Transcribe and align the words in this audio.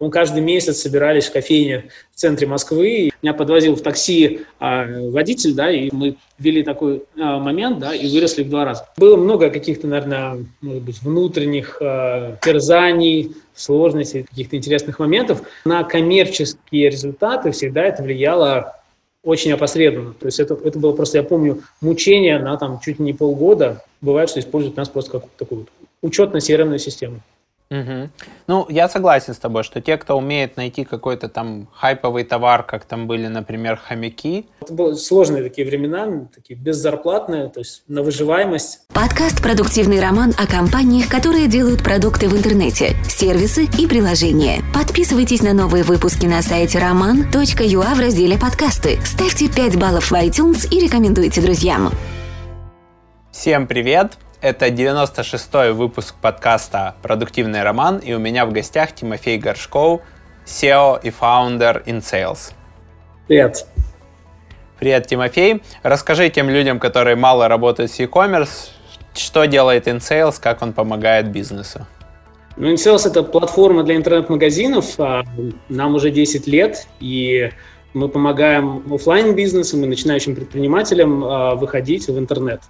Мы 0.00 0.10
каждый 0.10 0.40
месяц 0.40 0.78
собирались 0.78 1.26
в 1.26 1.32
кофейне 1.32 1.90
в 2.10 2.16
центре 2.16 2.46
Москвы. 2.46 3.10
Меня 3.20 3.34
подвозил 3.34 3.76
в 3.76 3.82
такси 3.82 4.40
а, 4.58 4.86
водитель, 5.10 5.52
да, 5.52 5.70
и 5.70 5.90
мы 5.92 6.16
ввели 6.38 6.62
такой 6.62 7.02
а, 7.18 7.38
момент, 7.38 7.80
да, 7.80 7.94
и 7.94 8.10
выросли 8.10 8.42
в 8.42 8.48
два 8.48 8.64
раза. 8.64 8.88
Было 8.96 9.18
много 9.18 9.50
каких-то, 9.50 9.86
наверное, 9.86 10.46
может 10.62 10.82
быть, 10.82 11.02
внутренних 11.02 11.76
а, 11.82 12.38
терзаний, 12.40 13.36
сложностей, 13.54 14.22
каких-то 14.22 14.56
интересных 14.56 15.00
моментов. 15.00 15.42
На 15.66 15.84
коммерческие 15.84 16.88
результаты 16.88 17.50
всегда 17.50 17.82
это 17.82 18.02
влияло 18.02 18.80
очень 19.22 19.52
опосредованно. 19.52 20.14
То 20.14 20.24
есть 20.26 20.40
это, 20.40 20.54
это 20.64 20.78
было 20.78 20.92
просто, 20.92 21.18
я 21.18 21.24
помню, 21.24 21.62
мучение 21.82 22.38
на 22.38 22.56
там 22.56 22.80
чуть 22.80 23.00
не 23.00 23.12
полгода. 23.12 23.84
Бывает, 24.00 24.30
что 24.30 24.40
используют 24.40 24.78
нас 24.78 24.88
просто 24.88 25.10
как 25.12 25.24
такую 25.36 25.60
вот 25.60 25.68
учетно-серверную 26.00 26.78
систему. 26.78 27.20
Угу. 27.70 28.08
Ну, 28.48 28.66
я 28.68 28.88
согласен 28.88 29.32
с 29.32 29.38
тобой, 29.38 29.62
что 29.62 29.80
те, 29.80 29.96
кто 29.96 30.18
умеет 30.18 30.56
найти 30.56 30.84
какой-то 30.84 31.28
там 31.28 31.68
хайповый 31.72 32.24
товар, 32.24 32.64
как 32.64 32.84
там 32.84 33.06
были, 33.06 33.28
например, 33.28 33.76
хомяки. 33.76 34.46
Это 34.60 34.72
были 34.72 34.94
сложные 34.94 35.44
такие 35.44 35.64
времена, 35.64 36.26
такие 36.34 36.58
беззарплатные, 36.58 37.48
то 37.48 37.60
есть 37.60 37.84
на 37.86 38.02
выживаемость. 38.02 38.80
Подкаст 38.92 39.40
«Продуктивный 39.40 40.00
роман» 40.00 40.34
о 40.36 40.48
компаниях, 40.48 41.08
которые 41.08 41.46
делают 41.46 41.84
продукты 41.84 42.28
в 42.28 42.36
интернете, 42.36 42.96
сервисы 43.08 43.68
и 43.78 43.86
приложения. 43.86 44.62
Подписывайтесь 44.74 45.42
на 45.42 45.52
новые 45.52 45.84
выпуски 45.84 46.26
на 46.26 46.42
сайте 46.42 46.78
roman.ua 46.78 47.94
в 47.94 48.00
разделе 48.00 48.36
«Подкасты». 48.36 48.98
Ставьте 49.04 49.48
5 49.48 49.78
баллов 49.78 50.10
в 50.10 50.14
iTunes 50.14 50.68
и 50.68 50.80
рекомендуйте 50.80 51.40
друзьям. 51.40 51.92
Всем 53.30 53.68
привет! 53.68 54.18
Это 54.42 54.68
96-й 54.68 55.72
выпуск 55.72 56.14
подкаста 56.18 56.94
«Продуктивный 57.02 57.62
роман», 57.62 57.98
и 57.98 58.14
у 58.14 58.18
меня 58.18 58.46
в 58.46 58.52
гостях 58.52 58.94
Тимофей 58.94 59.36
Горшков, 59.36 60.00
SEO 60.46 60.98
и 61.02 61.10
founder 61.10 61.84
InSales. 61.84 62.54
Привет. 63.28 63.66
Привет, 64.78 65.06
Тимофей. 65.06 65.62
Расскажи 65.82 66.30
тем 66.30 66.48
людям, 66.48 66.80
которые 66.80 67.16
мало 67.16 67.48
работают 67.48 67.90
с 67.90 67.98
e-commerce, 67.98 68.70
что 69.12 69.44
делает 69.44 69.86
InSales, 69.86 70.40
как 70.40 70.62
он 70.62 70.72
помогает 70.72 71.30
бизнесу. 71.30 71.86
Ну, 72.56 72.72
InSales— 72.72 73.02
это 73.10 73.22
платформа 73.22 73.82
для 73.82 73.94
интернет-магазинов. 73.94 74.98
А, 74.98 75.22
нам 75.68 75.96
уже 75.96 76.10
10 76.10 76.46
лет, 76.46 76.86
и 76.98 77.50
мы 77.92 78.08
помогаем 78.08 78.90
офлайн 78.90 79.34
бизнесам 79.34 79.84
и 79.84 79.86
начинающим 79.86 80.34
предпринимателям 80.34 81.24
а, 81.24 81.54
выходить 81.56 82.08
в 82.08 82.18
интернет 82.18 82.62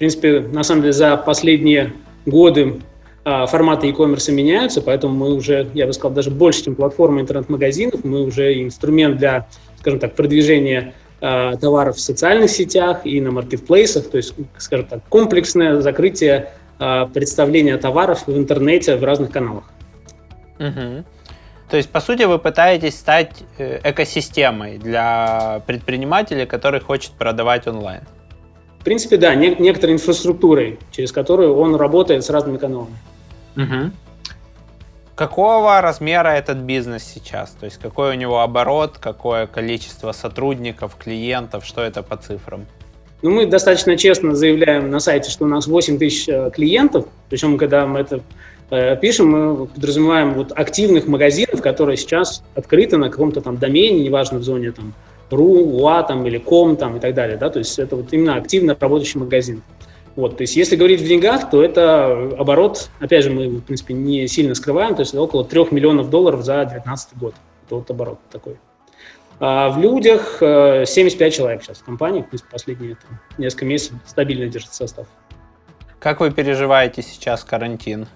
принципе, 0.00 0.40
на 0.40 0.64
самом 0.64 0.80
деле 0.80 0.94
за 0.94 1.16
последние 1.18 1.92
годы 2.24 2.80
а, 3.22 3.46
форматы 3.46 3.86
e-commerce 3.86 4.32
меняются, 4.32 4.80
поэтому 4.80 5.14
мы 5.14 5.34
уже, 5.34 5.68
я 5.74 5.86
бы 5.86 5.92
сказал, 5.92 6.12
даже 6.12 6.30
больше, 6.30 6.64
чем 6.64 6.74
платформа 6.74 7.20
интернет-магазинов, 7.20 8.02
мы 8.02 8.22
уже 8.22 8.62
инструмент 8.62 9.18
для, 9.18 9.46
скажем 9.78 10.00
так, 10.00 10.14
продвижения 10.14 10.94
а, 11.20 11.54
товаров 11.56 11.96
в 11.96 12.00
социальных 12.00 12.50
сетях 12.50 13.04
и 13.04 13.20
на 13.20 13.30
маркетплейсах, 13.30 14.08
то 14.08 14.16
есть, 14.16 14.32
скажем 14.56 14.86
так, 14.86 15.00
комплексное 15.10 15.82
закрытие 15.82 16.50
а, 16.78 17.04
представления 17.04 17.76
товаров 17.76 18.26
в 18.26 18.34
интернете 18.34 18.96
в 18.96 19.04
разных 19.04 19.30
каналах. 19.30 19.64
Угу. 20.58 21.04
То 21.68 21.76
есть, 21.76 21.90
по 21.90 22.00
сути, 22.00 22.22
вы 22.22 22.38
пытаетесь 22.38 22.98
стать 22.98 23.44
э, 23.58 23.80
экосистемой 23.84 24.78
для 24.78 25.62
предпринимателя, 25.66 26.46
который 26.46 26.80
хочет 26.80 27.12
продавать 27.12 27.66
онлайн. 27.68 28.00
В 28.80 28.84
принципе, 28.84 29.18
да, 29.18 29.34
не, 29.34 29.54
некоторой 29.58 29.94
инфраструктурой, 29.94 30.78
через 30.90 31.12
которую 31.12 31.54
он 31.56 31.74
работает 31.74 32.24
с 32.24 32.30
разными 32.30 32.56
каналами. 32.56 32.96
Угу. 33.56 33.90
Какого 35.14 35.82
размера 35.82 36.28
этот 36.28 36.58
бизнес 36.58 37.02
сейчас? 37.02 37.50
То 37.50 37.66
есть 37.66 37.76
какой 37.76 38.12
у 38.12 38.14
него 38.14 38.40
оборот, 38.40 38.96
какое 38.98 39.46
количество 39.46 40.12
сотрудников, 40.12 40.96
клиентов, 40.96 41.66
что 41.66 41.82
это 41.82 42.02
по 42.02 42.16
цифрам? 42.16 42.64
Ну, 43.20 43.30
мы 43.30 43.44
достаточно 43.44 43.98
честно 43.98 44.34
заявляем 44.34 44.90
на 44.90 44.98
сайте, 44.98 45.30
что 45.30 45.44
у 45.44 45.48
нас 45.48 45.66
8 45.66 45.98
тысяч 45.98 46.26
э, 46.26 46.50
клиентов, 46.50 47.04
причем, 47.28 47.58
когда 47.58 47.86
мы 47.86 48.00
это 48.00 48.22
э, 48.70 48.96
пишем, 48.96 49.30
мы 49.30 49.66
подразумеваем 49.66 50.32
вот 50.32 50.52
активных 50.52 51.06
магазинов, 51.06 51.60
которые 51.60 51.98
сейчас 51.98 52.42
открыты 52.54 52.96
на 52.96 53.10
каком-то 53.10 53.42
там 53.42 53.58
домене, 53.58 54.02
неважно 54.02 54.38
в 54.38 54.42
зоне 54.42 54.72
там 54.72 54.94
ру, 55.32 55.82
уа 55.82 56.02
там, 56.02 56.26
или 56.26 56.38
ком 56.38 56.76
там, 56.76 56.96
и 56.96 57.00
так 57.00 57.14
далее. 57.14 57.36
Да? 57.36 57.50
То 57.50 57.58
есть 57.58 57.78
это 57.78 57.96
вот 57.96 58.12
именно 58.12 58.36
активно 58.36 58.76
работающий 58.78 59.20
магазин. 59.20 59.62
Вот, 60.16 60.36
то 60.36 60.42
есть 60.42 60.56
если 60.56 60.76
говорить 60.76 61.00
в 61.00 61.06
деньгах, 61.06 61.50
то 61.50 61.62
это 61.62 62.34
оборот, 62.36 62.90
опять 62.98 63.24
же, 63.24 63.30
мы, 63.30 63.48
в 63.48 63.62
принципе, 63.62 63.94
не 63.94 64.26
сильно 64.26 64.54
скрываем, 64.54 64.94
то 64.94 65.00
есть 65.00 65.14
около 65.14 65.44
3 65.44 65.68
миллионов 65.70 66.10
долларов 66.10 66.42
за 66.42 66.56
2019 66.64 67.16
год. 67.16 67.34
Это 67.66 67.76
вот 67.76 67.90
оборот 67.90 68.18
такой. 68.30 68.56
А 69.38 69.70
в 69.70 69.78
людях 69.78 70.36
75 70.40 71.20
э, 71.20 71.36
человек 71.36 71.62
сейчас 71.62 71.78
в 71.78 71.84
компании, 71.84 72.20
в 72.20 72.26
принципе, 72.26 72.50
последние 72.50 72.96
там, 72.96 73.18
несколько 73.38 73.64
месяцев 73.64 73.96
стабильно 74.04 74.46
держит 74.46 74.74
состав. 74.74 75.06
Как 75.98 76.20
вы 76.20 76.30
переживаете 76.30 77.02
сейчас 77.02 77.44
карантин? 77.44 78.06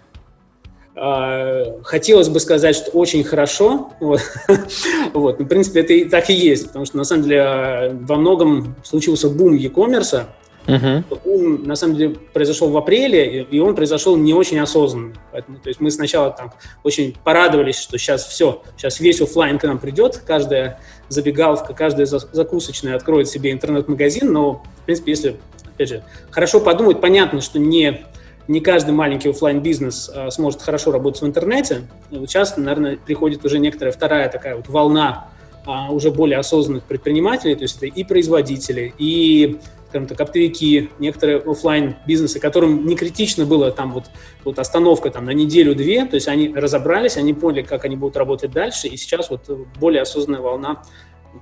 А, 0.97 1.81
хотелось 1.83 2.29
бы 2.29 2.39
сказать, 2.39 2.77
что 2.77 2.91
очень 2.93 3.25
хорошо. 3.25 3.93
Вот. 4.01 4.21
вот. 5.13 5.39
Ну, 5.39 5.45
в 5.45 5.49
принципе, 5.49 5.81
это 5.81 5.93
и 5.93 6.05
так 6.05 6.31
и 6.31 6.35
есть, 6.35 6.69
потому 6.69 6.85
что, 6.85 6.97
на 6.97 7.05
самом 7.05 7.25
деле, 7.25 7.97
во 8.03 8.17
многом 8.17 8.77
случился 8.85 9.29
бум 9.29 9.55
e-commerce. 9.55 10.27
Uh-huh. 10.67 11.05
Бум, 11.25 11.65
на 11.65 11.77
самом 11.77 11.97
деле, 11.97 12.17
произошел 12.33 12.71
в 12.71 12.77
апреле, 12.77 13.43
и 13.43 13.59
он 13.59 13.75
произошел 13.75 14.17
не 14.17 14.33
очень 14.33 14.59
осознанно. 14.61 15.13
Поэтому, 15.31 15.59
то 15.59 15.69
есть 15.69 15.79
мы 15.79 15.91
сначала 15.91 16.31
там 16.31 16.55
очень 16.85 17.15
порадовались, 17.23 17.79
что 17.79 17.99
сейчас 17.99 18.25
все, 18.25 18.63
сейчас 18.77 18.99
весь 18.99 19.21
офлайн 19.21 19.59
к 19.59 19.65
нам 19.65 19.79
придет, 19.79 20.23
каждая 20.27 20.81
забегаловка, 21.09 21.75
каждая 21.75 22.07
закусочная 22.07 22.97
откроет 22.97 23.29
себе 23.29 23.53
интернет-магазин, 23.53 24.33
но, 24.33 24.63
в 24.81 24.87
принципе, 24.87 25.11
если, 25.11 25.37
опять 25.75 25.89
же, 25.91 26.05
хорошо 26.31 26.61
подумать, 26.61 26.99
понятно, 26.99 27.43
что 27.43 27.59
не 27.59 28.07
не 28.49 28.61
каждый 28.61 28.93
маленький 28.93 29.31
офлайн 29.31 29.61
бизнес 29.61 30.11
а, 30.15 30.31
сможет 30.31 30.63
хорошо 30.63 30.93
работать 30.93 31.23
в 31.23 31.27
интернете. 31.27 31.83
И 32.11 32.19
вот 32.19 32.29
сейчас, 32.29 32.57
наверное, 32.57 32.97
приходит 32.97 33.45
уже 33.45 33.59
некоторая 33.59 33.93
вторая 33.93 34.29
такая 34.29 34.57
вот 34.57 34.69
волна 34.69 35.29
а, 35.67 35.91
уже 35.91 36.11
более 36.11 36.39
осознанных 36.39 36.85
предпринимателей, 36.85 37.55
то 37.55 37.63
есть 37.63 37.77
это 37.79 37.87
и 37.87 38.05
производители, 38.05 38.95
и 38.99 39.59
скажем 39.89 40.09
так, 40.09 40.21
оптовики, 40.21 40.91
некоторые 40.99 41.39
офлайн 41.39 41.95
бизнесы, 42.05 42.41
которым 42.41 42.85
не 42.85 42.97
критично 42.97 43.47
было 43.47 43.71
там 43.71 43.93
вот, 43.93 44.07
вот 44.45 44.59
остановка 44.59 45.09
там 45.11 45.25
на 45.25 45.31
неделю-две, 45.31 46.05
то 46.05 46.17
есть 46.17 46.27
они 46.27 46.53
разобрались, 46.53 47.17
они 47.17 47.33
поняли, 47.33 47.63
как 47.63 47.85
они 47.85 47.95
будут 47.95 48.17
работать 48.17 48.51
дальше, 48.51 48.89
и 48.89 48.97
сейчас 48.97 49.31
вот 49.31 49.49
более 49.79 50.03
осознанная 50.03 50.41
волна 50.41 50.83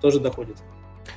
тоже 0.02 0.20
доходит. 0.20 0.56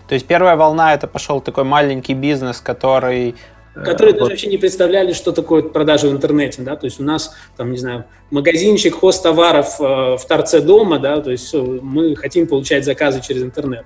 То 0.08 0.14
есть 0.14 0.26
первая 0.26 0.56
волна 0.56 0.94
это 0.94 1.08
пошел 1.08 1.42
такой 1.42 1.64
маленький 1.64 2.14
бизнес, 2.14 2.62
который 2.62 3.36
которые 3.84 4.14
вот. 4.14 4.20
даже 4.20 4.32
вообще 4.32 4.48
не 4.48 4.58
представляли, 4.58 5.14
что 5.14 5.32
такое 5.32 5.64
продажа 5.64 6.08
в 6.08 6.12
интернете, 6.12 6.62
да, 6.62 6.76
то 6.76 6.86
есть 6.86 7.00
у 7.00 7.04
нас, 7.04 7.36
там, 7.58 7.72
не 7.72 7.78
знаю, 7.78 8.06
магазинчик, 8.32 8.96
хост 8.96 9.24
товаров 9.24 9.80
э, 9.80 9.84
в 9.84 10.22
торце 10.28 10.62
дома, 10.62 11.00
да, 11.00 11.22
то 11.22 11.32
есть 11.32 11.54
э, 11.54 11.58
мы 11.58 12.16
хотим 12.16 12.48
получать 12.48 12.86
заказы 12.86 13.22
через 13.22 13.44
интернет. 13.44 13.86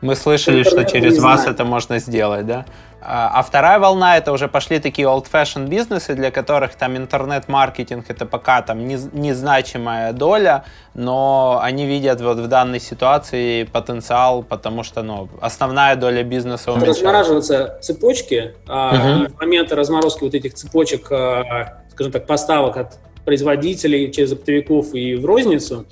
Мы 0.00 0.14
слышали, 0.14 0.60
интернет 0.60 0.88
что 0.88 0.98
через 0.98 1.18
вас 1.18 1.46
это 1.46 1.64
можно 1.64 1.98
сделать, 1.98 2.46
да? 2.46 2.66
А, 3.08 3.30
а 3.38 3.42
вторая 3.42 3.78
волна 3.78 4.16
это 4.16 4.32
уже 4.32 4.48
пошли 4.48 4.80
такие 4.80 5.06
old-fashioned 5.06 5.68
бизнесы, 5.68 6.14
для 6.14 6.32
которых 6.32 6.74
там 6.74 6.96
интернет-маркетинг 6.96 8.06
это 8.08 8.26
пока 8.26 8.62
там 8.62 8.84
незначимая 8.88 10.12
доля, 10.12 10.64
но 10.94 11.60
они 11.62 11.86
видят 11.86 12.20
вот 12.20 12.38
в 12.38 12.48
данной 12.48 12.80
ситуации 12.80 13.62
потенциал, 13.62 14.42
потому 14.42 14.82
что 14.82 15.02
ну, 15.02 15.28
основная 15.40 15.94
доля 15.94 16.24
бизнеса 16.24 16.72
уменьшается. 16.72 17.04
Размораживаются 17.04 17.78
цепочки, 17.80 18.54
uh-huh. 18.66 19.26
и 19.26 19.28
в 19.28 19.40
момент 19.40 19.72
разморозки 19.72 20.24
вот 20.24 20.34
этих 20.34 20.54
цепочек, 20.54 21.06
а, 21.12 21.82
скажем 21.92 22.12
так, 22.12 22.26
поставок 22.26 22.76
от 22.76 22.98
производителей 23.24 24.10
через 24.10 24.32
оптовиков 24.32 24.94
и 24.94 25.14
в 25.14 25.24
розницу, 25.24 25.86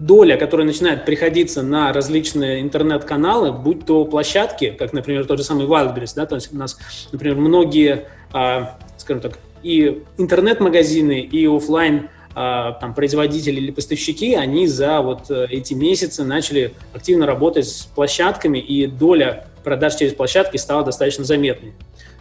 доля, 0.00 0.36
которая 0.36 0.66
начинает 0.66 1.04
приходиться 1.04 1.62
на 1.62 1.92
различные 1.92 2.62
интернет-каналы, 2.62 3.52
будь 3.52 3.84
то 3.84 4.04
площадки, 4.06 4.74
как, 4.76 4.92
например, 4.92 5.26
тот 5.26 5.38
же 5.38 5.44
самый 5.44 5.66
Wildberries, 5.66 6.14
да, 6.16 6.26
то 6.26 6.34
есть 6.34 6.52
у 6.52 6.56
нас, 6.56 6.78
например, 7.12 7.36
многие, 7.36 8.06
а, 8.32 8.78
скажем 8.96 9.20
так, 9.20 9.38
и 9.62 10.02
интернет-магазины, 10.16 11.20
и 11.20 11.46
офлайн 11.46 12.08
а, 12.34 12.72
там, 12.72 12.94
производители 12.94 13.60
или 13.60 13.70
поставщики, 13.70 14.34
они 14.34 14.66
за 14.66 15.02
вот 15.02 15.30
э, 15.30 15.48
эти 15.50 15.74
месяцы 15.74 16.24
начали 16.24 16.72
активно 16.94 17.26
работать 17.26 17.68
с 17.68 17.82
площадками, 17.82 18.58
и 18.58 18.86
доля 18.86 19.48
продаж 19.64 19.96
через 19.96 20.14
площадки 20.14 20.56
стала 20.56 20.82
достаточно 20.82 21.24
заметной. 21.24 21.74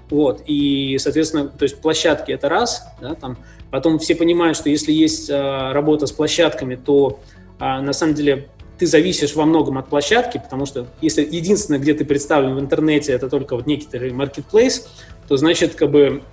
Вот, 0.10 0.42
и, 0.48 0.98
соответственно, 1.00 1.48
то 1.48 1.64
есть 1.64 1.80
площадки 1.80 2.32
это 2.32 2.50
раз, 2.50 2.86
да, 3.00 3.14
там, 3.14 3.38
потом 3.72 4.00
все 4.00 4.16
понимают, 4.16 4.58
что 4.58 4.70
если 4.70 4.92
есть 4.92 5.30
а, 5.32 5.72
работа 5.72 6.08
с 6.08 6.12
площадками, 6.12 6.76
то 6.76 7.20
а, 7.60 7.82
на 7.82 7.94
самом 7.94 8.16
деле 8.16 8.50
ты 8.78 8.88
зависишь 8.88 9.36
во 9.36 9.46
многом 9.46 9.78
от 9.78 9.90
площадки, 9.90 10.38
потому 10.38 10.66
что 10.66 10.88
если 11.02 11.22
единственное, 11.24 11.80
где 11.80 11.94
ты 11.94 12.06
представлен 12.06 12.56
в 12.56 12.60
интернете, 12.60 13.12
это 13.12 13.30
только 13.30 13.56
вот 13.56 13.68
некий 13.68 14.12
маркетплейс, 14.12 14.88
то 15.28 15.36
значит, 15.38 15.76
как 15.76 15.92
бы 15.92 16.24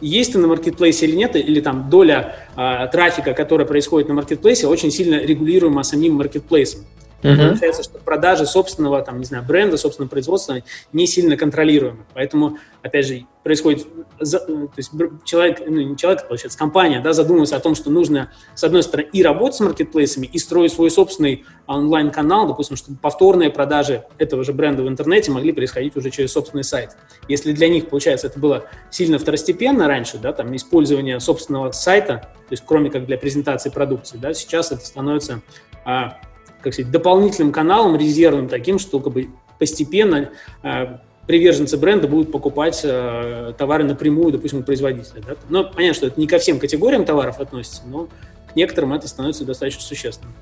есть 0.00 0.32
ты 0.32 0.38
на 0.38 0.48
маркетплейсе 0.48 1.06
или 1.06 1.14
нет, 1.14 1.36
или 1.36 1.60
там 1.60 1.88
доля 1.88 2.36
а, 2.56 2.86
трафика, 2.88 3.34
которая 3.34 3.66
происходит 3.66 4.08
на 4.08 4.14
маркетплейсе, 4.14 4.66
очень 4.66 4.90
сильно 4.90 5.16
регулируема 5.16 5.82
самим 5.84 6.14
маркетплейсом. 6.14 6.80
Uh-huh. 7.22 7.48
Получается, 7.48 7.84
что 7.84 7.98
продажи 7.98 8.46
собственного, 8.46 9.00
там, 9.02 9.18
не 9.18 9.24
знаю, 9.24 9.44
бренда, 9.44 9.76
собственного 9.76 10.10
производства 10.10 10.56
не 10.92 11.06
сильно 11.06 11.36
контролируемы. 11.36 12.04
Поэтому, 12.14 12.58
опять 12.82 13.06
же, 13.06 13.26
происходит, 13.44 13.86
то 14.18 14.70
есть 14.76 14.90
человек, 15.24 15.62
ну, 15.66 15.80
не 15.80 15.96
человек, 15.96 16.26
получается, 16.26 16.58
компания, 16.58 17.00
да, 17.00 17.12
задумывается 17.12 17.56
о 17.56 17.60
том, 17.60 17.74
что 17.74 17.90
нужно, 17.90 18.32
с 18.54 18.64
одной 18.64 18.82
стороны, 18.82 19.08
и 19.12 19.22
работать 19.22 19.56
с 19.56 19.60
маркетплейсами, 19.60 20.26
и 20.26 20.38
строить 20.38 20.72
свой 20.72 20.90
собственный 20.90 21.44
онлайн-канал, 21.66 22.48
допустим, 22.48 22.76
чтобы 22.76 22.98
повторные 22.98 23.50
продажи 23.50 24.04
этого 24.18 24.42
же 24.44 24.52
бренда 24.52 24.82
в 24.82 24.88
интернете 24.88 25.30
могли 25.30 25.52
происходить 25.52 25.96
уже 25.96 26.10
через 26.10 26.32
собственный 26.32 26.64
сайт. 26.64 26.96
Если 27.28 27.52
для 27.52 27.68
них, 27.68 27.88
получается, 27.88 28.26
это 28.28 28.38
было 28.38 28.64
сильно 28.90 29.18
второстепенно 29.18 29.86
раньше, 29.86 30.18
да, 30.18 30.32
там, 30.32 30.54
использование 30.56 31.20
собственного 31.20 31.70
сайта, 31.72 32.28
то 32.48 32.52
есть 32.52 32.64
кроме 32.66 32.90
как 32.90 33.06
для 33.06 33.16
презентации 33.16 33.70
продукции, 33.70 34.18
да, 34.18 34.34
сейчас 34.34 34.72
это 34.72 34.84
становится 34.84 35.40
а, 35.84 36.18
как 36.62 36.72
сказать, 36.72 36.90
дополнительным 36.90 37.52
каналом, 37.52 37.96
резервным 37.96 38.48
таким, 38.48 38.78
что 38.78 39.00
как 39.00 39.12
бы 39.12 39.28
постепенно 39.58 40.30
э, 40.62 40.98
приверженцы 41.26 41.76
бренда 41.76 42.08
будут 42.08 42.32
покупать 42.32 42.80
э, 42.84 43.52
товары 43.56 43.84
напрямую, 43.84 44.32
допустим, 44.32 44.60
у 44.60 44.62
производителя. 44.62 45.22
Да? 45.26 45.34
Но 45.48 45.64
понятно, 45.64 45.94
что 45.94 46.06
это 46.06 46.20
не 46.20 46.26
ко 46.26 46.38
всем 46.38 46.58
категориям 46.58 47.04
товаров 47.04 47.40
относится, 47.40 47.82
но 47.86 48.08
к 48.50 48.56
некоторым 48.56 48.92
это 48.92 49.08
становится 49.08 49.44
достаточно 49.44 49.82
существенным. 49.82 50.34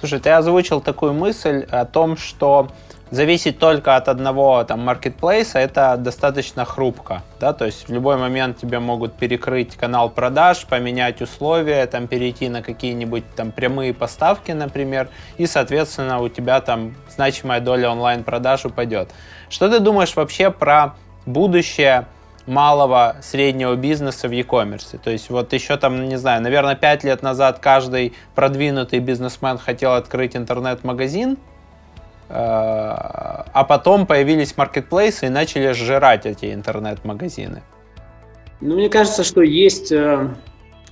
Слушай, 0.00 0.20
ты 0.20 0.30
озвучил 0.30 0.80
такую 0.80 1.12
мысль 1.12 1.66
о 1.70 1.84
том, 1.84 2.16
что 2.16 2.68
зависеть 3.10 3.58
только 3.58 3.96
от 3.96 4.08
одного 4.08 4.64
там 4.64 4.80
маркетплейса, 4.80 5.58
это 5.58 5.96
достаточно 5.96 6.64
хрупко, 6.64 7.22
да, 7.40 7.52
то 7.52 7.66
есть 7.66 7.88
в 7.88 7.92
любой 7.92 8.16
момент 8.16 8.58
тебе 8.58 8.78
могут 8.78 9.14
перекрыть 9.14 9.76
канал 9.76 10.10
продаж, 10.10 10.66
поменять 10.66 11.22
условия, 11.22 11.86
там 11.86 12.06
перейти 12.06 12.48
на 12.48 12.62
какие-нибудь 12.62 13.24
там 13.34 13.52
прямые 13.52 13.94
поставки, 13.94 14.52
например, 14.52 15.08
и, 15.36 15.46
соответственно, 15.46 16.20
у 16.20 16.28
тебя 16.28 16.60
там 16.60 16.94
значимая 17.08 17.60
доля 17.60 17.90
онлайн-продаж 17.90 18.66
упадет. 18.66 19.10
Что 19.48 19.68
ты 19.68 19.80
думаешь 19.80 20.14
вообще 20.16 20.50
про 20.50 20.94
будущее 21.26 22.06
малого 22.46 23.16
среднего 23.20 23.74
бизнеса 23.76 24.26
в 24.26 24.32
e-commerce. 24.32 24.98
То 24.98 25.10
есть 25.10 25.28
вот 25.28 25.52
еще 25.52 25.76
там, 25.76 26.08
не 26.08 26.16
знаю, 26.16 26.42
наверное, 26.42 26.74
5 26.74 27.04
лет 27.04 27.22
назад 27.22 27.58
каждый 27.58 28.14
продвинутый 28.34 29.00
бизнесмен 29.00 29.58
хотел 29.58 29.92
открыть 29.92 30.34
интернет-магазин, 30.34 31.36
а 32.30 33.64
потом 33.68 34.06
появились 34.06 34.56
маркетплейсы 34.56 35.26
и 35.26 35.28
начали 35.30 35.72
сжирать 35.72 36.26
эти 36.26 36.52
интернет-магазины. 36.52 37.62
Ну, 38.60 38.74
мне 38.74 38.88
кажется, 38.88 39.24
что 39.24 39.40
есть 39.40 39.92
э, 39.92 40.28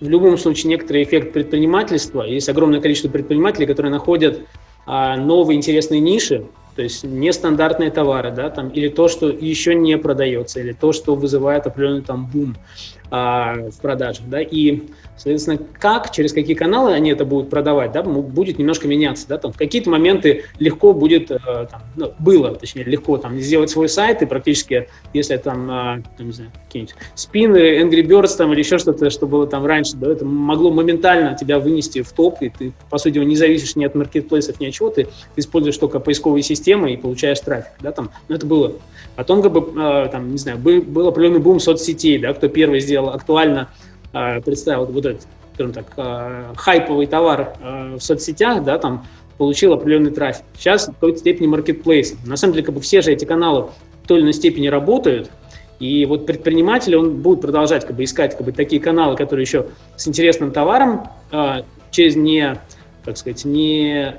в 0.00 0.08
любом 0.08 0.38
случае 0.38 0.70
некоторый 0.70 1.02
эффект 1.02 1.32
предпринимательства. 1.32 2.22
Есть 2.22 2.48
огромное 2.48 2.80
количество 2.80 3.08
предпринимателей, 3.08 3.66
которые 3.66 3.92
находят 3.92 4.40
а, 4.86 5.16
новые 5.16 5.56
интересные 5.56 6.00
ниши, 6.00 6.46
то 6.76 6.82
есть 6.82 7.02
нестандартные 7.02 7.90
товары, 7.90 8.30
да, 8.30 8.50
там, 8.50 8.68
или 8.68 8.88
то, 8.88 9.08
что 9.08 9.28
еще 9.28 9.74
не 9.74 9.98
продается, 9.98 10.60
или 10.60 10.72
то, 10.72 10.92
что 10.92 11.14
вызывает 11.14 11.66
определенный 11.66 12.02
там 12.02 12.26
бум 12.26 12.56
а, 13.10 13.54
в 13.54 13.80
продажах, 13.80 14.28
да, 14.28 14.40
и 14.40 14.82
Соответственно, 15.16 15.58
как, 15.78 16.10
через 16.12 16.32
какие 16.32 16.54
каналы 16.54 16.92
они 16.92 17.10
это 17.10 17.24
будут 17.24 17.48
продавать, 17.48 17.92
да, 17.92 18.02
будет 18.02 18.58
немножко 18.58 18.86
меняться. 18.86 19.26
Да, 19.28 19.38
там, 19.38 19.52
в 19.52 19.56
какие-то 19.56 19.88
моменты 19.88 20.44
легко 20.58 20.92
будет, 20.92 21.30
э, 21.30 21.38
там, 21.38 21.82
ну, 21.96 22.12
было, 22.18 22.54
точнее, 22.54 22.84
легко 22.84 23.16
там, 23.16 23.38
сделать 23.40 23.70
свой 23.70 23.88
сайт, 23.88 24.20
и 24.22 24.26
практически, 24.26 24.88
если 25.14 25.36
там, 25.38 25.70
э, 25.70 26.02
там 26.18 26.26
не 26.26 26.32
знаю, 26.32 26.50
какие-нибудь 26.66 26.94
спины, 27.14 27.80
Angry 27.80 28.02
Birds 28.02 28.36
там, 28.36 28.52
или 28.52 28.60
еще 28.60 28.76
что-то, 28.78 29.08
что 29.08 29.26
было 29.26 29.46
там 29.46 29.64
раньше, 29.64 29.96
да, 29.96 30.12
это 30.12 30.24
могло 30.24 30.70
моментально 30.70 31.34
тебя 31.34 31.58
вынести 31.58 32.02
в 32.02 32.12
топ, 32.12 32.42
и 32.42 32.50
ты, 32.50 32.72
по 32.90 32.98
сути, 32.98 33.18
не 33.18 33.36
зависишь 33.36 33.74
ни 33.74 33.84
от 33.84 33.94
маркетплейсов, 33.94 34.60
ни 34.60 34.66
от 34.66 34.74
чего, 34.74 34.90
ты, 34.90 35.04
ты 35.04 35.40
используешь 35.40 35.78
только 35.78 35.98
поисковые 35.98 36.42
системы 36.42 36.92
и 36.92 36.96
получаешь 36.96 37.40
трафик, 37.40 37.72
да, 37.80 37.90
там, 37.90 38.10
ну, 38.28 38.36
это 38.36 38.46
было. 38.46 38.72
Потом, 39.14 39.40
как 39.40 39.52
бы, 39.52 39.80
э, 39.80 40.08
там, 40.12 40.30
не 40.30 40.38
знаю, 40.38 40.58
был, 40.58 40.82
был 40.82 41.08
определенный 41.08 41.40
бум 41.40 41.58
соцсетей, 41.58 42.18
да, 42.18 42.34
кто 42.34 42.48
первый 42.48 42.80
сделал 42.80 43.08
актуально 43.08 43.68
представил 44.12 44.86
вот 44.86 45.04
этот, 45.04 45.26
скажем 45.54 45.72
так, 45.72 45.86
а, 45.96 46.52
хайповый 46.56 47.06
товар 47.06 47.54
а, 47.60 47.96
в 47.96 48.00
соцсетях, 48.00 48.64
да, 48.64 48.78
там 48.78 49.06
получил 49.38 49.72
определенный 49.72 50.10
трафик. 50.10 50.44
Сейчас 50.56 50.88
в 50.88 50.92
какой-то 50.92 51.18
степени 51.18 51.46
маркетплейс. 51.46 52.14
На 52.24 52.36
самом 52.36 52.54
деле, 52.54 52.64
как 52.64 52.74
бы 52.74 52.80
все 52.80 53.02
же 53.02 53.12
эти 53.12 53.24
каналы 53.24 53.68
в 54.02 54.06
той 54.06 54.18
или 54.18 54.24
иной 54.24 54.32
степени 54.32 54.68
работают, 54.68 55.30
и 55.78 56.06
вот 56.06 56.24
предприниматель, 56.24 56.96
он 56.96 57.20
будет 57.20 57.42
продолжать 57.42 57.86
как 57.86 57.96
бы, 57.96 58.04
искать 58.04 58.36
как 58.36 58.46
бы, 58.46 58.52
такие 58.52 58.80
каналы, 58.80 59.14
которые 59.16 59.42
еще 59.42 59.66
с 59.96 60.08
интересным 60.08 60.50
товаром, 60.50 61.08
через 61.90 62.16
не, 62.16 62.56
так 63.04 63.18
сказать, 63.18 63.44
не, 63.44 64.14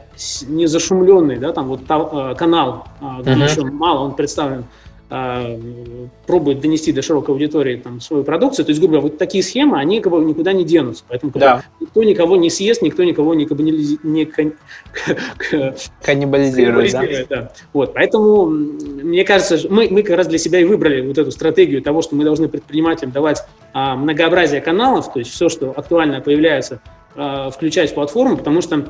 не 0.48 0.68
зашумленный, 0.68 1.38
да, 1.38 1.54
там 1.54 1.68
вот 1.68 1.88
та, 1.88 2.36
канал, 2.36 2.86
где 3.22 3.32
uh-huh. 3.32 3.50
еще 3.50 3.66
мало 3.66 4.02
он 4.02 4.16
представлен 4.16 4.60
а, 4.60 4.87
пробует 5.10 6.60
донести 6.60 6.92
до 6.92 7.02
широкой 7.02 7.34
аудитории 7.34 7.78
там, 7.78 8.02
свою 8.02 8.26
продукцию. 8.26 8.66
То 8.66 8.72
есть, 8.72 8.82
грубо 8.82 8.98
говоря, 8.98 9.10
вот 9.10 9.18
такие 9.18 9.42
схемы, 9.42 9.80
они 9.80 10.02
как 10.02 10.12
бы, 10.12 10.20
никуда 10.24 10.52
не 10.52 10.66
денутся. 10.66 11.06
Поэтому 11.08 11.32
как 11.32 11.40
да. 11.40 11.56
бы, 11.56 11.64
никто 11.86 12.04
никого 12.04 12.36
не 12.36 12.50
съест, 12.50 12.82
никто 12.82 13.06
никого 13.06 13.34
не, 13.34 13.46
бы, 13.46 13.64
не, 13.64 13.98
не 14.04 14.26
кан... 14.26 14.54
каннибализирует. 16.02 16.92
Да? 16.92 17.06
Да. 17.30 17.52
Вот, 17.72 17.94
поэтому, 17.94 18.48
мне 18.48 19.24
кажется, 19.24 19.60
мы, 19.70 19.88
мы 19.90 20.04
как 20.04 20.18
раз 20.18 20.28
для 20.28 20.38
себя 20.38 20.60
и 20.60 20.66
выбрали 20.66 21.00
вот 21.00 21.18
эту 21.18 21.32
стратегию 21.32 21.82
того, 21.82 22.02
что 22.02 22.16
мы 22.16 22.26
должны 22.26 22.50
предпринимателям 22.50 23.12
давать 23.12 23.44
а, 23.74 23.96
многообразие 23.96 24.60
каналов, 24.60 25.14
то 25.14 25.20
есть 25.20 25.32
все, 25.32 25.48
что 25.48 25.72
актуально 25.72 26.20
появляется, 26.20 26.82
а, 27.16 27.50
включать 27.50 27.92
в 27.92 27.94
платформу, 27.94 28.36
потому 28.36 28.62
что 28.62 28.90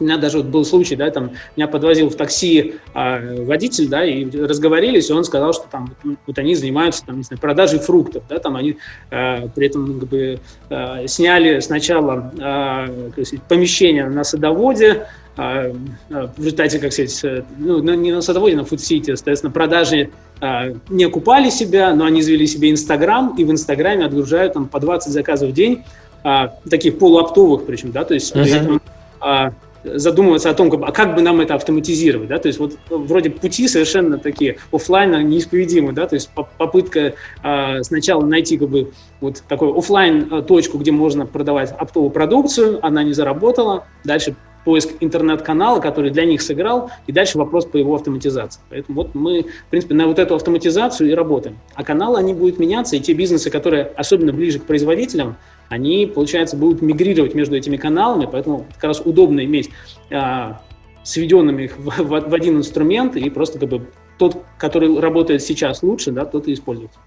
у 0.00 0.04
меня 0.04 0.16
даже 0.16 0.38
вот 0.38 0.46
был 0.46 0.64
случай, 0.64 0.96
да, 0.96 1.10
там 1.10 1.32
меня 1.56 1.68
подвозил 1.68 2.08
в 2.08 2.14
такси 2.14 2.74
э, 2.94 3.44
водитель, 3.44 3.88
да, 3.88 4.04
и 4.04 4.24
разговорились, 4.30 5.10
и 5.10 5.12
он 5.12 5.24
сказал, 5.24 5.52
что 5.52 5.66
там 5.70 5.94
вот 6.26 6.38
они 6.38 6.54
занимаются 6.54 7.04
там, 7.04 7.18
не 7.18 7.22
знаю, 7.22 7.40
продажей 7.40 7.78
фруктов, 7.80 8.22
да, 8.28 8.38
там 8.38 8.56
они 8.56 8.76
э, 9.10 9.48
при 9.54 9.66
этом 9.66 10.00
как 10.00 10.08
бы 10.08 10.38
э, 10.70 11.06
сняли 11.06 11.60
сначала 11.60 12.32
э, 12.38 13.10
сказать, 13.12 13.42
помещение 13.48 14.08
на 14.08 14.24
садоводе, 14.24 15.06
э, 15.36 15.72
в 16.08 16.38
результате, 16.38 16.78
как 16.78 16.92
сказать, 16.92 17.44
ну, 17.58 17.80
не 17.80 18.12
на 18.12 18.22
садоводе, 18.22 18.56
на 18.56 18.64
фудсити, 18.64 19.14
соответственно, 19.14 19.52
продажи 19.52 20.10
э, 20.40 20.74
не 20.88 21.04
окупали 21.04 21.50
себя, 21.50 21.94
но 21.94 22.04
они 22.04 22.22
завели 22.22 22.46
себе 22.46 22.70
Инстаграм, 22.70 23.34
и 23.36 23.44
в 23.44 23.50
Инстаграме 23.50 24.04
отгружают 24.04 24.54
там 24.54 24.68
по 24.68 24.80
20 24.80 25.12
заказов 25.12 25.50
в 25.50 25.52
день, 25.52 25.84
э, 26.24 26.48
таких 26.70 26.98
полуоптовых 26.98 27.66
причем, 27.66 27.90
да, 27.92 28.04
то 28.04 28.14
есть 28.14 28.34
uh-huh. 28.34 28.42
при 28.42 28.52
этом 28.52 28.80
э, 29.24 29.50
задумываться 29.84 30.50
о 30.50 30.54
том, 30.54 30.70
как, 30.70 30.80
а 30.82 30.92
как 30.92 31.14
бы 31.14 31.22
нам 31.22 31.40
это 31.40 31.54
автоматизировать, 31.54 32.28
да, 32.28 32.38
то 32.38 32.48
есть 32.48 32.58
вот 32.58 32.78
вроде 32.88 33.30
пути 33.30 33.68
совершенно 33.68 34.18
такие 34.18 34.58
офлайна 34.72 35.22
неисповедимы, 35.22 35.92
да, 35.92 36.06
то 36.06 36.14
есть 36.14 36.30
попытка 36.58 37.14
э, 37.42 37.82
сначала 37.82 38.24
найти 38.24 38.58
как 38.58 38.68
бы 38.68 38.92
вот 39.20 39.42
такую 39.48 39.76
офлайн 39.76 40.28
а, 40.30 40.42
точку, 40.42 40.78
где 40.78 40.92
можно 40.92 41.26
продавать 41.26 41.72
оптовую 41.72 42.10
продукцию, 42.10 42.84
она 42.84 43.02
не 43.02 43.12
заработала, 43.12 43.86
дальше 44.04 44.36
поиск 44.64 44.90
интернет-канала, 45.00 45.80
который 45.80 46.10
для 46.10 46.24
них 46.24 46.42
сыграл, 46.42 46.90
и 47.06 47.12
дальше 47.12 47.38
вопрос 47.38 47.66
по 47.66 47.76
его 47.76 47.94
автоматизации. 47.94 48.60
Поэтому 48.70 49.02
вот 49.02 49.14
мы, 49.14 49.42
в 49.42 49.70
принципе, 49.70 49.94
на 49.94 50.06
вот 50.06 50.18
эту 50.18 50.34
автоматизацию 50.34 51.10
и 51.10 51.14
работаем. 51.14 51.58
А 51.74 51.84
каналы, 51.84 52.18
они 52.18 52.34
будут 52.34 52.58
меняться, 52.58 52.96
и 52.96 53.00
те 53.00 53.12
бизнесы, 53.14 53.50
которые 53.50 53.84
особенно 53.96 54.32
ближе 54.32 54.58
к 54.58 54.64
производителям, 54.64 55.36
они, 55.68 56.06
получается, 56.06 56.56
будут 56.56 56.82
мигрировать 56.82 57.34
между 57.34 57.56
этими 57.56 57.76
каналами, 57.76 58.28
поэтому 58.30 58.66
как 58.74 58.84
раз 58.84 59.02
удобно 59.04 59.44
иметь 59.44 59.70
а, 60.10 60.62
сведенными 61.02 61.64
их 61.64 61.78
в, 61.78 62.02
в, 62.02 62.30
в 62.30 62.34
один 62.34 62.58
инструмент, 62.58 63.16
и 63.16 63.30
просто 63.30 63.58
как 63.58 63.68
бы 63.68 63.86
тот, 64.18 64.42
который 64.58 64.98
работает 64.98 65.42
сейчас 65.42 65.82
лучше, 65.82 66.10
да, 66.10 66.24
тот 66.24 66.48
и 66.48 66.52
используется. 66.52 66.98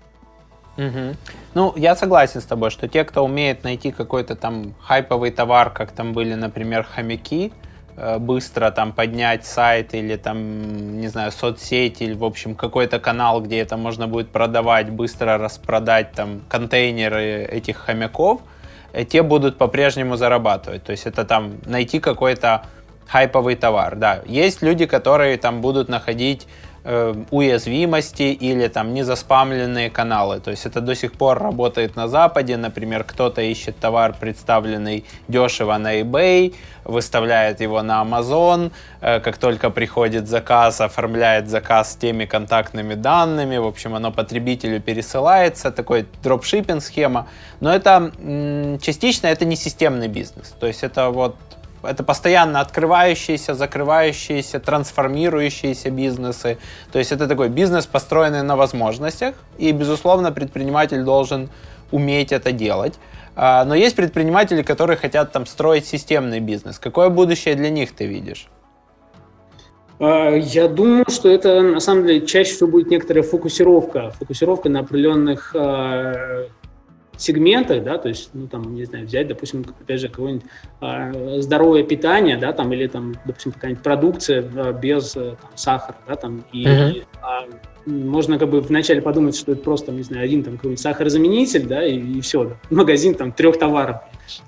Угу. 0.81 1.15
Ну, 1.53 1.73
я 1.75 1.95
согласен 1.95 2.41
с 2.41 2.45
тобой, 2.45 2.71
что 2.71 2.87
те, 2.87 3.03
кто 3.03 3.23
умеет 3.23 3.63
найти 3.63 3.91
какой-то 3.91 4.35
там 4.35 4.73
хайповый 4.81 5.31
товар, 5.31 5.69
как 5.69 5.91
там 5.91 6.13
были, 6.13 6.33
например, 6.33 6.83
хомяки, 6.83 7.53
э, 7.97 8.17
быстро 8.17 8.71
там 8.71 8.91
поднять 8.91 9.45
сайт 9.45 9.93
или 9.93 10.15
там, 10.15 10.99
не 10.99 11.07
знаю, 11.07 11.31
соцсеть 11.31 12.01
или, 12.01 12.13
в 12.13 12.23
общем, 12.23 12.55
какой-то 12.55 12.99
канал, 12.99 13.41
где 13.41 13.59
это 13.59 13.77
можно 13.77 14.07
будет 14.07 14.29
продавать, 14.29 14.89
быстро 14.89 15.37
распродать 15.37 16.13
там 16.13 16.41
контейнеры 16.49 17.43
этих 17.43 17.77
хомяков, 17.77 18.41
э, 18.93 19.05
те 19.05 19.21
будут 19.21 19.57
по-прежнему 19.57 20.15
зарабатывать. 20.15 20.83
То 20.83 20.91
есть 20.91 21.05
это 21.05 21.25
там 21.25 21.57
найти 21.65 21.99
какой-то 21.99 22.65
хайповый 23.07 23.55
товар, 23.55 23.97
да. 23.97 24.21
Есть 24.25 24.63
люди, 24.63 24.85
которые 24.87 25.37
там 25.37 25.61
будут 25.61 25.89
находить 25.89 26.47
уязвимости 26.83 28.23
или 28.23 28.67
там 28.67 28.93
незаспамленные 28.93 29.89
каналы. 29.89 30.39
То 30.39 30.51
есть 30.51 30.65
это 30.65 30.81
до 30.81 30.95
сих 30.95 31.13
пор 31.13 31.39
работает 31.39 31.95
на 31.95 32.07
Западе. 32.07 32.57
Например, 32.57 33.03
кто-то 33.03 33.41
ищет 33.41 33.77
товар, 33.77 34.15
представленный 34.19 35.05
дешево 35.27 35.77
на 35.77 36.01
eBay, 36.01 36.55
выставляет 36.83 37.61
его 37.61 37.81
на 37.81 38.01
Amazon, 38.01 38.71
э, 39.01 39.19
как 39.19 39.37
только 39.37 39.69
приходит 39.69 40.27
заказ, 40.27 40.81
оформляет 40.81 41.47
заказ 41.49 41.93
с 41.93 41.95
теми 41.95 42.25
контактными 42.25 42.95
данными, 42.95 43.57
в 43.57 43.65
общем, 43.65 43.95
оно 43.95 44.11
потребителю 44.11 44.81
пересылается, 44.81 45.71
такой 45.71 46.07
дропшиппинг 46.23 46.81
схема, 46.81 47.27
но 47.59 47.73
это 47.73 48.11
частично 48.81 49.27
это 49.27 49.45
не 49.45 49.55
системный 49.55 50.07
бизнес, 50.07 50.55
то 50.59 50.67
есть 50.67 50.83
это 50.83 51.09
вот 51.09 51.35
это 51.83 52.03
постоянно 52.03 52.59
открывающиеся, 52.59 53.53
закрывающиеся, 53.53 54.59
трансформирующиеся 54.59 55.89
бизнесы. 55.89 56.57
То 56.91 56.99
есть 56.99 57.11
это 57.11 57.27
такой 57.27 57.49
бизнес, 57.49 57.85
построенный 57.85 58.43
на 58.43 58.55
возможностях, 58.55 59.35
и, 59.57 59.71
безусловно, 59.71 60.31
предприниматель 60.31 61.03
должен 61.03 61.49
уметь 61.91 62.31
это 62.31 62.51
делать. 62.51 62.99
А, 63.35 63.63
но 63.65 63.75
есть 63.75 63.95
предприниматели, 63.95 64.61
которые 64.61 64.97
хотят 64.97 65.31
там 65.31 65.45
строить 65.45 65.85
системный 65.85 66.39
бизнес. 66.39 66.79
Какое 66.79 67.09
будущее 67.09 67.55
для 67.55 67.69
них 67.69 67.93
ты 67.93 68.05
видишь? 68.05 68.47
А, 69.99 70.31
я 70.35 70.67
думаю, 70.67 71.05
что 71.09 71.29
это 71.29 71.61
на 71.61 71.79
самом 71.79 72.07
деле 72.07 72.25
чаще 72.25 72.53
всего 72.53 72.69
будет 72.69 72.89
некоторая 72.89 73.23
фокусировка, 73.23 74.11
фокусировка 74.19 74.69
на 74.69 74.79
определенных 74.79 75.55
а, 75.55 76.47
сегментах, 77.21 77.83
да, 77.83 77.97
то 77.97 78.09
есть, 78.09 78.29
ну, 78.33 78.47
там, 78.47 78.73
не 78.73 78.85
знаю, 78.85 79.05
взять, 79.05 79.27
допустим, 79.27 79.65
опять 79.79 79.99
же, 79.99 80.09
какое-нибудь 80.09 80.45
э, 80.81 81.41
здоровое 81.41 81.83
питание, 81.83 82.37
да, 82.37 82.51
там, 82.51 82.73
или, 82.73 82.87
там, 82.87 83.13
допустим, 83.25 83.51
какая-нибудь 83.51 83.83
продукция 83.83 84.41
э, 84.41 84.73
без 84.81 85.15
э, 85.15 85.35
там, 85.41 85.51
сахара, 85.55 85.97
да, 86.07 86.15
там, 86.15 86.43
и, 86.51 86.65
uh-huh. 86.65 87.03
э, 87.03 87.51
можно 87.85 88.37
как 88.37 88.49
бы 88.49 88.61
вначале 88.61 89.01
подумать, 89.01 89.35
что 89.35 89.53
это 89.53 89.61
просто, 89.61 89.91
не 89.91 90.03
знаю, 90.03 90.23
один 90.23 90.43
там 90.43 90.55
какой-нибудь 90.55 90.79
сахарозаменитель, 90.79 91.65
да, 91.65 91.85
и, 91.85 91.97
и 91.97 92.21
все, 92.21 92.45
да. 92.45 92.55
магазин 92.75 93.15
там 93.15 93.31
трех 93.31 93.57
товаров. 93.57 93.97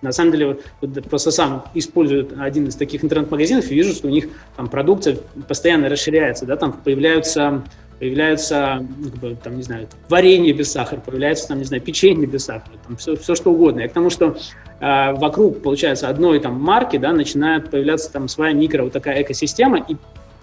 На 0.01 0.11
самом 0.11 0.31
деле, 0.31 0.47
вот, 0.47 0.63
вот, 0.81 1.03
просто 1.09 1.31
сам 1.31 1.65
использую 1.73 2.29
один 2.39 2.67
из 2.67 2.75
таких 2.75 3.03
интернет-магазинов 3.03 3.69
и 3.71 3.75
вижу, 3.75 3.93
что 3.93 4.07
у 4.07 4.11
них 4.11 4.27
там 4.55 4.67
продукция 4.67 5.17
постоянно 5.47 5.89
расширяется, 5.89 6.45
да, 6.45 6.55
там 6.55 6.73
появляются 6.73 7.63
появляются, 7.99 8.85
ну, 8.97 9.09
как 9.09 9.19
бы, 9.19 9.37
там, 9.41 9.57
не 9.57 9.63
знаю, 9.63 9.87
варенье 10.09 10.53
без 10.53 10.71
сахара, 10.71 10.99
появляется, 10.99 11.47
там, 11.47 11.59
не 11.59 11.65
знаю, 11.65 11.81
печенье 11.81 12.27
без 12.27 12.45
сахара, 12.45 12.73
там, 12.87 12.97
все, 12.97 13.15
все 13.15 13.35
что 13.35 13.51
угодно. 13.51 13.81
Я 13.81 13.89
к 13.89 13.93
тому, 13.93 14.09
что 14.09 14.37
э, 14.79 15.13
вокруг, 15.13 15.61
получается, 15.61 16.09
одной 16.09 16.39
там 16.39 16.59
марки, 16.59 16.97
да, 16.97 17.13
начинает 17.13 17.69
появляться 17.69 18.11
там 18.11 18.27
своя 18.27 18.53
микро, 18.53 18.83
вот 18.83 18.93
такая 18.93 19.21
экосистема, 19.21 19.79
и 19.79 19.95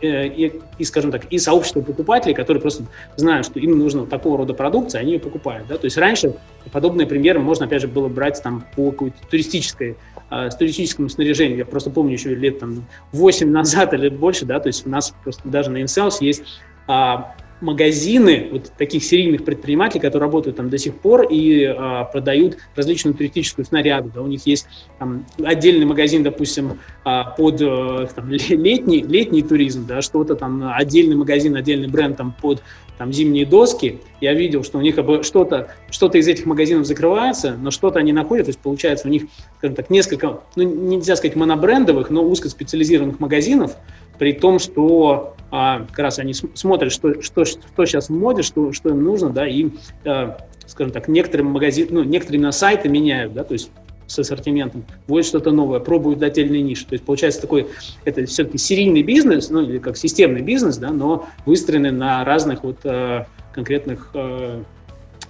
Э, 0.02 0.26
и, 0.26 0.60
и, 0.78 0.84
скажем 0.84 1.10
так, 1.10 1.26
и 1.26 1.38
сообщество 1.38 1.82
покупателей, 1.82 2.34
которые 2.34 2.60
просто 2.62 2.84
знают, 3.16 3.44
что 3.44 3.60
им 3.60 3.78
нужно 3.78 4.06
такого 4.06 4.38
рода 4.38 4.54
продукция, 4.54 5.02
они 5.02 5.12
ее 5.12 5.20
покупают. 5.20 5.68
Да? 5.68 5.76
То 5.76 5.84
есть 5.84 5.98
раньше 5.98 6.36
подобные 6.72 7.06
примеры 7.06 7.38
можно, 7.38 7.66
опять 7.66 7.82
же, 7.82 7.88
было 7.88 8.08
брать 8.08 8.42
там, 8.42 8.64
по 8.74 8.92
какой-то 8.92 9.16
туристической, 9.30 9.96
э, 10.30 10.48
туристическому 10.58 11.10
снаряжению. 11.10 11.58
Я 11.58 11.66
просто 11.66 11.90
помню 11.90 12.12
еще 12.14 12.34
лет 12.34 12.60
там, 12.60 12.86
8 13.12 13.50
назад 13.50 13.92
или 13.92 14.08
больше, 14.08 14.46
да, 14.46 14.58
то 14.58 14.68
есть 14.68 14.86
у 14.86 14.90
нас 14.90 15.14
просто 15.22 15.46
даже 15.46 15.70
на 15.70 15.82
InSales 15.82 16.16
есть 16.20 16.44
а, 16.90 17.34
магазины 17.60 18.48
вот 18.50 18.72
таких 18.76 19.04
серийных 19.04 19.44
предпринимателей, 19.44 20.00
которые 20.00 20.26
работают 20.26 20.56
там 20.56 20.70
до 20.70 20.78
сих 20.78 20.96
пор 20.96 21.22
и 21.30 21.64
а, 21.64 22.04
продают 22.04 22.56
различную 22.74 23.14
туристическую 23.14 23.64
снаряду. 23.64 24.10
Да, 24.12 24.22
у 24.22 24.26
них 24.26 24.44
есть 24.46 24.66
там, 24.98 25.24
отдельный 25.44 25.86
магазин, 25.86 26.22
допустим, 26.22 26.78
а, 27.04 27.24
под 27.30 27.60
а, 27.62 28.06
там, 28.14 28.30
летний, 28.30 29.02
летний 29.02 29.42
туризм, 29.42 29.86
да, 29.86 30.02
что-то 30.02 30.34
там, 30.34 30.72
отдельный 30.74 31.16
магазин, 31.16 31.54
отдельный 31.54 31.88
бренд 31.88 32.16
там, 32.16 32.34
под 32.40 32.62
там, 33.00 33.14
зимние 33.14 33.46
доски. 33.46 33.98
Я 34.20 34.34
видел, 34.34 34.62
что 34.62 34.76
у 34.76 34.82
них 34.82 34.98
что-то 35.22 35.68
что 35.90 36.08
из 36.08 36.28
этих 36.28 36.44
магазинов 36.44 36.84
закрывается, 36.84 37.56
но 37.58 37.70
что-то 37.70 37.98
они 37.98 38.12
находят, 38.12 38.44
то 38.44 38.50
есть 38.50 38.58
получается 38.58 39.08
у 39.08 39.10
них, 39.10 39.22
скажем 39.56 39.74
так, 39.74 39.88
несколько, 39.88 40.40
ну 40.54 40.64
нельзя 40.64 41.16
сказать 41.16 41.34
монобрендовых, 41.34 42.10
но 42.10 42.22
узкоспециализированных 42.22 43.18
магазинов, 43.18 43.74
при 44.18 44.34
том, 44.34 44.58
что 44.58 45.34
а, 45.50 45.86
как 45.86 45.98
раз 45.98 46.18
они 46.18 46.34
смотрят, 46.34 46.92
что, 46.92 47.22
что, 47.22 47.46
что 47.46 47.86
сейчас 47.86 48.10
в 48.10 48.12
моде, 48.12 48.42
что, 48.42 48.70
что 48.74 48.90
им 48.90 49.02
нужно, 49.02 49.30
да, 49.30 49.48
и, 49.48 49.70
а, 50.04 50.36
скажем 50.66 50.92
так, 50.92 51.08
некоторые 51.08 51.48
магазины, 51.48 51.88
ну, 51.90 52.04
некоторые 52.04 52.42
на 52.42 52.52
сайты 52.52 52.90
меняют, 52.90 53.32
да, 53.32 53.44
то 53.44 53.54
есть 53.54 53.70
с 54.10 54.18
ассортиментом, 54.18 54.84
вводят 55.06 55.26
что-то 55.26 55.52
новое, 55.52 55.78
пробуют 55.78 56.22
отдельные 56.22 56.62
ниши. 56.62 56.84
То 56.84 56.94
есть 56.94 57.04
получается 57.04 57.40
такой, 57.40 57.68
это 58.04 58.26
все-таки 58.26 58.58
серийный 58.58 59.02
бизнес, 59.02 59.50
ну 59.50 59.62
или 59.62 59.78
как 59.78 59.96
системный 59.96 60.42
бизнес, 60.42 60.78
да, 60.78 60.90
но 60.90 61.26
выстроенный 61.46 61.92
на 61.92 62.24
разных 62.24 62.64
вот 62.64 62.78
э, 62.84 63.24
конкретных, 63.52 64.10
э, 64.14 64.62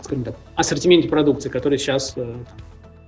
скажем 0.01 0.25
так, 0.25 0.37
ассортименте 0.55 1.09
продукции, 1.09 1.51
которые 1.51 1.79
сейчас 1.79 2.15
э, 2.17 2.35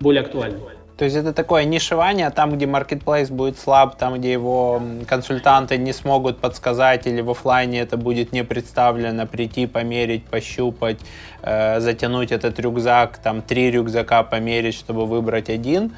более 0.01 0.23
актуальны. 0.23 0.59
То 0.97 1.05
есть 1.05 1.17
это 1.17 1.33
такое 1.33 1.65
нишевание, 1.65 2.31
там, 2.31 2.53
где 2.53 2.67
marketplace 2.67 3.33
будет 3.33 3.59
слаб, 3.59 3.97
там, 3.97 4.19
где 4.19 4.33
его 4.33 4.81
консультанты 5.09 5.79
не 5.79 5.93
смогут 5.93 6.39
подсказать, 6.39 7.07
или 7.07 7.23
в 7.23 7.31
офлайне 7.31 7.81
это 7.81 7.97
будет 7.97 8.33
не 8.33 8.45
представлено, 8.45 9.27
прийти, 9.27 9.67
померить, 9.67 10.25
пощупать, 10.25 10.99
э, 11.43 11.81
затянуть 11.81 12.31
этот 12.31 12.61
рюкзак, 12.61 13.19
там, 13.19 13.41
три 13.41 13.71
рюкзака 13.71 14.23
померить, 14.23 14.75
чтобы 14.75 15.07
выбрать 15.07 15.49
один. 15.49 15.93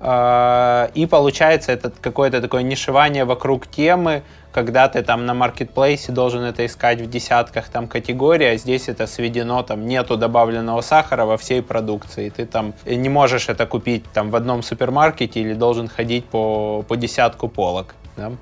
Э, 0.00 0.88
и 0.94 1.06
получается 1.06 1.72
это 1.72 1.92
какое-то 2.00 2.40
такое 2.40 2.62
нишевание 2.62 3.24
вокруг 3.24 3.66
темы, 3.66 4.22
когда 4.56 4.88
ты 4.88 5.02
там 5.02 5.26
на 5.26 5.34
маркетплейсе 5.34 6.12
должен 6.12 6.42
это 6.42 6.64
искать 6.64 7.02
в 7.02 7.10
десятках 7.10 7.68
там 7.68 7.86
категорий, 7.86 8.46
а 8.46 8.56
здесь 8.56 8.88
это 8.88 9.06
сведено, 9.06 9.62
там 9.62 9.86
нету 9.86 10.16
добавленного 10.16 10.80
сахара 10.80 11.26
во 11.26 11.36
всей 11.36 11.60
продукции. 11.60 12.30
Ты 12.30 12.46
там 12.46 12.72
не 12.86 13.10
можешь 13.10 13.50
это 13.50 13.66
купить 13.66 14.04
там 14.14 14.30
в 14.30 14.34
одном 14.34 14.62
супермаркете 14.62 15.40
или 15.40 15.52
должен 15.52 15.88
ходить 15.88 16.24
по, 16.24 16.82
по 16.88 16.96
десятку 16.96 17.48
полок. 17.48 17.94
Да? 18.16 18.32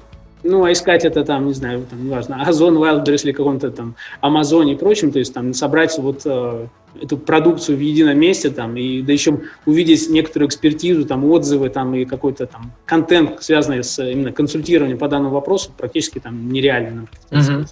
Ну, 0.46 0.62
а 0.62 0.72
искать 0.72 1.06
это 1.06 1.24
там, 1.24 1.46
не 1.46 1.54
знаю, 1.54 1.86
там, 1.88 2.04
неважно, 2.04 2.42
Озон, 2.42 2.76
Wildberries 2.76 3.24
или 3.24 3.32
каком-то 3.32 3.70
там 3.70 3.96
Амазоне 4.20 4.74
и 4.74 4.76
прочем, 4.76 5.10
то 5.10 5.18
есть 5.18 5.32
там 5.32 5.54
собрать 5.54 5.96
вот 5.98 6.20
э, 6.26 6.66
эту 7.00 7.16
продукцию 7.16 7.78
в 7.78 7.80
едином 7.80 8.18
месте 8.18 8.50
там, 8.50 8.76
и 8.76 9.00
да 9.00 9.14
еще 9.14 9.40
увидеть 9.64 10.10
некоторую 10.10 10.48
экспертизу, 10.48 11.06
там, 11.06 11.24
отзывы 11.24 11.70
там, 11.70 11.94
и 11.94 12.04
какой-то 12.04 12.46
там 12.46 12.72
контент, 12.84 13.42
связанный 13.42 13.82
с 13.82 13.98
именно 14.02 14.32
консультированием 14.32 14.98
по 14.98 15.08
данному 15.08 15.34
вопросу, 15.34 15.72
практически 15.76 16.18
там 16.18 16.48
нереально. 16.50 17.08
Угу. 17.30 17.66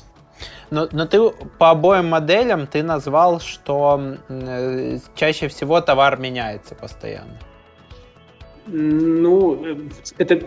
Но, 0.71 0.89
но 0.93 1.05
ты 1.05 1.21
по 1.59 1.71
обоим 1.71 2.07
моделям 2.07 2.67
ты 2.67 2.83
назвал, 2.83 3.41
что 3.41 4.17
э, 4.31 4.99
чаще 5.15 5.49
всего 5.49 5.83
товар 5.83 6.19
меняется 6.19 6.75
постоянно. 6.75 7.39
Ну, 8.67 9.63
э, 9.63 9.77
это 10.17 10.43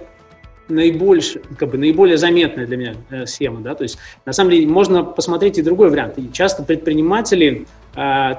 наибольш, 0.67 1.38
как 1.57 1.72
бы, 1.72 1.77
наиболее 1.77 2.17
заметная 2.17 2.65
для 2.65 2.77
меня 2.77 2.95
э, 3.10 3.25
схема. 3.25 3.62
Да? 3.62 3.75
То 3.75 3.84
есть, 3.84 3.98
на 4.25 4.34
самом 4.34 4.51
деле, 4.51 4.67
можно 4.67 5.03
посмотреть 5.03 5.57
и 5.57 5.62
другой 5.62 5.89
вариант. 5.89 6.17
И 6.17 6.31
часто 6.31 6.63
предприниматели, 6.63 7.67
э, 7.95 8.31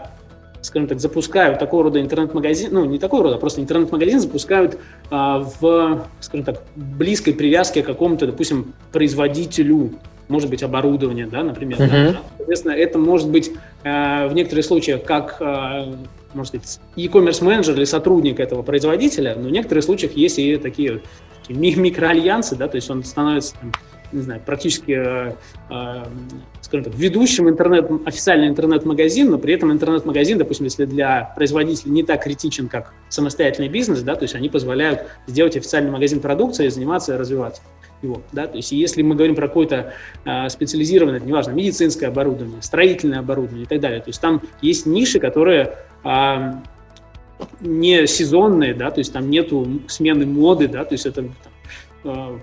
скажем 0.62 0.88
так, 0.88 1.00
запускают 1.00 1.58
такого 1.58 1.84
рода 1.84 2.00
интернет-магазин, 2.00 2.70
ну, 2.72 2.84
не 2.84 2.98
такого 2.98 3.24
рода, 3.24 3.36
а 3.36 3.38
просто 3.38 3.60
интернет-магазин 3.60 4.20
запускают 4.20 4.74
э, 4.74 4.78
в, 5.10 6.06
скажем 6.20 6.44
так, 6.44 6.62
близкой 6.74 7.34
привязке 7.34 7.82
к 7.82 7.86
какому-то, 7.86 8.26
допустим, 8.26 8.74
производителю, 8.92 9.92
может 10.28 10.50
быть, 10.50 10.62
оборудования, 10.62 11.26
да, 11.26 11.44
например. 11.44 11.78
Uh-huh. 11.78 12.12
Да? 12.12 12.20
Соответственно, 12.38 12.72
это 12.72 12.98
может 12.98 13.30
быть 13.30 13.52
э, 13.84 14.28
в 14.28 14.34
некоторых 14.34 14.64
случаях 14.64 15.04
как 15.04 15.36
э, 15.40 15.94
может 16.36 16.52
быть, 16.52 16.78
e-commerce 16.96 17.42
менеджер 17.42 17.74
или 17.74 17.84
сотрудник 17.84 18.38
этого 18.38 18.62
производителя, 18.62 19.34
но 19.34 19.48
в 19.48 19.50
некоторых 19.50 19.84
случаях 19.84 20.12
есть 20.12 20.38
и 20.38 20.56
такие 20.56 21.00
микроальянсы, 21.48 22.56
да, 22.56 22.68
то 22.68 22.76
есть 22.76 22.90
он 22.90 23.02
становится, 23.04 23.54
там, 23.60 23.72
не 24.12 24.22
знаю, 24.22 24.40
практически, 24.44 24.92
э, 24.92 25.32
э, 25.70 26.04
скажем 26.60 26.84
так, 26.84 26.94
ведущим 26.94 27.48
интернет, 27.48 27.90
официальный 28.04 28.48
интернет-магазин, 28.48 29.30
но 29.30 29.38
при 29.38 29.54
этом 29.54 29.72
интернет-магазин, 29.72 30.38
допустим, 30.38 30.64
если 30.64 30.84
для 30.84 31.32
производителя 31.34 31.90
не 31.90 32.02
так 32.02 32.22
критичен, 32.22 32.68
как 32.68 32.92
самостоятельный 33.08 33.68
бизнес, 33.68 34.02
да, 34.02 34.14
то 34.14 34.22
есть 34.22 34.34
они 34.34 34.48
позволяют 34.48 35.06
сделать 35.26 35.56
официальный 35.56 35.90
магазин 35.90 36.20
продукции, 36.20 36.68
заниматься 36.68 37.14
и 37.14 37.16
развиваться 37.16 37.62
его, 38.06 38.22
да, 38.32 38.46
то 38.46 38.56
есть 38.56 38.72
если 38.72 39.02
мы 39.02 39.14
говорим 39.14 39.34
про 39.34 39.48
какое-то 39.48 39.92
э, 40.24 40.48
специализированное, 40.48 41.20
неважно, 41.20 41.52
медицинское 41.52 42.06
оборудование, 42.06 42.62
строительное 42.62 43.20
оборудование 43.20 43.64
и 43.64 43.68
так 43.68 43.80
далее, 43.80 44.00
то 44.00 44.08
есть 44.08 44.20
там 44.20 44.42
есть 44.62 44.86
ниши, 44.86 45.18
которые 45.20 45.76
э, 46.04 46.52
не 47.60 48.06
сезонные, 48.06 48.74
да, 48.74 48.90
то 48.90 49.00
есть 49.00 49.12
там 49.12 49.30
нету 49.30 49.80
смены 49.88 50.26
моды, 50.26 50.68
да, 50.68 50.84
то 50.84 50.94
есть 50.94 51.06
это 51.06 51.22
там, 51.22 51.34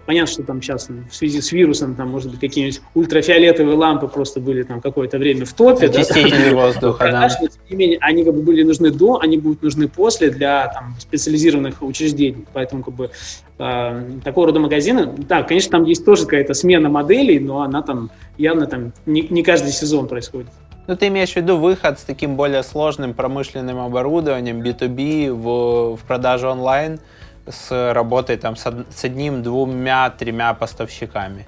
понятно, 0.06 0.32
что 0.32 0.44
там 0.44 0.62
сейчас 0.62 0.90
в 0.90 1.14
связи 1.16 1.42
с 1.42 1.52
вирусом, 1.52 1.96
там, 1.96 2.10
может 2.10 2.32
быть, 2.32 2.40
какие-нибудь 2.40 2.82
ультрафиолетовые 2.94 3.76
лампы 3.78 4.08
просто 4.08 4.40
были 4.40 4.64
там 4.64 4.82
какое-то 4.82 5.18
время 5.18 5.46
в 5.46 5.54
топе. 5.54 5.88
Да, 5.88 6.00
воздуха, 6.54 7.10
да. 7.12 7.30
Но, 7.42 7.48
тем 7.48 7.60
не 7.70 7.76
менее, 7.76 7.98
они 8.02 8.24
как 8.24 8.34
бы 8.34 8.42
были 8.42 8.64
нужны 8.64 8.92
до, 8.92 9.20
они 9.20 9.38
будут 9.38 9.62
нужны 9.62 9.88
после 9.88 10.30
для 10.30 10.68
там, 10.68 10.96
специализированных 11.00 11.82
учреждений. 11.82 12.46
Поэтому 12.54 12.84
как 12.84 12.94
бы 12.94 13.12
э, 13.60 14.12
такого 14.24 14.48
рода 14.48 14.60
магазины, 14.60 15.08
да, 15.18 15.44
конечно, 15.44 15.72
там 15.72 15.86
есть 15.86 16.06
тоже 16.06 16.24
какая-то 16.24 16.54
смена 16.54 16.90
моделей, 16.90 17.40
но 17.40 17.62
она 17.62 17.82
там 17.82 18.12
явно 18.38 18.68
там 18.68 18.94
не, 19.06 19.22
не 19.22 19.44
каждый 19.44 19.72
сезон 19.72 20.08
происходит. 20.08 20.50
Ну, 20.86 20.98
ты 20.98 21.08
имеешь 21.08 21.32
в 21.32 21.36
виду 21.38 21.58
выход 21.58 21.98
с 22.00 22.04
таким 22.04 22.36
более 22.36 22.62
сложным 22.62 23.14
промышленным 23.14 23.80
оборудованием 23.80 24.62
B2B 24.62 25.32
в, 25.32 25.96
в 25.96 26.00
продажу 26.06 26.50
онлайн 26.50 27.00
с 27.48 27.94
работой 27.94 28.38
там 28.38 28.56
с, 28.56 28.62
с 28.64 29.04
одним, 29.04 29.44
двумя, 29.44 30.10
тремя 30.10 30.54
поставщиками. 30.54 31.46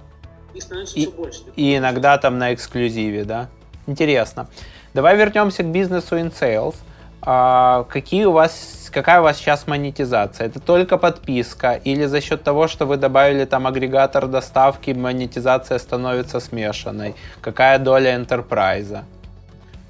И, 0.54 1.04
и, 1.04 1.08
больше. 1.08 1.42
и 1.56 1.78
иногда 1.78 2.18
там 2.18 2.38
на 2.38 2.54
эксклюзиве, 2.54 3.26
да? 3.26 3.50
Интересно. 3.88 4.48
Давай 4.94 5.18
вернемся 5.18 5.64
к 5.64 5.68
бизнесу 5.68 6.16
in 6.18 6.34
sales. 6.34 6.76
А, 7.22 7.86
какие 7.90 8.26
у 8.26 8.32
вас, 8.32 8.90
какая 8.94 9.20
у 9.20 9.24
вас 9.24 9.38
сейчас 9.38 9.68
монетизация? 9.68 10.48
Это 10.48 10.60
только 10.60 10.98
подписка 10.98 11.74
или 11.74 12.06
за 12.06 12.22
счет 12.22 12.44
того, 12.44 12.68
что 12.68 12.86
вы 12.86 12.98
добавили 12.98 13.46
там 13.46 13.68
агрегатор 13.68 14.28
доставки, 14.28 14.92
монетизация 14.92 15.80
становится 15.80 16.40
смешанной? 16.40 17.16
Какая 17.42 17.80
доля 17.80 18.16
enterprise? 18.16 19.04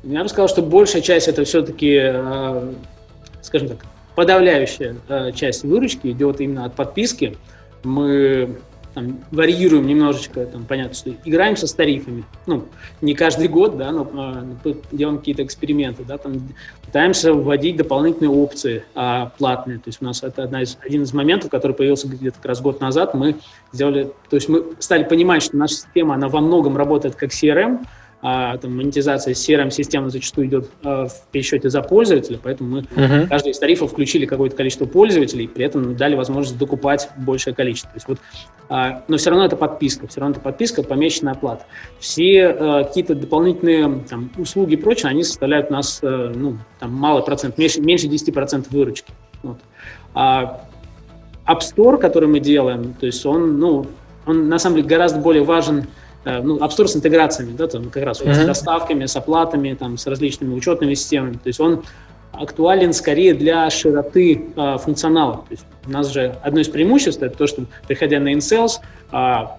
Я 0.04 0.24
бы 0.24 0.30
сказал, 0.30 0.48
что 0.48 0.62
большая 0.62 1.02
часть 1.02 1.28
это 1.28 1.44
все-таки, 1.44 2.00
э, 2.02 2.74
скажем 3.42 3.70
так, 3.70 3.86
подавляющая 4.16 4.96
э, 5.08 5.32
часть 5.34 5.64
выручки 5.64 6.08
идет 6.08 6.42
именно 6.42 6.66
от 6.66 6.76
подписки. 6.76 7.38
Мы 7.84 8.58
там, 8.96 9.20
варьируем 9.30 9.86
немножечко, 9.86 10.46
там, 10.46 10.66
понятно, 10.66 10.96
что 10.96 11.12
играемся 11.26 11.68
с 11.68 11.74
тарифами. 11.74 12.24
Ну, 12.48 12.64
не 13.02 13.14
каждый 13.14 13.50
год, 13.50 13.78
да, 13.78 13.92
но 13.92 14.10
э, 14.64 14.74
делаем 14.94 15.20
какие-то 15.20 15.44
эксперименты, 15.44 16.04
да, 16.06 16.18
там, 16.18 16.48
пытаемся 16.86 17.34
вводить 17.34 17.76
дополнительные 17.76 18.30
опции 18.30 18.86
а, 18.96 19.34
платные. 19.38 19.80
То 19.80 19.90
есть 19.90 20.02
у 20.02 20.06
нас 20.06 20.24
это 20.24 20.44
одна 20.44 20.62
из, 20.62 20.78
один 20.82 21.04
из 21.04 21.14
моментов, 21.14 21.52
который 21.52 21.74
появился 21.76 22.08
где-то 22.08 22.38
как 22.38 22.46
раз 22.46 22.62
год 22.62 22.80
назад. 22.80 23.14
Мы 23.14 23.36
сделали, 23.74 24.12
то 24.30 24.38
есть 24.38 24.48
мы 24.48 24.64
стали 24.80 25.04
понимать, 25.04 25.44
что 25.44 25.58
наша 25.58 25.76
система, 25.76 26.16
она 26.16 26.30
во 26.30 26.40
многом 26.40 26.78
работает 26.78 27.16
как 27.16 27.32
CRM, 27.32 27.86
а, 28.28 28.58
там, 28.58 28.76
монетизация 28.76 29.36
CRM-системы 29.36 30.10
зачастую 30.10 30.48
идет 30.48 30.72
а, 30.84 31.06
в 31.06 31.28
пересчете 31.32 31.70
за 31.70 31.84
пользователя, 31.84 32.40
поэтому 32.42 32.70
мы 32.72 32.80
uh-huh. 32.80 33.28
каждый 33.28 33.52
из 33.52 33.60
тарифов 33.60 33.92
включили 33.92 34.26
какое-то 34.26 34.56
количество 34.56 34.88
пользователей, 34.88 35.48
при 35.48 35.64
этом 35.64 35.96
дали 35.96 36.16
возможность 36.16 36.58
докупать 36.58 37.08
большее 37.18 37.54
количество. 37.54 37.92
То 37.92 37.98
есть 37.98 38.08
вот, 38.08 38.18
а, 38.68 39.04
но 39.08 39.18
все 39.18 39.30
равно 39.30 39.46
это 39.46 39.56
подписка, 39.56 40.08
все 40.08 40.22
равно 40.22 40.34
это 40.34 40.42
подписка, 40.42 40.82
помесячная 40.82 41.34
оплата. 41.34 41.68
Все 42.00 42.48
а, 42.48 42.84
какие-то 42.86 43.14
дополнительные 43.14 44.00
там, 44.10 44.32
услуги 44.40 44.74
и 44.74 44.78
прочее, 44.78 45.12
они 45.12 45.24
составляют 45.24 45.70
у 45.70 45.74
нас 45.74 46.00
а, 46.02 46.34
ну, 46.36 46.58
там, 46.80 46.94
малый 46.94 47.24
процент, 47.24 47.60
меньше, 47.60 47.80
меньше 47.80 48.08
10% 48.08 48.66
выручки. 48.72 49.14
Вот. 49.44 49.60
А 50.16 50.62
App 51.46 51.60
Store, 51.60 52.00
который 52.00 52.28
мы 52.28 52.40
делаем, 52.40 52.96
то 53.00 53.06
есть 53.06 53.24
он, 53.24 53.60
ну, 53.60 53.86
он 54.26 54.50
на 54.50 54.58
самом 54.58 54.78
деле 54.78 54.88
гораздо 54.88 55.20
более 55.20 55.44
важен 55.44 55.86
Э, 55.86 56.05
ну, 56.26 56.58
App 56.58 56.70
Store 56.70 56.88
с 56.88 56.96
интеграциями, 56.96 57.56
да, 57.56 57.68
там 57.68 57.90
как 57.90 58.04
раз 58.04 58.22
mm-hmm. 58.22 58.34
с 58.34 58.46
доставками, 58.46 59.06
с 59.06 59.16
оплатами, 59.16 59.74
там, 59.74 59.98
с 59.98 60.08
различными 60.08 60.54
учетными 60.54 60.94
системами. 60.96 61.34
То 61.34 61.48
есть 61.48 61.60
он 61.60 61.84
актуален 62.32 62.94
скорее 62.94 63.34
для 63.34 63.70
широты 63.70 64.46
а, 64.56 64.78
функционала. 64.78 65.38
То 65.38 65.52
есть 65.52 65.66
у 65.86 65.92
нас 65.92 66.12
же 66.12 66.36
одно 66.44 66.62
из 66.62 66.68
преимуществ 66.68 67.22
это 67.22 67.38
то, 67.38 67.48
что 67.48 67.66
приходя 67.88 68.20
на 68.20 68.34
InSales, 68.34 68.80
а, 69.12 69.58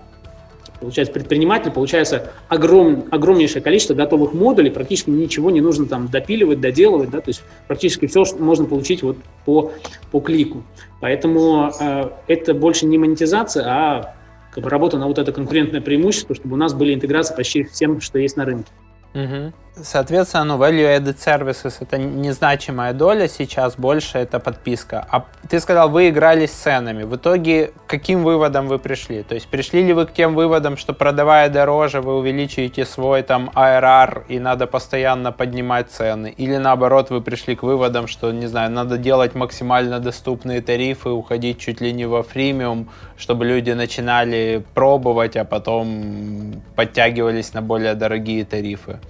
получается 0.80 1.12
предприниматель, 1.12 1.70
получается 1.70 2.30
огром, 2.48 3.04
огромнейшее 3.10 3.62
количество 3.62 3.94
готовых 3.94 4.34
модулей, 4.34 4.70
практически 4.70 5.10
ничего 5.10 5.50
не 5.50 5.60
нужно 5.60 5.86
там 5.86 6.08
допиливать, 6.08 6.60
доделывать, 6.60 7.10
да, 7.10 7.20
то 7.20 7.30
есть 7.30 7.42
практически 7.66 8.06
все 8.06 8.24
что 8.24 8.42
можно 8.42 8.66
получить 8.66 9.02
вот 9.02 9.16
по, 9.44 9.72
по 10.10 10.20
клику. 10.20 10.62
Поэтому 11.00 11.72
э, 11.78 12.08
это 12.26 12.54
больше 12.54 12.86
не 12.86 12.98
монетизация, 12.98 13.64
а 13.66 14.15
как 14.56 14.64
бы 14.64 14.70
работа 14.70 14.96
на 14.96 15.06
вот 15.06 15.18
это 15.18 15.32
конкурентное 15.32 15.82
преимущество, 15.82 16.34
чтобы 16.34 16.54
у 16.54 16.56
нас 16.56 16.72
были 16.72 16.94
интеграции 16.94 17.34
почти 17.34 17.64
всем, 17.64 18.00
что 18.00 18.18
есть 18.18 18.38
на 18.38 18.46
рынке. 18.46 18.72
Угу. 19.14 19.52
Соответственно, 19.82 20.44
ну, 20.44 20.56
value-added 20.56 21.18
services— 21.18 21.74
это 21.80 21.98
незначимая 21.98 22.94
доля, 22.94 23.28
сейчас 23.28 23.76
больше 23.76 24.16
это 24.16 24.40
подписка. 24.40 25.06
А 25.10 25.26
ты 25.50 25.60
сказал, 25.60 25.90
вы 25.90 26.08
играли 26.08 26.46
с 26.46 26.52
ценами. 26.52 27.02
В 27.02 27.16
итоге 27.16 27.72
каким 27.86 28.24
выводам 28.24 28.68
вы 28.68 28.78
пришли? 28.78 29.22
То 29.22 29.34
есть 29.34 29.48
пришли 29.48 29.82
ли 29.82 29.92
вы 29.92 30.06
к 30.06 30.14
тем 30.14 30.34
выводам, 30.34 30.78
что 30.78 30.94
продавая 30.94 31.50
дороже, 31.50 32.00
вы 32.00 32.16
увеличиваете 32.16 32.86
свой 32.86 33.20
там 33.22 33.50
ARR 33.54 34.24
и 34.28 34.38
надо 34.38 34.66
постоянно 34.66 35.30
поднимать 35.30 35.90
цены? 35.90 36.32
Или 36.38 36.56
наоборот, 36.56 37.10
вы 37.10 37.20
пришли 37.20 37.54
к 37.54 37.62
выводам, 37.62 38.06
что, 38.06 38.32
не 38.32 38.46
знаю, 38.46 38.70
надо 38.70 38.96
делать 38.96 39.34
максимально 39.34 40.00
доступные 40.00 40.62
тарифы, 40.62 41.10
уходить 41.10 41.58
чуть 41.58 41.82
ли 41.82 41.92
не 41.92 42.06
во 42.06 42.22
фримиум, 42.22 42.88
чтобы 43.18 43.44
люди 43.44 43.72
начинали 43.72 44.64
пробовать, 44.72 45.36
а 45.36 45.44
потом 45.44 46.62
подтягивались 46.74 47.52
на 47.52 47.60
более 47.60 47.94
дорогие 47.94 48.46
тарифы? 48.46 49.00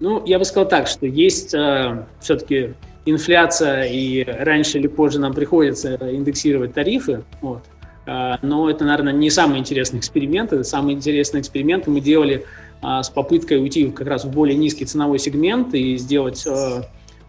Ну, 0.00 0.22
я 0.26 0.38
бы 0.38 0.44
сказал 0.44 0.68
так, 0.68 0.86
что 0.88 1.06
есть 1.06 1.54
э, 1.54 2.04
все-таки 2.20 2.74
инфляция, 3.06 3.84
и 3.84 4.24
раньше 4.24 4.78
или 4.78 4.88
позже 4.88 5.18
нам 5.18 5.32
приходится 5.32 5.94
индексировать 6.14 6.74
тарифы. 6.74 7.22
Вот. 7.40 7.62
Э, 8.06 8.34
но 8.42 8.68
это, 8.68 8.84
наверное, 8.84 9.12
не 9.12 9.30
самый 9.30 9.58
интересный 9.58 9.98
эксперимент. 9.98 10.52
Это 10.52 10.64
самый 10.64 10.94
интересный 10.94 11.40
эксперимент 11.40 11.86
мы 11.86 12.00
делали 12.00 12.44
э, 12.82 13.02
с 13.02 13.08
попыткой 13.08 13.58
уйти 13.58 13.90
как 13.90 14.06
раз 14.06 14.24
в 14.24 14.30
более 14.30 14.56
низкий 14.56 14.84
ценовой 14.84 15.18
сегмент 15.18 15.74
и 15.74 15.96
сделать 15.96 16.46
э, 16.46 16.82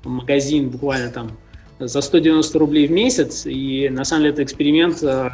магазин 0.03 0.69
буквально 0.69 1.11
там 1.11 1.31
за 1.79 2.01
190 2.01 2.59
рублей 2.59 2.87
в 2.87 2.91
месяц. 2.91 3.45
И 3.45 3.89
на 3.89 4.03
самом 4.03 4.23
деле 4.23 4.33
этот 4.33 4.45
эксперимент 4.45 5.01
э, 5.03 5.29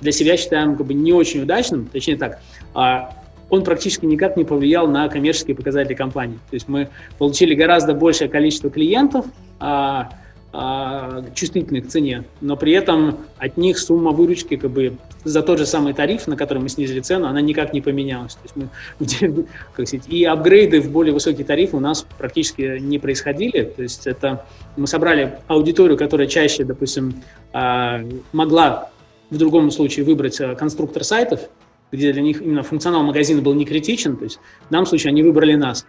для 0.00 0.12
себя 0.12 0.36
считаем 0.36 0.76
как 0.76 0.86
бы 0.86 0.94
не 0.94 1.12
очень 1.12 1.42
удачным. 1.42 1.86
Точнее 1.86 2.16
так, 2.16 2.40
а 2.74 3.14
он 3.50 3.64
практически 3.64 4.06
никак 4.06 4.36
не 4.36 4.44
повлиял 4.44 4.86
на 4.88 5.08
коммерческие 5.08 5.56
показатели 5.56 5.94
компании. 5.94 6.38
То 6.50 6.54
есть 6.54 6.68
мы 6.68 6.88
получили 7.18 7.54
гораздо 7.54 7.94
большее 7.94 8.28
количество 8.28 8.70
клиентов, 8.70 9.26
а, 9.60 10.10
а, 10.56 11.24
чувствительных 11.34 11.86
к 11.86 11.88
цене, 11.88 12.22
но 12.40 12.56
при 12.56 12.72
этом 12.72 13.18
от 13.38 13.56
них 13.56 13.76
сумма 13.76 14.12
выручки 14.12 14.56
как 14.56 14.70
бы 14.70 14.96
за 15.24 15.42
тот 15.42 15.58
же 15.58 15.66
самый 15.66 15.94
тариф, 15.94 16.28
на 16.28 16.36
который 16.36 16.58
мы 16.58 16.68
снизили 16.68 17.00
цену, 17.00 17.26
она 17.26 17.40
никак 17.40 17.72
не 17.72 17.80
поменялась. 17.80 18.36
То 18.36 18.40
есть 18.44 18.56
мы, 18.56 19.46
как 19.72 19.88
сказать, 19.88 20.06
и 20.08 20.24
апгрейды 20.24 20.80
в 20.80 20.92
более 20.92 21.12
высокий 21.12 21.42
тариф 21.42 21.74
у 21.74 21.80
нас 21.80 22.06
практически 22.18 22.78
не 22.78 23.00
происходили. 23.00 23.64
То 23.64 23.82
есть 23.82 24.06
это 24.06 24.44
мы 24.76 24.86
собрали 24.86 25.38
аудиторию, 25.48 25.98
которая 25.98 26.28
чаще, 26.28 26.62
допустим, 26.62 27.24
а, 27.52 28.04
могла 28.32 28.90
в 29.30 29.36
другом 29.36 29.72
случае 29.72 30.04
выбрать 30.04 30.40
а, 30.40 30.54
конструктор 30.54 31.02
сайтов, 31.02 31.48
где 31.94 32.12
для 32.12 32.22
них 32.22 32.40
именно 32.40 32.62
функционал 32.62 33.02
магазина 33.02 33.42
был 33.42 33.54
не 33.54 33.64
критичен, 33.64 34.16
то 34.16 34.24
есть 34.24 34.38
в 34.68 34.72
данном 34.72 34.86
случае 34.86 35.10
они 35.10 35.22
выбрали 35.22 35.54
нас. 35.54 35.86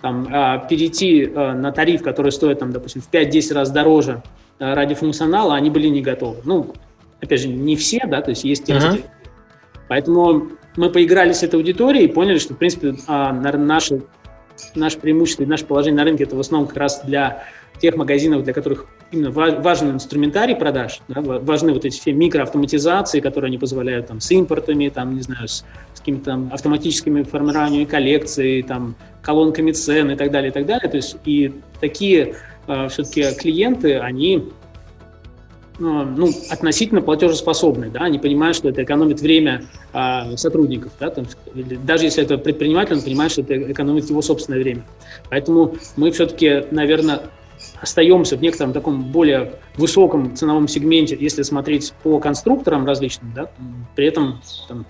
Там, 0.00 0.28
а, 0.30 0.58
перейти 0.58 1.30
а, 1.34 1.54
на 1.54 1.72
тариф, 1.72 2.02
который 2.02 2.30
стоит, 2.30 2.60
там, 2.60 2.72
допустим, 2.72 3.02
в 3.02 3.10
5-10 3.10 3.54
раз 3.54 3.70
дороже 3.70 4.22
а, 4.60 4.74
ради 4.74 4.94
функционала, 4.94 5.56
они 5.56 5.70
были 5.70 5.88
не 5.88 6.02
готовы. 6.02 6.38
Ну, 6.44 6.72
опять 7.20 7.40
же, 7.40 7.48
не 7.48 7.74
все, 7.74 8.00
да, 8.06 8.22
то 8.22 8.30
есть 8.30 8.44
есть 8.44 8.64
те, 8.64 8.74
uh-huh. 8.74 9.04
Поэтому 9.88 10.48
мы 10.76 10.90
поиграли 10.90 11.32
с 11.32 11.42
этой 11.42 11.56
аудиторией 11.56 12.04
и 12.04 12.08
поняли, 12.08 12.38
что, 12.38 12.54
в 12.54 12.58
принципе, 12.58 12.94
наше, 13.08 14.02
наше 14.74 14.98
преимущество 14.98 15.44
и 15.44 15.46
наше 15.46 15.64
положение 15.64 15.96
на 15.96 16.04
рынке 16.04 16.24
это 16.24 16.36
в 16.36 16.40
основном 16.40 16.68
как 16.68 16.76
раз 16.76 17.00
для 17.04 17.44
тех 17.78 17.96
магазинов, 17.96 18.44
для 18.44 18.52
которых 18.52 18.86
именно 19.10 19.30
важен 19.30 19.90
инструментарий 19.90 20.54
продаж, 20.54 21.00
да, 21.08 21.20
важны 21.20 21.72
вот 21.72 21.84
эти 21.84 21.98
все 21.98 22.12
микроавтоматизации, 22.12 23.20
которые 23.20 23.48
они 23.48 23.58
позволяют 23.58 24.08
там, 24.08 24.20
с 24.20 24.30
импортами, 24.30 24.88
там, 24.88 25.14
не 25.14 25.22
знаю, 25.22 25.48
с, 25.48 25.64
с 25.94 26.00
какими-то 26.00 26.48
автоматическими 26.52 27.22
формированиями 27.22 27.84
коллекции, 27.84 28.62
там, 28.62 28.96
колонками 29.22 29.72
цен 29.72 30.10
и 30.10 30.16
так 30.16 30.30
далее, 30.30 30.50
и 30.50 30.52
так 30.52 30.66
далее. 30.66 30.88
То 30.88 30.96
есть 30.96 31.16
и 31.24 31.52
такие 31.80 32.34
э, 32.66 32.88
все-таки 32.88 33.34
клиенты, 33.36 33.98
они 33.98 34.50
ну, 35.78 36.30
относительно 36.50 37.02
платежеспособны, 37.02 37.88
да, 37.88 38.00
они 38.00 38.18
понимают, 38.18 38.56
что 38.56 38.68
это 38.68 38.82
экономит 38.82 39.20
время 39.20 39.64
а, 39.92 40.36
сотрудников, 40.36 40.92
да, 40.98 41.10
там, 41.10 41.26
даже 41.54 42.04
если 42.04 42.24
это 42.24 42.36
предприниматель, 42.38 42.94
он 42.94 43.02
понимает, 43.02 43.32
что 43.32 43.42
это 43.42 43.70
экономит 43.72 44.10
его 44.10 44.20
собственное 44.20 44.60
время. 44.60 44.84
Поэтому 45.30 45.76
мы 45.96 46.10
все-таки, 46.10 46.64
наверное, 46.70 47.22
остаемся 47.80 48.36
в 48.36 48.42
некотором 48.42 48.72
таком 48.72 49.02
более 49.04 49.54
высоком 49.76 50.34
ценовом 50.36 50.68
сегменте, 50.68 51.16
если 51.18 51.42
смотреть 51.42 51.92
по 52.02 52.18
конструкторам 52.18 52.86
различным, 52.86 53.32
да, 53.34 53.50
при 53.94 54.06
этом 54.06 54.40
там, 54.68 54.86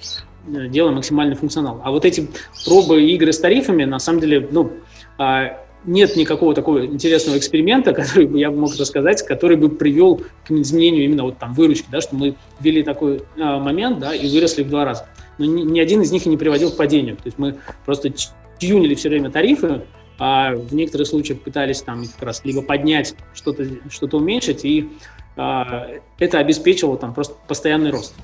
делаем 0.46 0.96
максимальный 0.96 1.36
функционал. 1.36 1.80
А 1.84 1.90
вот 1.90 2.04
эти 2.04 2.28
пробы 2.64 3.02
игры 3.02 3.32
с 3.32 3.38
тарифами, 3.38 3.84
на 3.84 3.98
самом 3.98 4.20
деле, 4.20 4.48
ну, 4.50 4.72
а, 5.18 5.58
нет 5.84 6.16
никакого 6.16 6.54
такого 6.54 6.84
интересного 6.84 7.38
эксперимента, 7.38 7.92
который 7.94 8.26
бы 8.26 8.38
я 8.38 8.50
мог 8.50 8.74
рассказать, 8.76 9.22
который 9.22 9.56
бы 9.56 9.68
привел 9.68 10.22
к 10.46 10.50
изменению 10.50 11.04
именно 11.04 11.24
вот 11.24 11.38
там 11.38 11.54
выручки, 11.54 11.86
да, 11.90 12.00
что 12.00 12.16
мы 12.16 12.34
ввели 12.60 12.82
такой 12.82 13.22
а, 13.38 13.58
момент, 13.58 13.98
да, 13.98 14.14
и 14.14 14.28
выросли 14.28 14.62
в 14.62 14.70
два 14.70 14.84
раза. 14.84 15.06
Но 15.38 15.44
ни, 15.44 15.62
ни 15.62 15.80
один 15.80 16.02
из 16.02 16.10
них 16.10 16.26
и 16.26 16.28
не 16.28 16.36
приводил 16.36 16.70
к 16.70 16.76
падению. 16.76 17.16
То 17.16 17.22
есть 17.26 17.38
мы 17.38 17.56
просто 17.84 18.12
тюнили 18.58 18.94
все 18.94 19.08
время 19.08 19.30
тарифы, 19.30 19.82
а 20.18 20.54
в 20.54 20.74
некоторых 20.74 21.06
случаях 21.06 21.40
пытались 21.40 21.82
там 21.82 22.04
как 22.06 22.22
раз 22.22 22.40
либо 22.44 22.62
поднять, 22.62 23.14
что-то 23.34 23.64
что 23.90 24.06
уменьшить, 24.16 24.64
и 24.64 24.90
а, 25.36 25.88
это 26.18 26.38
обеспечивало 26.38 26.98
там 26.98 27.14
просто 27.14 27.34
постоянный 27.46 27.90
рост. 27.90 28.14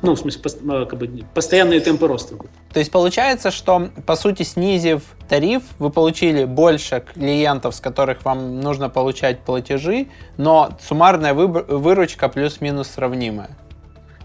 Ну, 0.00 0.14
в 0.14 0.18
смысле, 0.18 0.40
а, 0.70 0.86
как 0.86 0.98
бы, 0.98 1.10
постоянные 1.34 1.80
темпы 1.80 2.06
роста. 2.06 2.34
То 2.72 2.78
есть 2.78 2.90
получается, 2.90 3.50
что, 3.50 3.90
по 4.06 4.16
сути, 4.16 4.42
снизив 4.42 5.02
тариф, 5.28 5.62
вы 5.78 5.90
получили 5.90 6.44
больше 6.44 7.04
клиентов, 7.12 7.74
с 7.74 7.80
которых 7.80 8.24
вам 8.24 8.60
нужно 8.60 8.88
получать 8.88 9.40
платежи, 9.40 10.08
но 10.38 10.70
суммарная 10.80 11.34
выручка 11.34 12.30
плюс-минус 12.30 12.88
сравнимая. 12.88 13.50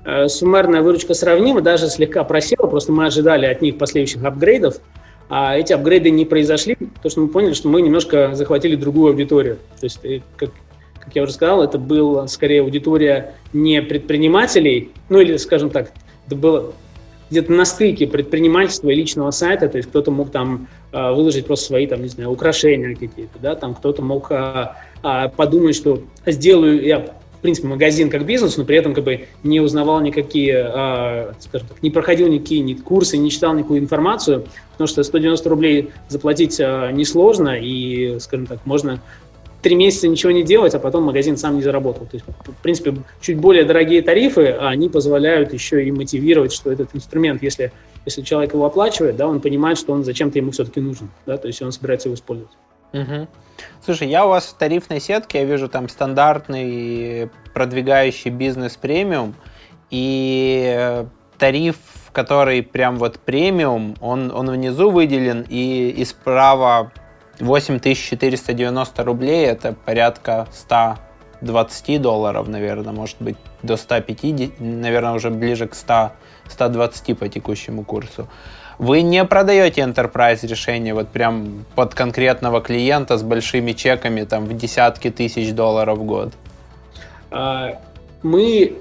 Э, 0.05 0.29
суммарная 0.29 0.81
выручка 0.81 1.13
сравнима, 1.13 1.61
даже 1.61 1.89
слегка 1.89 2.23
просела, 2.23 2.67
просто 2.67 2.93
мы 2.93 3.07
ожидали 3.07 3.45
от 3.45 3.61
них 3.61 3.77
последующих 3.77 4.23
апгрейдов, 4.23 4.75
а 5.29 5.57
эти 5.57 5.73
апгрейды 5.73 6.09
не 6.11 6.25
произошли, 6.25 6.75
потому 6.75 7.09
что 7.09 7.21
мы 7.21 7.27
поняли, 7.27 7.53
что 7.53 7.67
мы 7.67 7.81
немножко 7.81 8.35
захватили 8.35 8.75
другую 8.75 9.11
аудиторию. 9.11 9.57
То 9.79 9.85
есть, 9.85 9.99
э, 10.03 10.21
как, 10.37 10.51
как 10.99 11.15
я 11.15 11.23
уже 11.23 11.33
сказал, 11.33 11.63
это 11.63 11.77
была 11.77 12.27
скорее 12.27 12.61
аудитория 12.61 13.35
не 13.53 13.81
предпринимателей, 13.81 14.91
ну 15.09 15.19
или, 15.19 15.37
скажем 15.37 15.69
так, 15.69 15.91
это 16.27 16.35
было 16.35 16.73
где-то 17.29 17.51
на 17.51 17.65
стыке 17.65 18.05
предпринимательства 18.05 18.89
и 18.89 18.95
личного 18.95 19.31
сайта, 19.31 19.67
то 19.67 19.77
есть 19.77 19.89
кто-то 19.89 20.11
мог 20.11 20.31
там 20.31 20.67
э, 20.91 21.11
выложить 21.11 21.47
просто 21.47 21.67
свои, 21.67 21.87
там, 21.87 22.01
не 22.01 22.07
знаю, 22.07 22.29
украшения 22.31 22.95
какие-то, 22.95 23.39
да, 23.41 23.55
там 23.55 23.73
кто-то 23.73 24.03
мог 24.03 24.31
а, 24.31 24.77
а, 25.01 25.29
подумать, 25.29 25.75
что 25.75 26.01
сделаю 26.25 26.83
я 26.83 27.15
принципе, 27.45 27.67
магазин 27.67 28.09
как 28.09 28.25
бизнес, 28.25 28.57
но 28.57 28.65
при 28.65 28.75
этом 28.75 28.95
как 28.95 29.03
бы 29.03 29.27
не 29.43 29.59
узнавал 29.59 30.01
никакие, 30.01 30.53
э, 30.55 31.33
скажем 31.39 31.67
так, 31.67 31.83
не 31.83 31.91
проходил 31.91 32.27
никакие 32.27 32.61
ни 32.61 32.73
курсы, 32.73 33.17
не 33.17 33.29
читал 33.29 33.53
никакую 33.53 33.79
информацию, 33.79 34.45
потому 34.71 34.87
что 34.87 35.03
190 35.03 35.47
рублей 35.47 35.91
заплатить 36.07 36.59
э, 36.59 36.89
несложно, 36.91 37.55
и, 37.59 38.17
скажем 38.19 38.47
так, 38.47 38.65
можно 38.65 38.99
три 39.61 39.75
месяца 39.75 40.07
ничего 40.07 40.31
не 40.31 40.43
делать, 40.43 40.73
а 40.73 40.79
потом 40.79 41.03
магазин 41.03 41.37
сам 41.37 41.57
не 41.57 41.61
заработал. 41.61 42.07
То 42.07 42.17
есть, 42.17 42.25
в 42.25 42.61
принципе, 42.63 42.95
чуть 43.21 43.37
более 43.37 43.63
дорогие 43.63 44.01
тарифы, 44.01 44.47
а 44.47 44.69
они 44.69 44.89
позволяют 44.89 45.53
еще 45.53 45.85
и 45.85 45.91
мотивировать, 45.91 46.51
что 46.51 46.71
этот 46.71 46.95
инструмент, 46.95 47.43
если, 47.43 47.71
если 48.05 48.23
человек 48.23 48.53
его 48.53 48.65
оплачивает, 48.65 49.17
да, 49.17 49.27
он 49.27 49.39
понимает, 49.39 49.77
что 49.77 49.93
он 49.93 50.03
зачем-то 50.03 50.39
ему 50.39 50.49
все-таки 50.49 50.79
нужен, 50.79 51.09
да, 51.27 51.37
то 51.37 51.47
есть 51.47 51.61
он 51.61 51.71
собирается 51.71 52.09
его 52.09 52.15
использовать. 52.15 52.51
Угу. 52.93 53.27
Слушай, 53.83 54.09
я 54.09 54.25
у 54.25 54.29
вас 54.29 54.45
в 54.45 54.53
тарифной 54.57 54.99
сетке, 54.99 55.39
я 55.39 55.45
вижу 55.45 55.69
там 55.69 55.89
стандартный 55.89 57.29
продвигающий 57.53 58.31
бизнес 58.31 58.75
премиум, 58.75 59.35
и 59.89 61.05
тариф, 61.37 61.77
который 62.11 62.63
прям 62.63 62.97
вот 62.97 63.19
премиум, 63.19 63.95
он, 64.01 64.31
он 64.31 64.49
внизу 64.49 64.89
выделен, 64.89 65.45
и, 65.47 65.93
и 65.95 66.05
справа 66.05 66.91
8490 67.39 69.03
рублей, 69.03 69.45
это 69.45 69.73
порядка 69.73 70.47
120 70.51 72.01
долларов, 72.01 72.47
наверное, 72.47 72.93
может 72.93 73.17
быть, 73.19 73.37
до 73.61 73.77
150, 73.77 74.59
наверное, 74.59 75.13
уже 75.13 75.29
ближе 75.29 75.67
к 75.67 75.75
100, 75.75 76.13
120 76.47 77.17
по 77.17 77.27
текущему 77.27 77.83
курсу. 77.83 78.27
Вы 78.77 79.01
не 79.01 79.23
продаете 79.25 79.81
enterprise 79.81 80.45
решения 80.45 80.93
вот 80.93 81.07
прям 81.07 81.65
под 81.75 81.93
конкретного 81.93 82.61
клиента 82.61 83.17
с 83.17 83.23
большими 83.23 83.71
чеками 83.71 84.23
там 84.23 84.45
в 84.45 84.57
десятки 84.57 85.09
тысяч 85.09 85.53
долларов 85.53 85.99
в 85.99 86.03
год? 86.03 86.33
А, 87.31 87.79
мы, 88.23 88.73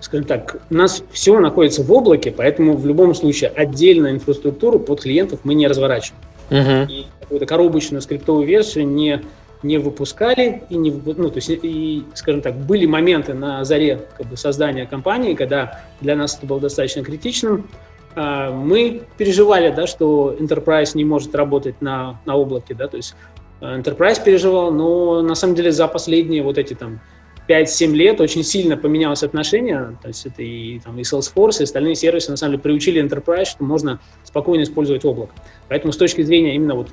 скажем 0.00 0.26
так, 0.26 0.56
у 0.70 0.74
нас 0.74 1.02
все 1.12 1.38
находится 1.38 1.82
в 1.82 1.92
облаке, 1.92 2.30
поэтому 2.30 2.76
в 2.76 2.86
любом 2.86 3.14
случае 3.14 3.50
отдельную 3.50 4.14
инфраструктуру 4.14 4.78
под 4.78 5.02
клиентов 5.02 5.40
мы 5.44 5.54
не 5.54 5.66
разворачиваем. 5.66 6.22
Uh-huh. 6.50 6.86
И 6.88 7.06
какую-то 7.20 7.46
коробочную 7.46 8.02
скриптовую 8.02 8.46
версию 8.46 8.86
не 8.88 9.22
не 9.62 9.78
выпускали 9.78 10.62
и 10.70 10.76
не 10.76 10.90
ну 10.90 11.30
то 11.30 11.36
есть 11.36 11.48
и 11.50 12.04
скажем 12.14 12.40
так 12.40 12.56
были 12.56 12.84
моменты 12.84 13.32
на 13.32 13.64
заре 13.64 14.00
как 14.18 14.26
бы 14.26 14.36
создания 14.36 14.86
компании 14.86 15.34
когда 15.34 15.82
для 16.00 16.16
нас 16.16 16.36
это 16.36 16.46
было 16.46 16.60
достаточно 16.60 17.04
критичным 17.04 17.68
мы 18.14 19.02
переживали, 19.16 19.70
да, 19.70 19.86
что 19.86 20.36
Enterprise 20.38 20.90
не 20.94 21.04
может 21.04 21.34
работать 21.34 21.80
на, 21.80 22.20
на 22.26 22.36
облаке, 22.36 22.74
да, 22.74 22.88
то 22.88 22.96
есть 22.96 23.14
а, 23.60 23.78
Enterprise 23.78 24.22
переживал, 24.22 24.70
но 24.72 25.22
на 25.22 25.34
самом 25.34 25.54
деле 25.54 25.72
за 25.72 25.88
последние 25.88 26.42
вот 26.42 26.58
эти 26.58 26.74
там 26.74 27.00
5-7 27.48 27.92
лет 27.92 28.20
очень 28.20 28.44
сильно 28.44 28.76
поменялось 28.76 29.22
отношение, 29.22 29.96
то 30.00 30.08
есть 30.08 30.26
это 30.26 30.42
и, 30.42 30.78
там, 30.80 30.98
и 30.98 31.02
Salesforce, 31.02 31.60
и 31.60 31.62
остальные 31.64 31.94
сервисы 31.94 32.30
на 32.30 32.36
самом 32.36 32.52
деле 32.52 32.62
приучили 32.62 33.02
Enterprise, 33.02 33.46
что 33.46 33.64
можно 33.64 34.00
спокойно 34.24 34.62
использовать 34.62 35.04
облако. 35.04 35.34
Поэтому 35.68 35.92
с 35.92 35.96
точки 35.96 36.22
зрения 36.22 36.54
именно 36.54 36.74
вот 36.74 36.88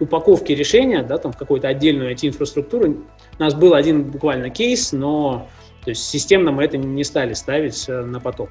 упаковки 0.00 0.52
решения, 0.52 1.02
да, 1.02 1.18
там 1.18 1.32
в 1.32 1.36
какую-то 1.36 1.68
отдельную 1.68 2.12
IT-инфраструктуру, 2.12 2.96
у 3.38 3.42
нас 3.42 3.54
был 3.54 3.74
один 3.74 4.04
буквально 4.04 4.50
кейс, 4.50 4.92
но 4.92 5.46
то 5.84 5.90
есть 5.90 6.02
системно 6.02 6.52
мы 6.52 6.64
это 6.64 6.76
не 6.76 7.04
стали 7.04 7.32
ставить 7.32 7.88
э, 7.88 8.02
на 8.02 8.20
поток. 8.20 8.50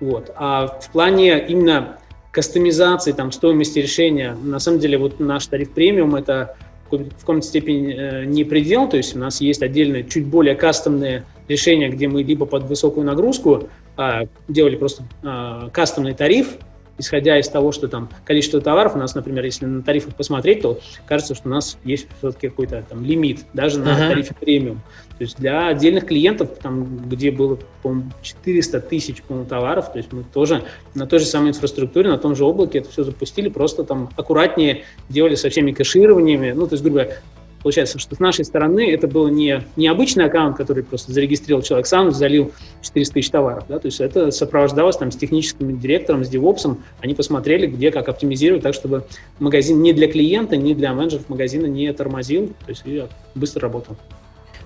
Вот. 0.00 0.32
А 0.36 0.66
в 0.66 0.90
плане 0.90 1.46
именно 1.46 1.98
кастомизации, 2.30 3.12
там, 3.12 3.32
стоимости 3.32 3.78
решения, 3.78 4.36
на 4.42 4.58
самом 4.58 4.78
деле 4.78 4.98
вот 4.98 5.20
наш 5.20 5.46
тариф 5.46 5.72
премиум 5.72 6.16
это 6.16 6.56
в 6.90 7.20
каком-то 7.20 7.46
степени 7.46 7.94
э, 7.94 8.24
не 8.26 8.44
предел, 8.44 8.88
то 8.88 8.96
есть 8.96 9.16
у 9.16 9.18
нас 9.18 9.40
есть 9.40 9.62
отдельные, 9.62 10.04
чуть 10.04 10.26
более 10.26 10.54
кастомные 10.54 11.24
решения, 11.48 11.88
где 11.88 12.08
мы 12.08 12.22
либо 12.22 12.46
под 12.46 12.64
высокую 12.64 13.06
нагрузку 13.06 13.68
а, 13.96 14.24
делали 14.48 14.76
просто 14.76 15.02
а, 15.22 15.68
кастомный 15.70 16.14
тариф, 16.14 16.58
исходя 16.98 17.38
из 17.38 17.48
того, 17.48 17.72
что 17.72 17.88
там 17.88 18.08
количество 18.24 18.60
товаров, 18.60 18.94
у 18.94 18.98
нас, 18.98 19.14
например, 19.14 19.44
если 19.44 19.66
на 19.66 19.82
тарифах 19.82 20.14
посмотреть, 20.14 20.62
то 20.62 20.80
кажется, 21.06 21.34
что 21.34 21.48
у 21.48 21.52
нас 21.52 21.78
есть 21.84 22.06
все-таки 22.18 22.48
какой-то 22.48 22.84
там 22.88 23.04
лимит, 23.04 23.44
даже 23.52 23.78
на 23.78 23.88
uh-huh. 23.88 24.08
тарифе 24.08 24.34
премиум. 24.34 24.80
То 25.18 25.24
есть 25.24 25.38
для 25.38 25.68
отдельных 25.68 26.06
клиентов, 26.06 26.58
там, 26.62 27.08
где 27.08 27.30
было, 27.30 27.58
по-моему, 27.82 28.10
400 28.22 28.80
тысяч 28.80 29.22
товаров, 29.48 29.92
то 29.92 29.98
есть 29.98 30.12
мы 30.12 30.24
тоже 30.24 30.64
на 30.94 31.06
той 31.06 31.20
же 31.20 31.24
самой 31.24 31.50
инфраструктуре, 31.50 32.10
на 32.10 32.18
том 32.18 32.36
же 32.36 32.44
облаке 32.44 32.80
это 32.80 32.90
все 32.90 33.02
запустили, 33.02 33.48
просто 33.48 33.84
там 33.84 34.10
аккуратнее 34.16 34.84
делали 35.08 35.34
со 35.34 35.48
всеми 35.48 35.72
кэшированиями, 35.72 36.52
ну, 36.52 36.66
то 36.66 36.74
есть, 36.74 36.84
грубо 36.84 37.00
говоря, 37.00 37.16
Получается, 37.62 37.98
что 37.98 38.14
с 38.14 38.20
нашей 38.20 38.44
стороны 38.44 38.92
это 38.92 39.08
был 39.08 39.28
не, 39.28 39.62
не 39.76 39.88
обычный 39.88 40.26
аккаунт, 40.26 40.56
который 40.56 40.84
просто 40.84 41.12
зарегистрировал 41.12 41.62
человек 41.62 41.86
сам, 41.86 42.12
залил 42.12 42.52
400 42.82 43.14
тысяч 43.14 43.30
товаров. 43.30 43.64
Да? 43.68 43.78
То 43.78 43.86
есть 43.86 44.00
это 44.00 44.30
сопровождалось 44.30 44.96
там, 44.96 45.10
с 45.10 45.16
техническим 45.16 45.78
директором, 45.78 46.24
с 46.24 46.28
девопсом. 46.28 46.84
Они 47.00 47.14
посмотрели, 47.14 47.66
где 47.66 47.90
как 47.90 48.08
оптимизировать, 48.08 48.62
так 48.62 48.74
чтобы 48.74 49.04
магазин 49.38 49.82
не 49.82 49.92
для 49.92 50.08
клиента, 50.08 50.56
не 50.56 50.74
для 50.74 50.92
менеджеров 50.92 51.28
магазина 51.28 51.66
не 51.66 51.92
тормозил, 51.92 52.48
то 52.64 52.68
есть 52.70 52.82
и 52.84 53.04
быстро 53.34 53.62
работал. 53.62 53.96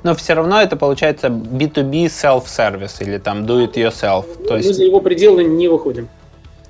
Но 0.02 0.14
все 0.14 0.32
равно 0.34 0.60
это 0.60 0.76
получается 0.76 1.28
B2B 1.28 2.06
self-service 2.06 3.02
или 3.02 3.18
там 3.18 3.44
do 3.44 3.66
it 3.66 3.74
yourself. 3.74 4.46
То 4.46 4.56
есть... 4.56 4.68
Мы 4.68 4.74
за 4.74 4.84
его 4.84 5.00
пределы 5.00 5.44
не 5.44 5.68
выходим. 5.68 6.08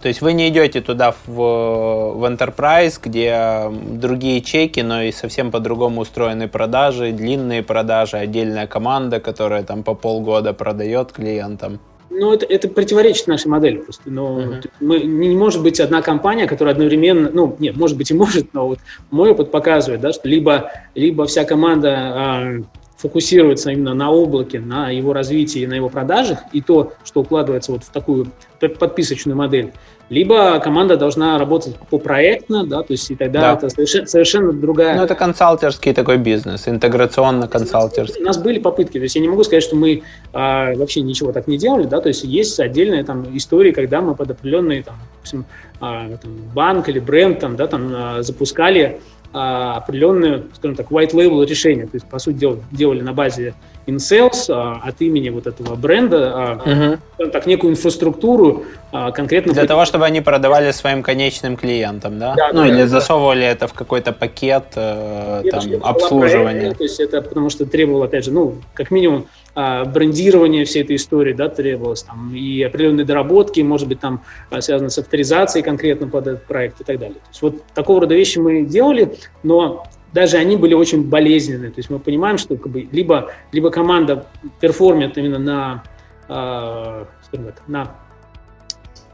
То 0.02 0.08
есть 0.08 0.22
вы 0.22 0.32
не 0.32 0.48
идете 0.48 0.80
туда 0.80 1.14
в, 1.26 1.34
в 1.34 2.24
Enterprise, 2.24 2.98
где 3.02 3.64
другие 3.70 4.40
чеки, 4.40 4.80
но 4.80 5.02
и 5.02 5.12
совсем 5.12 5.50
по-другому 5.50 6.00
устроены 6.00 6.48
продажи, 6.48 7.12
длинные 7.12 7.62
продажи, 7.62 8.16
отдельная 8.16 8.66
команда, 8.66 9.20
которая 9.20 9.62
там 9.62 9.82
по 9.82 9.94
полгода 9.94 10.54
продает 10.54 11.12
клиентам. 11.12 11.80
Ну, 12.08 12.32
это, 12.32 12.44
это 12.44 12.68
противоречит 12.68 13.28
нашей 13.28 13.48
модели 13.48 13.76
просто. 13.76 14.02
Но 14.10 14.40
uh-huh. 14.40 14.70
мы, 14.80 15.00
не 15.00 15.36
может 15.36 15.62
быть 15.62 15.78
одна 15.78 16.02
компания, 16.02 16.46
которая 16.46 16.74
одновременно, 16.74 17.30
ну, 17.32 17.56
нет, 17.58 17.76
может 17.76 17.96
быть 17.96 18.10
и 18.10 18.14
может, 18.14 18.52
но 18.52 18.68
вот 18.68 18.78
мой 19.10 19.30
опыт 19.30 19.50
показывает, 19.50 20.00
да, 20.00 20.12
что 20.12 20.28
либо, 20.28 20.72
либо 20.94 21.26
вся 21.26 21.44
команда 21.44 22.64
фокусируется 23.00 23.70
именно 23.70 23.94
на 23.94 24.10
облаке, 24.10 24.60
на 24.60 24.90
его 24.90 25.12
развитии, 25.12 25.64
на 25.64 25.74
его 25.74 25.88
продажах, 25.88 26.40
и 26.52 26.60
то, 26.60 26.92
что 27.02 27.20
укладывается 27.20 27.72
вот 27.72 27.84
в 27.84 27.90
такую 27.90 28.26
подписочную 28.60 29.36
модель, 29.36 29.72
либо 30.10 30.58
команда 30.58 30.96
должна 30.96 31.38
работать 31.38 31.76
по 31.88 31.98
проектно, 31.98 32.66
да, 32.66 32.82
то 32.82 32.92
есть 32.92 33.10
и 33.10 33.14
тогда 33.14 33.40
да. 33.40 33.52
это 33.54 33.70
совершенно, 33.70 34.06
совершенно 34.06 34.52
другая... 34.52 34.96
Ну, 34.96 35.04
это 35.04 35.14
консалтерский 35.14 35.94
такой 35.94 36.18
бизнес, 36.18 36.66
интеграционно-консалтерский. 36.66 38.20
У 38.20 38.26
нас 38.26 38.36
были 38.36 38.58
попытки, 38.58 38.98
то 38.98 39.04
есть 39.04 39.14
я 39.14 39.22
не 39.22 39.28
могу 39.28 39.44
сказать, 39.44 39.62
что 39.62 39.76
мы 39.76 40.02
а, 40.32 40.74
вообще 40.74 41.00
ничего 41.00 41.32
так 41.32 41.46
не 41.46 41.56
делали, 41.56 41.84
да, 41.84 42.00
то 42.00 42.08
есть 42.08 42.24
есть 42.24 42.60
отдельные 42.60 43.04
там 43.04 43.24
истории, 43.36 43.70
когда 43.70 44.02
мы 44.02 44.14
под 44.14 44.32
определенные 44.32 44.82
там 44.82 44.96
допустим, 45.20 45.44
а, 45.80 46.08
там, 46.16 46.32
банк 46.54 46.88
или 46.88 46.98
бренд 46.98 47.40
там, 47.40 47.56
да, 47.56 47.66
там, 47.66 47.92
а, 47.94 48.22
запускали 48.22 49.00
а, 49.32 49.76
определенные, 49.76 50.44
скажем 50.54 50.76
так, 50.76 50.90
white 50.90 51.12
label 51.12 51.44
решения. 51.46 51.84
То 51.84 51.94
есть, 51.94 52.06
по 52.06 52.18
сути 52.18 52.36
дела, 52.36 52.58
делали 52.72 53.00
на 53.00 53.12
базе 53.12 53.54
InSales 53.86 54.46
а, 54.48 54.80
от 54.84 55.00
имени 55.00 55.30
вот 55.30 55.46
этого 55.46 55.76
бренда, 55.76 56.32
а, 56.34 56.98
угу. 57.18 57.30
так, 57.30 57.46
некую 57.46 57.72
инфраструктуру 57.72 58.64
а, 58.92 59.12
конкретно... 59.12 59.52
Для 59.52 59.66
того, 59.66 59.84
чтобы 59.84 60.04
они 60.04 60.20
продавали 60.20 60.70
своим 60.72 61.02
конечным 61.02 61.56
клиентам, 61.56 62.18
да? 62.18 62.34
да 62.34 62.50
ну, 62.52 62.62
да, 62.62 62.68
или 62.68 62.82
да. 62.82 62.88
засовывали 62.88 63.44
это 63.44 63.68
в 63.68 63.72
какой-то 63.72 64.12
пакет 64.12 64.72
э, 64.74 65.42
там, 65.50 65.62
обслуживания. 65.82 66.60
Проекта, 66.60 66.78
то 66.78 66.84
есть 66.84 67.00
это 67.00 67.22
потому 67.22 67.50
что 67.50 67.66
требовало, 67.66 68.06
опять 68.06 68.24
же, 68.24 68.32
ну, 68.32 68.56
как 68.74 68.90
минимум, 68.90 69.26
брендирование 69.54 70.64
всей 70.64 70.82
этой 70.82 70.96
истории, 70.96 71.32
да, 71.32 71.48
требовалось, 71.48 72.02
там, 72.02 72.34
и 72.34 72.62
определенные 72.62 73.04
доработки, 73.04 73.60
может 73.60 73.88
быть, 73.88 74.00
там, 74.00 74.22
а, 74.50 74.60
связаны 74.60 74.90
с 74.90 74.98
авторизацией 74.98 75.64
конкретно 75.64 76.06
под 76.08 76.26
этот 76.26 76.46
проект 76.46 76.80
и 76.80 76.84
так 76.84 76.98
далее. 76.98 77.16
То 77.16 77.28
есть 77.28 77.42
вот 77.42 77.64
такого 77.74 78.00
рода 78.00 78.14
вещи 78.14 78.38
мы 78.38 78.62
делали, 78.62 79.16
но 79.42 79.84
даже 80.12 80.36
они 80.36 80.56
были 80.56 80.74
очень 80.74 81.08
болезненные. 81.08 81.70
То 81.70 81.78
есть 81.78 81.90
мы 81.90 81.98
понимаем, 81.98 82.38
что 82.38 82.56
как 82.56 82.70
бы, 82.70 82.88
либо, 82.90 83.30
либо 83.52 83.70
команда 83.70 84.26
перформит 84.60 85.16
именно 85.18 85.38
на, 85.38 85.84
э, 86.28 87.04
так, 87.32 87.68
на 87.68 87.94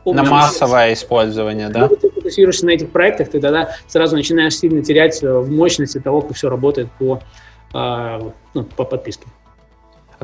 на 0.05 0.23
массовое 0.23 0.93
использование, 0.93 1.69
да? 1.69 1.83
Если 1.83 1.97
ты 1.97 2.11
фокусируешься 2.11 2.67
на 2.67 2.71
этих 2.71 2.91
проектах, 2.91 3.29
ты 3.31 3.41
тогда 3.41 3.75
сразу 3.89 4.15
начинаешь 4.15 4.57
сильно 4.57 4.81
терять 4.81 5.21
э, 5.23 5.39
в 5.39 5.51
мощности 5.51 5.99
того, 5.99 6.21
как 6.21 6.37
все 6.37 6.49
работает 6.49 6.89
по, 6.93 7.21
э, 7.75 8.31
ну, 8.55 8.63
по 8.63 8.85
подписке. 8.85 9.27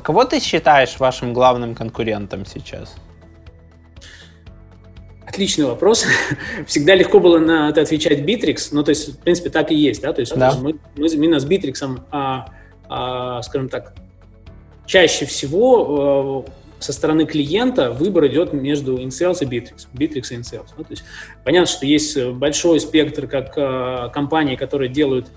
Кого 0.03 0.25
ты 0.25 0.41
считаешь 0.41 0.99
вашим 0.99 1.33
главным 1.33 1.75
конкурентом 1.75 2.45
сейчас? 2.45 2.97
Отличный 5.25 5.67
вопрос. 5.67 6.05
Всегда 6.67 6.95
легко 6.95 7.21
было 7.21 7.39
на 7.39 7.71
это 7.71 7.83
отвечать 7.83 8.21
Bittrex, 8.21 8.69
ну, 8.73 8.83
то 8.83 8.91
есть, 8.91 9.15
в 9.15 9.19
принципе, 9.19 9.51
так 9.51 9.71
и 9.71 9.75
есть, 9.75 10.03
да, 10.03 10.13
то 10.13 10.21
есть 10.21 10.35
да. 10.35 10.55
мы, 10.61 10.75
мы 10.97 11.07
именно 11.07 11.39
с 11.39 11.47
Bittrex, 11.47 12.01
а, 12.11 12.47
а, 12.89 13.41
скажем 13.43 13.69
так, 13.69 13.95
чаще 14.87 15.25
всего 15.25 16.45
э, 16.47 16.51
со 16.81 16.93
стороны 16.93 17.25
клиента 17.25 17.93
выбор 17.93 18.27
идет 18.27 18.53
между 18.53 18.99
InSales 18.99 19.39
и 19.41 19.45
Bittrex, 19.47 19.87
Bittrex 19.95 20.35
и 20.35 20.37
InSales. 20.37 20.69
Ну, 20.77 20.85
то 20.85 20.91
есть 20.91 21.05
понятно, 21.45 21.67
что 21.67 21.87
есть 21.87 22.21
большой 22.21 22.81
спектр 22.81 23.29
как 23.29 23.57
э, 23.57 24.11
компаний, 24.13 24.57
которые 24.57 24.91
делают 24.91 25.29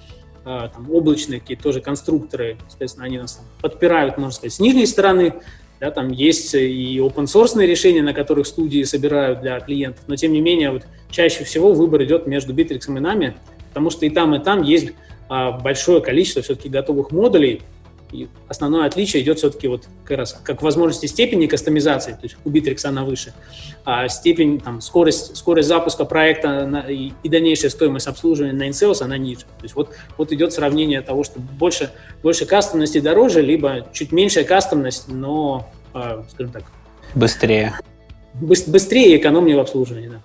там, 0.46 0.92
облачные 0.92 1.40
какие-то 1.40 1.64
тоже 1.64 1.82
конструкторы, 1.82 2.58
соответственно, 2.70 3.08
они 3.08 3.18
нас 3.18 3.34
там, 3.34 3.46
подпирают, 3.62 4.18
можно 4.18 4.32
сказать, 4.32 4.54
с 4.54 4.60
нижней 4.60 4.86
стороны, 4.86 5.34
да, 5.80 5.92
там 5.92 6.12
есть 6.12 6.54
и 6.54 6.98
open 7.00 7.26
source 7.26 7.60
решения, 7.66 8.02
на 8.02 8.14
которых 8.14 8.48
студии 8.48 8.84
собирают 8.84 9.42
для 9.42 9.60
клиентов, 9.60 10.04
но 10.08 10.16
тем 10.16 10.32
не 10.32 10.42
менее 10.42 10.72
вот 10.72 10.84
чаще 11.10 11.44
всего 11.44 11.74
выбор 11.74 12.04
идет 12.04 12.28
между 12.28 12.54
Bittrex 12.54 12.88
и 12.88 13.00
нами, 13.00 13.36
потому 13.70 13.90
что 13.90 14.06
и 14.06 14.10
там, 14.10 14.36
и 14.36 14.40
там 14.40 14.62
есть 14.62 14.94
а, 15.28 15.52
большое 15.52 16.02
количество 16.02 16.42
все-таки 16.44 16.70
готовых 16.70 17.12
модулей, 17.12 17.64
и 18.12 18.28
основное 18.48 18.86
отличие 18.86 19.24
идет 19.24 19.40
все-таки 19.40 19.68
вот 19.68 19.88
как 20.04 20.18
раз 20.18 20.40
как 20.44 20.62
возможности 20.62 21.06
степени 21.06 21.48
кастомизации, 21.48 22.12
то 22.12 22.20
есть 22.24 22.38
у 22.44 22.50
Bittrex 22.50 22.86
она 22.86 23.04
выше, 23.04 23.34
а 23.84 24.08
степень, 24.08 24.60
там, 24.60 24.82
скорость, 24.82 25.36
скорость 25.36 25.68
запуска 25.68 26.06
проекта 26.06 26.66
на, 26.66 26.80
и, 26.80 27.12
и 27.24 27.30
дальнейшая 27.30 27.70
стоимость 27.72 28.08
обслуживания 28.08 28.54
на 28.54 28.70
InSales, 28.70 29.02
она 29.02 29.18
ниже. 29.18 29.42
То 29.42 29.64
есть 29.64 29.76
вот, 29.76 29.96
вот 30.18 30.32
идет 30.32 30.54
сравнение 30.54 31.02
того, 31.02 31.24
что 31.24 31.40
больше, 31.40 31.92
больше 32.24 32.46
кастомности 32.46 33.00
дороже, 33.00 33.42
либо 33.42 33.88
чуть 33.94 34.12
меньшая 34.12 34.44
кастомность, 34.44 35.08
но, 35.08 35.70
а, 35.94 36.24
скажем 36.30 36.54
так... 36.54 36.64
Быстрее. 37.14 37.74
Быстрее 38.34 39.16
и 39.16 39.18
экономнее 39.18 39.56
в 39.58 39.60
обслуживании, 39.60 40.10
да. 40.10 40.22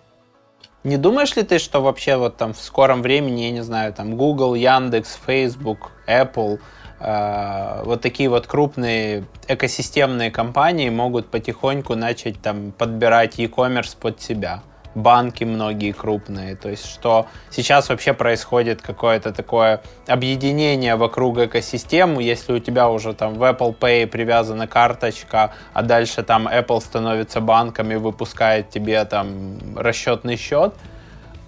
Не 0.82 0.96
думаешь 0.96 1.36
ли 1.36 1.42
ты, 1.42 1.58
что 1.58 1.80
вообще 1.80 2.16
вот 2.16 2.38
там 2.38 2.54
в 2.54 2.60
скором 2.60 3.02
времени, 3.02 3.42
я 3.42 3.50
не 3.50 3.62
знаю, 3.62 3.92
там 3.92 4.16
Google, 4.16 4.54
Яндекс, 4.54 5.18
Facebook, 5.26 5.92
Apple– 6.06 6.58
Э, 6.79 6.79
вот 7.00 8.02
такие 8.02 8.28
вот 8.28 8.46
крупные 8.46 9.24
экосистемные 9.48 10.30
компании 10.30 10.90
могут 10.90 11.30
потихоньку 11.30 11.94
начать 11.94 12.40
там 12.42 12.72
подбирать 12.72 13.38
e-commerce 13.38 13.96
под 13.98 14.20
себя. 14.20 14.62
Банки 14.94 15.44
многие 15.44 15.92
крупные. 15.92 16.56
То 16.56 16.68
есть, 16.68 16.84
что 16.84 17.26
сейчас 17.50 17.88
вообще 17.88 18.12
происходит 18.12 18.82
какое-то 18.82 19.32
такое 19.32 19.82
объединение 20.08 20.96
вокруг 20.96 21.38
экосистемы. 21.38 22.22
Если 22.22 22.52
у 22.52 22.58
тебя 22.58 22.90
уже 22.90 23.14
там 23.14 23.34
в 23.34 23.42
Apple 23.44 23.74
Pay 23.78 24.06
привязана 24.08 24.66
карточка, 24.66 25.54
а 25.72 25.82
дальше 25.82 26.22
там 26.22 26.48
Apple 26.48 26.80
становится 26.80 27.40
банком 27.40 27.92
и 27.92 27.96
выпускает 27.96 28.68
тебе 28.68 29.04
там 29.04 29.58
расчетный 29.76 30.36
счет, 30.36 30.74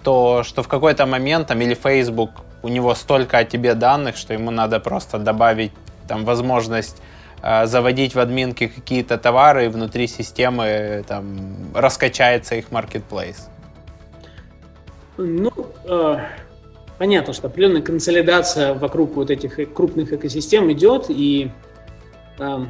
то 0.03 0.43
что 0.43 0.63
в 0.63 0.67
какой-то 0.67 1.05
момент 1.05 1.47
там 1.47 1.59
или 1.61 1.75
Facebook 1.75 2.31
у 2.63 2.69
него 2.69 2.95
столько 2.95 3.37
о 3.37 3.43
тебе 3.43 3.75
данных, 3.75 4.17
что 4.17 4.33
ему 4.33 4.49
надо 4.49 4.79
просто 4.79 5.19
добавить 5.19 5.71
там 6.07 6.25
возможность 6.25 7.01
э, 7.41 7.67
заводить 7.67 8.15
в 8.15 8.19
админке 8.19 8.67
какие-то 8.67 9.17
товары, 9.17 9.65
и 9.65 9.67
внутри 9.67 10.07
системы 10.07 11.03
там 11.07 11.71
раскачается 11.75 12.55
их 12.55 12.69
marketplace. 12.71 13.49
Ну, 15.17 15.51
э, 15.83 16.17
понятно, 16.97 17.33
что 17.33 17.47
определенная 17.47 17.81
консолидация 17.81 18.73
вокруг 18.73 19.15
вот 19.15 19.29
этих 19.29 19.73
крупных 19.73 20.13
экосистем 20.13 20.71
идет, 20.71 21.05
и 21.09 21.51
э, 22.39 22.65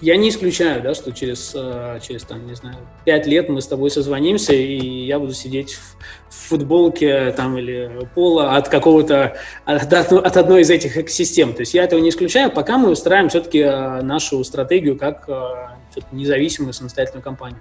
я 0.00 0.16
не 0.16 0.28
исключаю, 0.28 0.82
да, 0.82 0.94
что 0.94 1.12
через, 1.12 1.52
э, 1.54 1.98
через 2.06 2.22
там, 2.24 2.46
не 2.46 2.54
знаю, 2.54 2.76
пять 3.04 3.26
лет 3.26 3.48
мы 3.48 3.60
с 3.60 3.66
тобой 3.66 3.90
созвонимся, 3.90 4.52
и 4.52 5.04
я 5.04 5.18
буду 5.18 5.32
сидеть 5.32 5.74
в, 5.74 5.96
в 6.28 6.48
футболке 6.48 7.32
там 7.32 7.58
или 7.58 8.08
пола 8.14 8.56
от 8.56 8.68
какого-то, 8.68 9.36
от, 9.64 9.92
от 9.92 10.36
одной 10.36 10.62
из 10.62 10.70
этих 10.70 10.96
экосистем. 10.96 11.52
То 11.52 11.60
есть 11.60 11.74
я 11.74 11.84
этого 11.84 12.00
не 12.00 12.10
исключаю, 12.10 12.50
пока 12.50 12.78
мы 12.78 12.90
устраиваем 12.90 13.28
все-таки 13.28 13.58
э, 13.58 14.02
нашу 14.02 14.44
стратегию 14.44 14.96
как 14.96 15.28
э, 15.28 16.02
независимую 16.12 16.72
самостоятельную 16.72 17.22
компанию. 17.22 17.60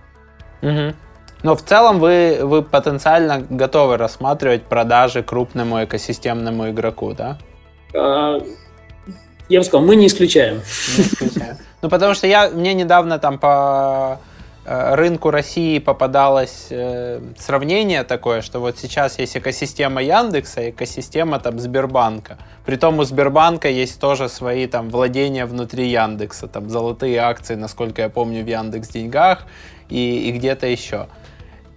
Угу. 0.62 0.96
Но 1.44 1.56
в 1.56 1.62
целом 1.64 2.00
вы, 2.00 2.40
вы 2.42 2.64
потенциально 2.64 3.40
готовы 3.40 3.98
рассматривать 3.98 4.64
продажи 4.64 5.24
крупному 5.24 5.84
экосистемному 5.84 6.70
игроку, 6.70 7.14
да? 7.14 7.38
Я 9.50 9.60
бы 9.60 9.64
сказал, 9.64 9.86
мы 9.86 9.96
не 9.96 10.08
исключаем. 10.08 10.62
Не 10.98 11.04
исключаем. 11.04 11.58
Ну, 11.82 11.90
потому 11.90 12.14
что 12.16 12.28
я, 12.28 12.50
мне 12.50 12.74
недавно 12.74 13.20
там 13.20 13.38
по 13.38 14.20
э, 14.66 14.96
рынку 14.96 15.30
России 15.30 15.78
попадалось 15.78 16.68
э, 16.72 17.22
сравнение 17.38 18.04
такое, 18.04 18.42
что 18.42 18.60
вот 18.60 18.80
сейчас 18.80 19.20
есть 19.20 19.38
экосистема 19.38 20.02
Яндекса, 20.02 20.72
экосистема 20.72 21.40
там 21.40 21.60
Сбербанка. 21.60 22.40
Притом 22.66 22.98
у 22.98 23.04
Сбербанка 23.04 23.70
есть 23.70 24.00
тоже 24.00 24.28
свои 24.28 24.66
там 24.66 24.90
владения 24.90 25.46
внутри 25.46 25.88
Яндекса, 25.88 26.48
там 26.48 26.70
золотые 26.70 27.20
акции, 27.20 27.54
насколько 27.54 28.02
я 28.02 28.10
помню, 28.10 28.44
в 28.44 28.48
Яндекс 28.48 28.90
деньгах 28.90 29.46
и, 29.88 30.30
и 30.30 30.32
где-то 30.32 30.66
еще. 30.66 31.08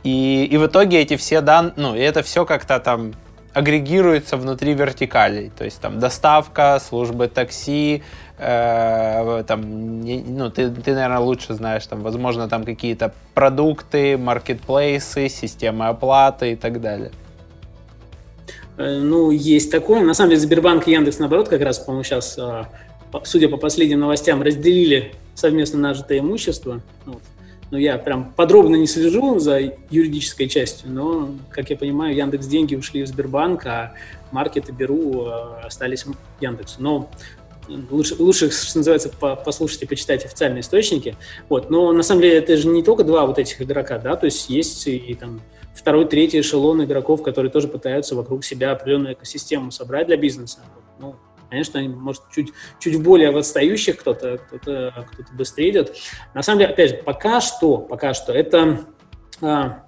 И, 0.03 0.49
и 0.51 0.57
в 0.57 0.67
итоге 0.67 1.03
эти 1.03 1.17
все 1.17 1.43
данные, 1.43 1.75
ну, 1.77 1.95
и 1.95 2.01
это 2.01 2.23
все 2.23 2.47
как-то 2.47 2.81
там 2.81 3.13
агрегируется 3.53 4.37
внутри 4.37 4.75
вертикалей. 4.75 5.51
То 5.51 5.65
есть 5.65 5.81
там 5.81 5.99
доставка, 5.99 6.81
службы 6.81 7.29
такси, 7.29 8.03
э, 8.41 9.45
там, 9.47 10.01
не, 10.03 10.23
ну, 10.23 10.51
ты, 10.51 10.71
ты, 10.71 10.95
наверное, 10.95 11.19
лучше 11.19 11.55
знаешь, 11.55 11.87
там, 11.87 12.03
возможно, 12.03 12.49
там 12.49 12.65
какие-то 12.65 13.13
продукты, 13.35 14.17
маркетплейсы, 14.17 15.29
системы 15.29 15.87
оплаты 15.89 16.53
и 16.53 16.57
так 16.57 16.81
далее. 16.81 17.11
Э, 18.77 18.99
ну, 18.99 19.31
есть 19.31 19.71
такое. 19.71 20.03
На 20.03 20.15
самом 20.15 20.31
деле, 20.31 20.41
Сбербанк 20.41 20.89
и 20.89 20.93
Яндекс, 20.93 21.19
наоборот, 21.19 21.49
как 21.49 21.61
раз, 21.61 21.79
по-моему, 21.79 22.05
сейчас, 22.05 22.39
э, 22.39 22.65
судя 23.25 23.49
по 23.49 23.57
последним 23.57 24.01
новостям, 24.01 24.43
разделили 24.43 25.13
совместно 25.35 25.79
нажитое 25.79 26.21
имущество. 26.21 26.81
Вот 27.07 27.23
ну, 27.71 27.79
я 27.79 27.99
прям 27.99 28.33
подробно 28.33 28.75
не 28.77 28.87
слежу 28.87 29.39
за 29.39 29.61
юридической 29.91 30.49
частью, 30.49 30.91
но, 30.91 31.31
как 31.51 31.71
я 31.71 31.77
понимаю, 31.77 32.17
Яндекс 32.17 32.47
деньги 32.47 32.75
ушли 32.75 33.03
в 33.05 33.07
Сбербанк, 33.07 33.65
а 33.67 33.93
маркеты 34.33 34.73
Беру 34.73 35.27
э, 35.27 35.67
остались 35.67 36.05
Яндексу. 36.41 36.77
Но 36.81 37.09
лучше, 37.91 38.17
лучше, 38.19 38.51
что 38.51 38.79
называется, 38.79 39.11
послушать 39.11 39.83
и 39.83 39.87
почитать 39.87 40.25
официальные 40.25 40.61
источники. 40.61 41.17
Вот. 41.49 41.71
Но 41.71 41.93
на 41.93 42.03
самом 42.03 42.23
деле 42.23 42.39
это 42.39 42.57
же 42.57 42.69
не 42.69 42.83
только 42.83 43.05
два 43.05 43.27
вот 43.27 43.39
этих 43.39 43.61
игрока, 43.63 43.99
да, 43.99 44.17
то 44.17 44.27
есть 44.27 44.51
есть 44.51 44.87
и 44.87 45.15
там 45.15 45.41
второй, 45.75 46.07
третий 46.07 46.41
эшелон 46.41 46.85
игроков, 46.85 47.23
которые 47.23 47.51
тоже 47.51 47.69
пытаются 47.69 48.15
вокруг 48.15 48.45
себя 48.45 48.73
определенную 48.73 49.15
экосистему 49.15 49.71
собрать 49.71 50.07
для 50.07 50.17
бизнеса. 50.17 50.61
Ну, 50.99 51.17
Конечно, 51.51 51.81
они, 51.81 51.89
может, 51.89 52.23
чуть, 52.33 52.53
чуть 52.79 53.03
более 53.03 53.33
в 53.33 53.37
отстающих 53.37 53.99
кто-то, 53.99 54.39
кто-то, 54.39 55.07
кто-то 55.13 55.33
быстрее 55.33 55.71
идет. 55.71 55.97
На 56.33 56.43
самом 56.43 56.61
деле, 56.61 56.73
опять 56.73 56.91
же, 56.91 56.97
пока 56.99 57.41
что, 57.41 57.79
пока 57.79 58.15
что 58.15 58.33
это 58.33 58.85
а, 59.41 59.83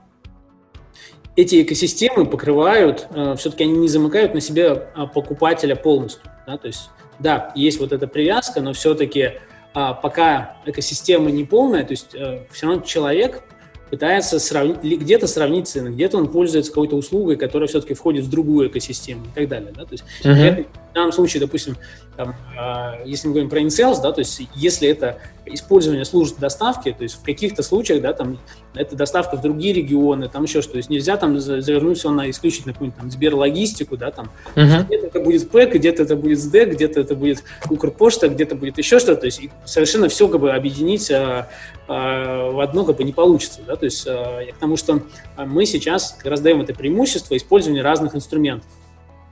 эти 1.36 1.62
экосистемы 1.62 2.26
покрывают, 2.26 3.06
а, 3.10 3.36
все-таки 3.36 3.62
они 3.62 3.76
не 3.76 3.88
замыкают 3.88 4.34
на 4.34 4.40
себе 4.40 4.88
а, 4.94 5.06
покупателя 5.06 5.76
полностью. 5.76 6.22
Да? 6.48 6.58
То 6.58 6.66
есть, 6.66 6.90
да, 7.22 7.52
есть 7.54 7.80
вот 7.80 7.92
эта 7.92 8.06
привязка, 8.06 8.60
но 8.60 8.72
все-таки 8.72 9.32
а, 9.74 9.94
пока 9.94 10.56
экосистема 10.66 11.30
не 11.30 11.44
полная, 11.44 11.84
то 11.84 11.92
есть 11.92 12.14
а, 12.14 12.44
все 12.50 12.66
равно 12.66 12.82
человек 12.82 13.42
пытается 13.90 14.38
сравнить, 14.38 14.82
где-то 14.82 15.26
сравнить 15.26 15.68
цены, 15.68 15.88
где-то 15.88 16.16
он 16.16 16.28
пользуется 16.28 16.70
какой-то 16.70 16.96
услугой, 16.96 17.36
которая 17.36 17.68
все-таки 17.68 17.94
входит 17.94 18.24
в 18.24 18.30
другую 18.30 18.68
экосистему 18.68 19.24
и 19.26 19.40
так 19.40 19.48
далее. 19.48 19.72
Да? 19.76 19.84
То 19.84 19.92
есть 19.92 20.04
uh-huh. 20.22 20.66
В 20.92 20.94
данном 20.94 21.12
случае, 21.12 21.40
допустим, 21.40 21.76
там, 22.16 22.34
э, 22.58 23.02
если 23.06 23.26
мы 23.26 23.32
говорим 23.32 23.50
про 23.50 23.60
InSales, 23.60 24.02
да, 24.02 24.12
то 24.12 24.18
есть 24.18 24.42
если 24.54 24.86
это 24.88 25.18
использование 25.46 26.04
служб 26.04 26.38
доставки, 26.38 26.92
то 26.92 27.02
есть 27.02 27.14
в 27.14 27.22
каких-то 27.22 27.62
случаях, 27.62 28.02
да, 28.02 28.12
там, 28.12 28.38
это 28.74 28.94
доставка 28.94 29.38
в 29.38 29.40
другие 29.40 29.72
регионы, 29.72 30.28
там 30.28 30.44
еще 30.44 30.60
что, 30.60 30.72
то 30.72 30.76
есть 30.76 30.90
нельзя 30.90 31.16
там 31.16 31.40
завернуть 31.40 31.98
все 31.98 32.10
на 32.10 32.28
исключительно 32.30 32.74
какую-нибудь 32.74 33.00
там 33.00 33.10
Сберлогистику, 33.10 33.96
да, 33.96 34.10
там, 34.10 34.30
uh-huh. 34.54 34.84
где-то 34.84 35.06
это 35.06 35.20
будет 35.20 35.50
ПЭК, 35.50 35.74
где-то 35.74 36.02
это 36.02 36.14
будет 36.14 36.38
СДЭК, 36.38 36.72
где-то 36.72 37.00
это 37.00 37.14
будет 37.14 37.42
Укрпошта, 37.70 38.28
где-то 38.28 38.54
будет 38.54 38.76
еще 38.76 38.98
что-то, 38.98 39.22
то 39.22 39.26
есть 39.26 39.40
совершенно 39.64 40.10
все 40.10 40.28
как 40.28 40.40
бы 40.42 40.52
объединить 40.52 41.10
а, 41.10 41.48
а, 41.88 42.50
в 42.50 42.60
одно 42.60 42.84
как 42.84 42.98
бы 42.98 43.04
не 43.04 43.12
получится, 43.12 43.60
да, 43.66 43.76
то 43.76 43.86
есть 43.86 44.06
а, 44.06 44.40
я 44.40 44.52
к 44.52 44.58
тому, 44.58 44.76
что 44.76 45.00
мы 45.38 45.64
сейчас 45.64 46.14
как 46.18 46.26
раз 46.26 46.40
даем 46.40 46.60
это 46.60 46.74
преимущество 46.74 47.34
использования 47.36 47.80
разных 47.80 48.14
инструментов, 48.14 48.68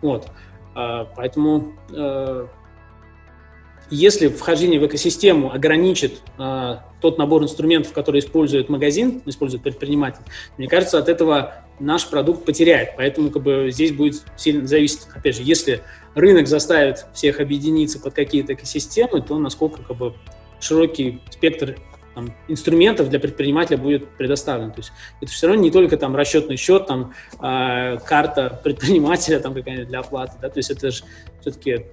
вот, 0.00 0.26
поэтому 0.74 1.74
а, 1.92 2.48
если 3.90 4.28
вхождение 4.28 4.78
в 4.78 4.86
экосистему 4.86 5.52
ограничит 5.52 6.22
а, 6.38 6.84
тот 7.00 7.18
набор 7.18 7.42
инструментов, 7.42 7.92
который 7.92 8.20
использует 8.20 8.68
магазин, 8.68 9.20
использует 9.26 9.64
предприниматель, 9.64 10.22
мне 10.58 10.68
кажется, 10.68 10.98
от 10.98 11.08
этого 11.08 11.64
наш 11.80 12.08
продукт 12.08 12.44
потеряет. 12.44 12.90
Поэтому 12.96 13.30
как 13.30 13.42
бы, 13.42 13.70
здесь 13.72 13.92
будет 13.92 14.22
сильно 14.36 14.66
зависеть, 14.66 15.08
опять 15.12 15.36
же, 15.36 15.42
если 15.42 15.80
рынок 16.14 16.46
заставит 16.46 17.06
всех 17.14 17.40
объединиться 17.40 17.98
под 17.98 18.14
какие-то 18.14 18.54
экосистемы, 18.54 19.22
то 19.22 19.38
насколько 19.38 19.82
как 19.82 19.96
бы, 19.96 20.14
широкий 20.60 21.20
спектр 21.30 21.76
там, 22.14 22.32
инструментов 22.48 23.08
для 23.08 23.20
предпринимателя 23.20 23.78
будет 23.78 24.08
предоставлен. 24.10 24.72
То 24.72 24.80
есть 24.80 24.92
это 25.20 25.30
все 25.30 25.46
равно 25.46 25.62
не 25.62 25.70
только 25.70 25.96
там 25.96 26.16
расчетный 26.16 26.56
счет, 26.56 26.86
там 26.86 27.14
э, 27.40 27.98
карта 28.04 28.60
предпринимателя 28.64 29.38
там 29.40 29.54
какая-нибудь 29.54 29.88
для 29.88 30.00
оплаты, 30.00 30.34
да, 30.40 30.48
то 30.48 30.58
есть 30.58 30.70
это 30.70 30.90
же 30.90 31.04
все-таки 31.40 31.86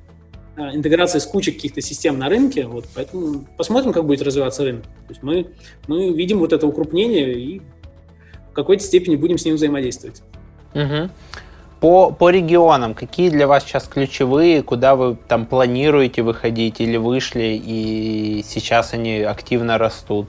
а, 0.57 0.75
интеграция 0.75 1.19
с 1.19 1.25
кучей 1.25 1.51
каких-то 1.51 1.81
систем 1.81 2.17
на 2.17 2.29
рынке, 2.29 2.65
вот, 2.65 2.85
поэтому 2.95 3.47
посмотрим, 3.57 3.93
как 3.93 4.05
будет 4.05 4.23
развиваться 4.23 4.63
рынок. 4.63 4.83
То 4.83 5.09
есть 5.09 5.21
мы, 5.21 5.51
мы 5.87 6.11
видим 6.13 6.39
вот 6.39 6.51
это 6.51 6.65
укрупнение 6.65 7.33
и 7.33 7.61
в 8.49 8.53
какой-то 8.53 8.83
степени 8.83 9.15
будем 9.15 9.37
с 9.37 9.45
ним 9.45 9.55
взаимодействовать. 9.55 10.23
Угу. 10.73 11.09
По, 11.79 12.11
по 12.11 12.29
регионам, 12.29 12.95
какие 12.95 13.29
для 13.29 13.47
вас 13.47 13.63
сейчас 13.63 13.87
ключевые, 13.87 14.63
куда 14.63 14.95
вы 14.95 15.15
там 15.27 15.45
планируете 15.45 16.23
выходить 16.23 16.81
или 16.81 16.97
вышли, 16.97 17.61
и 17.63 18.43
сейчас 18.47 18.93
они 18.93 19.19
активно 19.21 19.77
растут? 19.77 20.27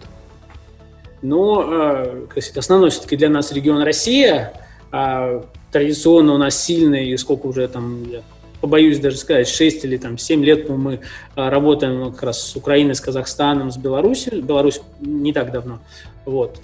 Ну, 1.23 1.63
э, 1.63 2.27
основной 2.55 2.91
все-таки 2.91 3.17
для 3.17 3.31
нас 3.31 3.51
регион 3.53 3.83
Россия. 3.83 4.53
А 4.93 5.43
традиционно 5.73 6.35
у 6.35 6.39
нас 6.39 6.63
сильный, 6.63 7.17
сколько 7.19 7.47
уже 7.47 7.67
там, 7.69 8.05
я 8.11 8.21
побоюсь 8.61 8.99
даже 8.99 9.17
сказать, 9.17 9.49
6 9.49 9.85
или 9.85 9.97
там 9.97 10.19
7 10.19 10.45
лет 10.45 10.69
мы 10.69 11.01
а, 11.35 11.51
работаем 11.51 12.13
как 12.13 12.23
раз 12.25 12.43
с 12.43 12.57
Украиной, 12.57 12.95
с 12.95 13.01
Казахстаном, 13.01 13.71
с 13.71 13.77
Беларусью. 13.77 14.43
Беларусь 14.43 14.81
не 15.01 15.33
так 15.33 15.53
давно. 15.53 15.81
Вот. 16.25 16.61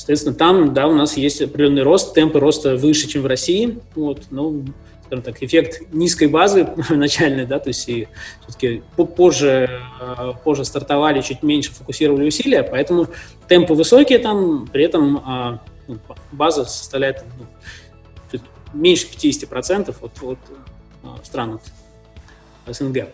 А 0.00 0.06
Соответственно, 0.06 0.34
там, 0.34 0.72
да, 0.72 0.86
у 0.86 0.94
нас 0.94 1.16
есть 1.16 1.42
определенный 1.42 1.82
рост, 1.82 2.14
темпы 2.14 2.40
роста 2.40 2.76
выше, 2.76 3.06
чем 3.06 3.22
в 3.22 3.26
России. 3.26 3.78
Вот, 3.94 4.22
ну, 4.30 4.64
скажем 5.04 5.22
так, 5.22 5.42
эффект 5.42 5.82
низкой 5.92 6.28
базы 6.28 6.68
начальной, 6.90 7.44
да, 7.44 7.58
то 7.58 7.68
есть 7.68 7.88
и 7.88 8.08
все-таки 8.42 8.82
позже, 8.96 9.68
э, 10.00 10.32
позже 10.42 10.64
стартовали, 10.64 11.20
чуть 11.20 11.42
меньше 11.42 11.72
фокусировали 11.72 12.26
усилия, 12.28 12.62
поэтому 12.62 13.08
темпы 13.46 13.74
высокие 13.74 14.20
там, 14.20 14.68
при 14.68 14.84
этом 14.84 15.22
а, 15.24 15.60
ну, 15.86 15.98
база 16.32 16.64
составляет 16.64 17.24
ну, 17.38 18.40
меньше 18.72 19.06
50% 19.06 19.94
от, 20.00 20.22
от 20.22 20.38
а, 21.02 21.18
стран 21.24 21.60
от 22.66 22.74
СНГ. 22.76 23.08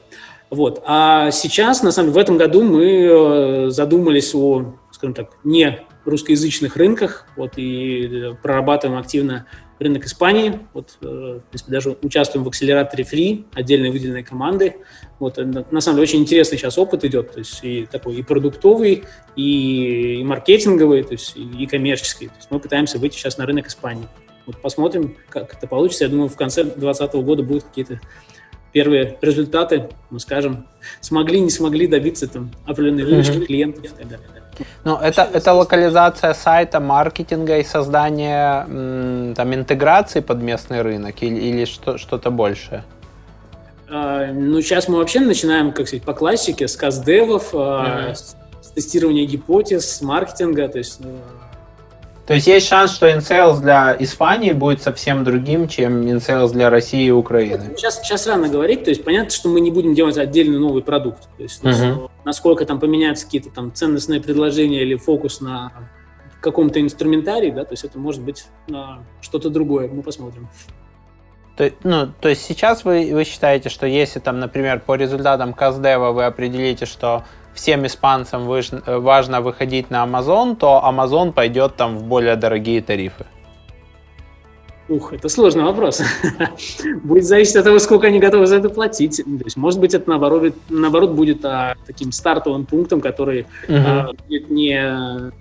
Вот. 0.50 0.82
А 0.86 1.30
сейчас, 1.32 1.82
на 1.82 1.90
самом 1.90 2.10
деле, 2.10 2.20
в 2.20 2.22
этом 2.22 2.36
году 2.36 2.62
мы 2.62 2.84
э, 2.84 3.70
задумались 3.70 4.34
о, 4.34 4.74
скажем 4.92 5.14
так, 5.14 5.30
не 5.42 5.80
русскоязычных 6.08 6.76
рынках, 6.76 7.26
вот, 7.36 7.52
и 7.56 8.06
э, 8.06 8.34
прорабатываем 8.42 8.98
активно 8.98 9.46
рынок 9.78 10.06
Испании, 10.06 10.60
вот, 10.72 10.98
э, 11.02 11.40
в 11.44 11.50
принципе, 11.50 11.72
даже 11.72 11.96
участвуем 12.02 12.44
в 12.44 12.48
акселераторе 12.48 13.04
Free, 13.04 13.44
отдельной 13.54 13.90
выделенной 13.90 14.22
команды, 14.22 14.76
вот, 15.18 15.38
э, 15.38 15.44
на 15.44 15.80
самом 15.80 15.96
деле, 15.96 16.02
очень 16.02 16.20
интересный 16.20 16.58
сейчас 16.58 16.78
опыт 16.78 17.04
идет, 17.04 17.32
то 17.32 17.38
есть 17.40 17.60
и 17.62 17.86
такой 17.86 18.16
и 18.16 18.22
продуктовый, 18.22 19.04
и, 19.34 20.20
и 20.20 20.24
маркетинговый, 20.24 21.02
то 21.02 21.12
есть 21.12 21.36
и 21.36 21.66
коммерческий, 21.66 22.28
то 22.28 22.36
есть 22.36 22.50
мы 22.50 22.60
пытаемся 22.60 22.98
выйти 22.98 23.16
сейчас 23.16 23.38
на 23.38 23.46
рынок 23.46 23.66
Испании. 23.66 24.08
Вот 24.46 24.62
посмотрим, 24.62 25.16
как 25.28 25.54
это 25.54 25.66
получится. 25.66 26.04
Я 26.04 26.10
думаю, 26.10 26.28
в 26.28 26.36
конце 26.36 26.62
2020 26.62 27.14
года 27.14 27.42
будут 27.42 27.64
какие-то 27.64 28.00
первые 28.72 29.18
результаты, 29.20 29.88
мы 30.10 30.20
скажем, 30.20 30.68
смогли, 31.00 31.40
не 31.40 31.50
смогли 31.50 31.86
добиться 31.86 32.28
там 32.28 32.52
определенной 32.64 33.04
выручки 33.04 33.38
mm-hmm. 33.38 33.46
клиентов 33.46 33.84
и 33.84 33.88
так 33.88 34.08
далее. 34.08 34.45
Ну, 34.84 34.96
это, 34.96 35.28
это 35.32 35.52
локализация 35.52 36.34
сайта, 36.34 36.80
маркетинга 36.80 37.58
и 37.58 37.64
создание 37.64 39.34
там, 39.34 39.54
интеграции 39.54 40.20
под 40.20 40.42
местный 40.42 40.82
рынок 40.82 41.22
или, 41.22 41.38
или 41.38 41.64
что, 41.64 41.98
что-то 41.98 42.30
большее? 42.30 42.84
А, 43.88 44.26
ну, 44.32 44.60
сейчас 44.62 44.88
мы 44.88 44.98
вообще 44.98 45.20
начинаем, 45.20 45.72
как 45.72 45.86
сказать, 45.86 46.04
по 46.04 46.12
классике, 46.12 46.66
с 46.68 46.76
каздевов, 46.76 47.54
mm-hmm. 47.54 48.14
с, 48.14 48.36
тестирования 48.74 49.26
гипотез, 49.26 49.88
с 49.90 50.02
маркетинга, 50.02 50.68
то 50.68 50.78
есть 50.78 51.00
ну, 51.00 51.12
то 52.26 52.34
есть 52.34 52.48
есть 52.48 52.66
шанс, 52.66 52.92
что 52.92 53.08
InSales 53.08 53.60
для 53.60 53.96
Испании 54.00 54.50
будет 54.50 54.82
совсем 54.82 55.22
другим, 55.22 55.68
чем 55.68 56.02
InSales 56.02 56.52
для 56.52 56.70
России 56.70 57.06
и 57.06 57.10
Украины? 57.12 57.74
Сейчас, 57.76 58.02
сейчас 58.02 58.26
рано 58.26 58.48
говорить. 58.48 58.82
То 58.82 58.90
есть 58.90 59.04
понятно, 59.04 59.30
что 59.30 59.48
мы 59.48 59.60
не 59.60 59.70
будем 59.70 59.94
делать 59.94 60.18
отдельный 60.18 60.58
новый 60.58 60.82
продукт. 60.82 61.22
То 61.36 61.42
есть 61.44 61.62
uh-huh. 61.62 62.10
Насколько 62.26 62.66
там 62.66 62.80
поменяются 62.80 63.24
какие-то 63.24 63.50
там 63.50 63.72
ценностные 63.72 64.20
предложения 64.20 64.82
или 64.82 64.96
фокус 64.96 65.40
на 65.40 65.70
каком-то 66.40 66.80
инструментарии, 66.80 67.52
да, 67.52 67.64
то 67.64 67.72
есть 67.72 67.84
это 67.84 68.00
может 68.00 68.20
быть 68.20 68.46
на 68.66 69.04
что-то 69.20 69.48
другое. 69.48 69.88
Мы 69.88 70.02
посмотрим. 70.02 70.48
То, 71.56 71.70
ну, 71.84 72.08
то 72.20 72.28
есть 72.28 72.42
сейчас 72.42 72.84
вы, 72.84 73.10
вы 73.12 73.22
считаете, 73.22 73.68
что 73.68 73.86
если 73.86 74.18
там, 74.18 74.40
например, 74.40 74.80
по 74.80 74.96
результатам 74.96 75.54
Каздева 75.54 76.10
вы 76.10 76.24
определите, 76.24 76.84
что 76.84 77.24
всем 77.54 77.86
испанцам 77.86 78.44
важно 78.44 79.40
выходить 79.40 79.90
на 79.90 80.04
Amazon, 80.04 80.56
то 80.56 80.82
Amazon 80.84 81.32
пойдет 81.32 81.76
там 81.76 81.96
в 81.96 82.02
более 82.02 82.34
дорогие 82.34 82.82
тарифы? 82.82 83.24
Ух, 84.88 85.12
это 85.12 85.28
сложный 85.28 85.64
вопрос. 85.64 86.00
будет 87.02 87.24
зависеть 87.24 87.56
от 87.56 87.64
того, 87.64 87.78
сколько 87.80 88.06
они 88.06 88.20
готовы 88.20 88.46
за 88.46 88.56
это 88.56 88.68
платить. 88.68 89.16
То 89.16 89.44
есть, 89.44 89.56
может 89.56 89.80
быть, 89.80 89.94
это 89.94 90.08
наоборот, 90.08 90.54
наоборот 90.68 91.10
будет 91.10 91.44
а, 91.44 91.74
таким 91.86 92.12
стартовым 92.12 92.66
пунктом, 92.66 93.00
который 93.00 93.46
uh-huh. 93.66 93.84
а, 93.84 94.12
будет 94.12 94.48
не, 94.48 95.32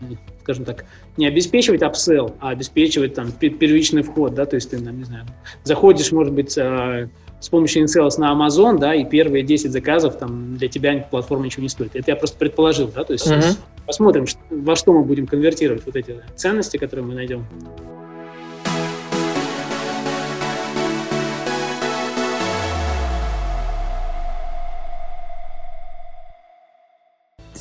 скажем 0.41 0.65
так, 0.65 0.85
не 1.17 1.27
обеспечивать 1.27 1.83
апсел, 1.83 2.35
а 2.39 2.49
обеспечивать 2.49 3.13
там 3.13 3.31
первичный 3.31 4.01
вход, 4.01 4.33
да, 4.33 4.45
то 4.45 4.55
есть 4.55 4.71
ты, 4.71 4.79
там, 4.79 4.97
не 4.97 5.03
знаю, 5.03 5.25
заходишь, 5.63 6.11
может 6.11 6.33
быть, 6.33 6.57
а, 6.57 7.07
с 7.39 7.49
помощью 7.49 7.83
InSales 7.83 8.17
на 8.17 8.33
Amazon, 8.33 8.79
да, 8.79 8.95
и 8.95 9.05
первые 9.05 9.43
10 9.43 9.71
заказов 9.71 10.17
там 10.17 10.57
для 10.57 10.69
тебя 10.69 11.07
платформа 11.11 11.45
ничего 11.45 11.61
не 11.61 11.69
стоит. 11.69 11.95
Это 11.95 12.09
я 12.09 12.15
просто 12.15 12.37
предположил, 12.39 12.87
да, 12.87 13.03
то 13.03 13.13
есть 13.13 13.27
uh-huh. 13.27 13.57
посмотрим, 13.85 14.25
во 14.49 14.75
что 14.75 14.93
мы 14.93 15.03
будем 15.03 15.27
конвертировать 15.27 15.85
вот 15.85 15.95
эти 15.95 16.19
ценности, 16.35 16.77
которые 16.77 17.05
мы 17.05 17.13
найдем. 17.13 17.45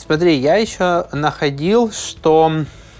Смотри, 0.04 0.36
я 0.36 0.56
еще 0.56 1.06
находил, 1.12 1.90
что 1.92 2.52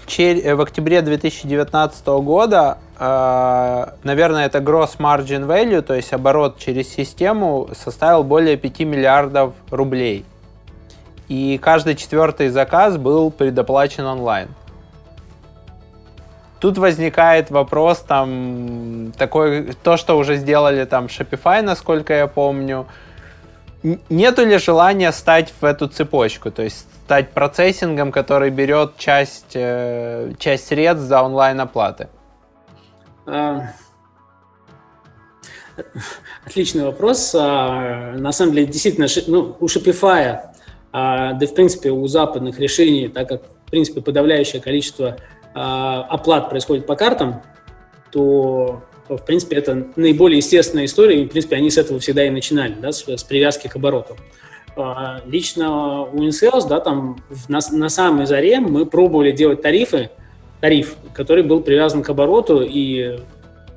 в 0.07 0.61
октябре 0.61 1.01
2019 1.01 2.07
года 2.07 2.77
Э, 2.97 3.87
наверное, 4.03 4.45
это 4.45 4.59
gross 4.59 4.97
margin 4.97 5.45
value, 5.45 5.81
то 5.81 5.93
есть 5.93 6.13
оборот 6.13 6.57
через 6.57 6.89
систему, 6.89 7.69
составил 7.73 8.23
более 8.23 8.57
5 8.57 8.79
миллиардов 8.81 9.53
рублей. 9.69 10.25
И 11.27 11.59
каждый 11.61 11.95
четвертый 11.95 12.49
заказ 12.49 12.97
был 12.97 13.31
предоплачен 13.31 14.05
онлайн. 14.05 14.47
Тут 16.59 16.77
возникает 16.77 17.51
вопрос, 17.51 17.99
там, 17.99 19.11
такой, 19.17 19.73
то, 19.83 19.97
что 19.97 20.17
уже 20.17 20.37
сделали 20.37 20.85
там 20.85 21.07
Shopify, 21.07 21.61
насколько 21.61 22.13
я 22.13 22.27
помню, 22.27 22.87
нету 24.09 24.45
ли 24.45 24.57
желания 24.57 25.11
стать 25.11 25.53
в 25.59 25.65
эту 25.65 25.87
цепочку, 25.89 26.49
то 26.49 26.63
есть 26.63 26.87
стать 27.05 27.33
процессингом, 27.33 28.11
который 28.11 28.49
берет 28.49 28.97
часть, 28.97 29.51
э, 29.53 30.33
часть 30.39 30.65
средств 30.65 31.07
за 31.07 31.21
онлайн-оплаты? 31.21 32.07
А, 33.27 33.67
отличный 36.43 36.83
вопрос. 36.83 37.35
А, 37.37 38.13
на 38.17 38.31
самом 38.31 38.53
деле, 38.53 38.65
действительно, 38.65 39.05
ну, 39.27 39.55
у 39.59 39.65
Shopify, 39.67 40.39
а, 40.91 41.33
да 41.33 41.45
в 41.45 41.53
принципе 41.53 41.91
у 41.91 42.07
западных 42.07 42.59
решений, 42.59 43.07
так 43.07 43.29
как 43.29 43.43
в 43.43 43.69
принципе 43.69 44.01
подавляющее 44.01 44.61
количество 44.61 45.17
оплат 45.53 46.49
происходит 46.49 46.85
по 46.85 46.97
картам, 46.97 47.41
то 48.11 48.83
в 49.07 49.19
принципе, 49.19 49.55
это 49.55 49.87
наиболее 49.95 50.37
естественная 50.37 50.83
история, 50.83 51.21
и, 51.21 51.25
в 51.25 51.29
принципе, 51.29 51.55
они 51.55 51.69
с 51.69 51.77
этого 51.77 51.99
всегда 51.99 52.25
и 52.25 52.29
начинали, 52.29 52.73
да, 52.73 52.91
с, 52.91 53.07
с 53.07 53.23
привязки 53.23 53.69
к 53.69 53.75
обороту. 53.77 54.17
А, 54.17 54.35
лично 55.25 56.03
у 56.03 56.17
InSales, 56.17 56.67
да, 56.67 56.79
там 56.79 57.17
на, 57.47 57.59
на 57.71 57.89
самой 57.89 58.25
заре 58.25 58.59
мы 58.59 58.85
пробовали 58.85 59.31
делать 59.31 59.61
тарифы, 59.61 60.09
тариф, 60.59 60.95
который 61.13 61.43
был 61.43 61.61
привязан 61.61 62.03
к 62.03 62.09
обороту, 62.09 62.61
и 62.61 63.19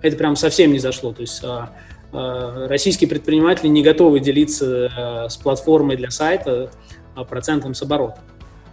это 0.02 0.16
прям 0.16 0.36
совсем 0.36 0.72
не 0.72 0.78
зашло. 0.78 1.12
То 1.12 1.22
есть 1.22 1.42
а, 1.44 1.70
а, 2.12 2.66
российские 2.68 3.08
предприниматели 3.08 3.68
не 3.68 3.82
готовы 3.82 4.20
делиться 4.20 4.90
а, 4.96 5.28
с 5.28 5.36
платформой 5.36 5.96
для 5.96 6.10
сайта 6.10 6.70
а, 7.14 7.24
процентом 7.24 7.74
с 7.74 7.82
оборота. 7.82 8.20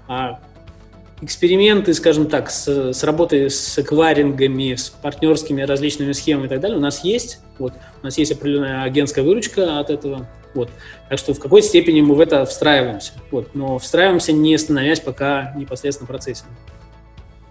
А 0.08 0.39
эксперименты, 1.26 1.93
скажем 1.93 2.28
так, 2.28 2.51
с, 2.51 2.93
с 2.93 3.03
работой 3.03 3.49
с 3.49 3.80
эквайрингами, 3.80 4.76
с 4.76 4.89
партнерскими 4.89 5.63
различными 5.63 6.11
схемами 6.11 6.45
и 6.45 6.49
так 6.49 6.59
далее 6.59 6.78
у 6.78 6.82
нас 6.82 7.03
есть. 7.03 7.39
Вот, 7.57 7.73
у 8.01 8.05
нас 8.05 8.17
есть 8.17 8.32
определенная 8.32 8.84
агентская 8.84 9.23
выручка 9.23 9.80
от 9.80 9.89
этого. 9.89 10.28
Вот. 10.53 10.69
Так 11.09 11.19
что 11.19 11.34
в 11.34 11.39
какой-то 11.39 11.67
степени 11.67 12.01
мы 12.01 12.15
в 12.15 12.19
это 12.21 12.45
встраиваемся. 12.45 13.11
Вот. 13.32 13.53
Но 13.55 13.78
встраиваемся, 13.78 14.32
не 14.32 14.57
становясь 14.57 15.01
пока 15.01 15.53
непосредственно 15.57 16.07
процессом. 16.07 16.47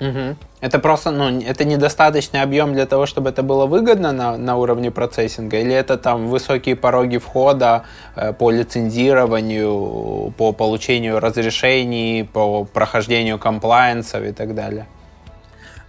Угу. 0.00 0.36
Это 0.60 0.78
просто, 0.78 1.10
ну, 1.10 1.40
это 1.40 1.64
недостаточный 1.64 2.42
объем 2.42 2.72
для 2.72 2.86
того, 2.86 3.06
чтобы 3.06 3.30
это 3.30 3.42
было 3.42 3.66
выгодно 3.66 4.12
на, 4.12 4.36
на 4.36 4.56
уровне 4.56 4.90
процессинга, 4.90 5.58
или 5.58 5.72
это 5.72 5.96
там 5.96 6.26
высокие 6.28 6.74
пороги 6.74 7.18
входа 7.18 7.84
э, 8.16 8.32
по 8.32 8.50
лицензированию, 8.50 10.32
по 10.36 10.52
получению 10.52 11.20
разрешений, 11.20 12.24
по 12.24 12.64
прохождению 12.64 13.38
комплайенсов 13.38 14.24
и 14.24 14.32
так 14.32 14.54
далее? 14.54 14.86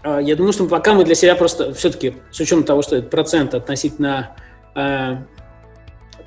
А, 0.03 0.19
я 0.19 0.35
думаю, 0.35 0.53
что 0.53 0.65
пока 0.65 0.93
мы 0.93 1.03
для 1.03 1.15
себя 1.15 1.35
просто 1.35 1.73
все-таки, 1.73 2.13
с 2.31 2.39
учетом 2.39 2.63
того, 2.63 2.83
что 2.83 2.95
это 2.95 3.09
процент 3.09 3.55
относительно 3.55 4.35
э, 4.75 5.17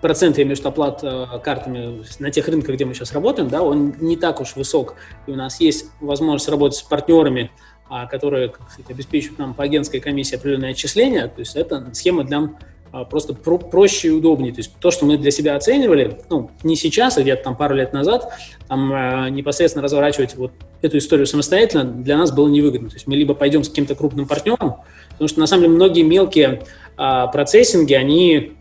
процент, 0.00 0.38
я 0.38 0.44
имею 0.44 0.56
в 0.56 0.60
виду 0.60 0.68
оплат 0.68 1.00
э, 1.02 1.26
картами 1.42 2.04
на 2.18 2.30
тех 2.30 2.46
рынках, 2.48 2.74
где 2.74 2.84
мы 2.84 2.94
сейчас 2.94 3.12
работаем, 3.12 3.48
да, 3.48 3.62
он 3.62 3.94
не 4.00 4.16
так 4.16 4.40
уж 4.40 4.56
высок. 4.56 4.94
И 5.26 5.30
у 5.30 5.36
нас 5.36 5.60
есть 5.60 5.86
возможность 6.00 6.48
работать 6.48 6.78
с 6.78 6.82
партнерами, 6.82 7.50
а, 7.88 8.06
которые 8.06 8.52
сказать, 8.70 8.90
обеспечивают 8.90 9.38
нам 9.38 9.54
по 9.54 9.64
агентской 9.64 10.00
комиссии 10.00 10.36
определенные 10.36 10.72
отчисления. 10.72 11.28
То 11.28 11.40
есть 11.40 11.56
это 11.56 11.88
схема 11.94 12.24
для 12.24 12.50
а, 12.92 13.04
просто 13.04 13.34
про 13.34 13.58
проще 13.58 14.08
и 14.08 14.10
удобнее. 14.10 14.52
То 14.52 14.60
есть 14.60 14.72
то, 14.80 14.90
что 14.90 15.06
мы 15.06 15.16
для 15.16 15.30
себя 15.30 15.56
оценивали, 15.56 16.18
ну, 16.30 16.50
не 16.62 16.76
сейчас, 16.76 17.18
а 17.18 17.22
где-то 17.22 17.44
там 17.44 17.56
пару 17.56 17.74
лет 17.74 17.92
назад, 17.92 18.32
там 18.66 18.92
э, 18.92 19.30
непосредственно 19.30 19.82
разворачивать 19.82 20.36
вот 20.36 20.52
эту 20.80 20.98
историю 20.98 21.26
самостоятельно 21.26 21.84
для 21.84 22.16
нас 22.16 22.32
было 22.32 22.48
невыгодно. 22.48 22.88
То 22.88 22.94
есть 22.94 23.06
мы 23.06 23.16
либо 23.16 23.34
пойдем 23.34 23.62
с 23.62 23.68
каким-то 23.68 23.94
крупным 23.94 24.26
партнером, 24.26 24.76
потому 25.10 25.28
что 25.28 25.40
на 25.40 25.46
самом 25.46 25.64
деле 25.64 25.74
многие 25.74 26.02
мелкие 26.02 26.62
э, 26.96 27.24
процессинги, 27.32 27.94
они 27.94 28.52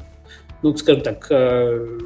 ну, 0.62 0.76
скажем 0.76 1.02
так, 1.02 1.28
э, 1.30 1.98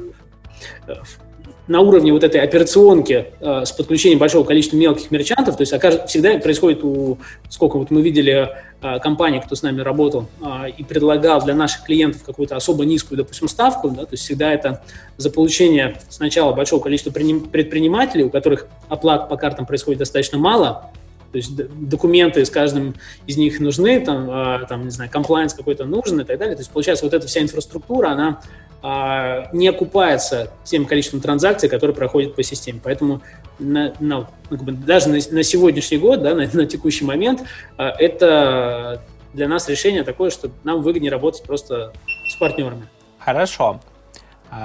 на 1.68 1.80
уровне 1.80 2.12
вот 2.12 2.24
этой 2.24 2.40
операционки 2.40 3.26
э, 3.40 3.64
с 3.64 3.72
подключением 3.72 4.18
большого 4.18 4.44
количества 4.44 4.76
мелких 4.76 5.10
мерчантов, 5.10 5.56
то 5.56 5.62
есть 5.62 5.72
всегда 6.08 6.38
происходит 6.38 6.82
у, 6.82 7.18
сколько 7.48 7.78
вот 7.78 7.90
мы 7.90 8.02
видели 8.02 8.48
э, 8.80 8.98
компаний, 8.98 9.40
кто 9.40 9.54
с 9.54 9.62
нами 9.62 9.80
работал 9.80 10.28
э, 10.40 10.70
и 10.76 10.82
предлагал 10.82 11.40
для 11.42 11.54
наших 11.54 11.84
клиентов 11.84 12.24
какую-то 12.24 12.56
особо 12.56 12.84
низкую, 12.84 13.18
допустим, 13.18 13.46
ставку, 13.48 13.90
да, 13.90 14.02
то 14.02 14.12
есть 14.12 14.24
всегда 14.24 14.52
это 14.52 14.82
за 15.16 15.30
получение 15.30 15.98
сначала 16.08 16.52
большого 16.52 16.82
количества 16.82 17.10
предпринимателей, 17.10 18.24
у 18.24 18.30
которых 18.30 18.66
оплат 18.88 19.28
по 19.28 19.36
картам 19.36 19.64
происходит 19.64 20.00
достаточно 20.00 20.38
мало, 20.38 20.90
то 21.32 21.38
есть 21.38 21.56
документы 21.56 22.44
с 22.44 22.50
каждым 22.50 22.94
из 23.26 23.38
них 23.38 23.58
нужны, 23.58 23.98
там, 24.00 24.28
а, 24.30 24.66
там 24.68 24.84
не 24.84 24.90
знаю, 24.90 25.10
комплайенс 25.10 25.54
какой-то 25.54 25.86
нужен 25.86 26.20
и 26.20 26.24
так 26.24 26.38
далее. 26.38 26.54
То 26.54 26.60
есть 26.60 26.70
получается 26.70 27.06
вот 27.06 27.14
эта 27.14 27.26
вся 27.26 27.40
инфраструктура, 27.40 28.08
она 28.08 28.40
а, 28.82 29.48
не 29.54 29.66
окупается 29.66 30.52
тем 30.64 30.84
количеством 30.84 31.22
транзакций, 31.22 31.70
которые 31.70 31.96
проходят 31.96 32.36
по 32.36 32.42
системе. 32.42 32.80
Поэтому 32.84 33.22
на, 33.58 33.94
на, 33.98 34.28
ну, 34.50 34.56
как 34.56 34.62
бы 34.62 34.72
даже 34.72 35.08
на, 35.08 35.18
на 35.30 35.42
сегодняшний 35.42 35.96
год, 35.96 36.22
да, 36.22 36.34
на, 36.34 36.46
на 36.52 36.66
текущий 36.66 37.06
момент, 37.06 37.42
а, 37.78 37.88
это 37.98 39.02
для 39.32 39.48
нас 39.48 39.66
решение 39.70 40.04
такое, 40.04 40.28
что 40.28 40.50
нам 40.64 40.82
выгоднее 40.82 41.10
работать 41.10 41.44
просто 41.44 41.94
с 42.28 42.36
партнерами. 42.36 42.86
Хорошо. 43.18 43.80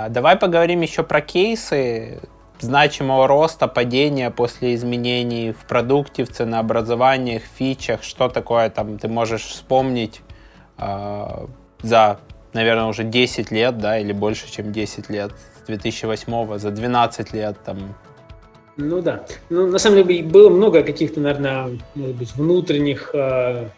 Давай 0.10 0.36
поговорим 0.36 0.82
еще 0.82 1.02
про 1.04 1.22
кейсы 1.22 2.20
значимого 2.60 3.28
роста, 3.28 3.68
падения 3.68 4.32
после 4.32 4.76
изменений 4.76 5.52
в 5.52 5.68
продукте, 5.68 6.24
в 6.24 6.30
ценообразованиях, 6.30 7.44
фичах, 7.44 8.04
что 8.04 8.30
такое 8.30 8.70
там 8.70 8.98
ты 8.98 9.08
можешь 9.08 9.44
вспомнить 9.44 10.22
э, 10.78 11.46
за, 11.82 12.20
наверное, 12.54 12.86
уже 12.86 13.04
10 13.04 13.52
лет, 13.52 13.78
да, 13.78 14.00
или 14.00 14.14
больше, 14.14 14.52
чем 14.52 14.72
10 14.72 15.10
лет, 15.10 15.32
с 15.64 15.68
2008 15.68 16.58
за 16.58 16.72
12 16.72 17.34
лет 17.34 17.58
там. 17.66 17.96
Ну 18.78 19.02
да. 19.02 19.24
Ну, 19.50 19.68
на 19.68 19.80
самом 19.80 20.04
деле 20.04 20.24
было 20.24 20.50
много 20.50 20.84
каких-то, 20.84 21.20
наверное, 21.20 21.80
может 21.96 22.16
быть, 22.16 22.36
внутренних 22.36 23.10
э, 23.14 23.70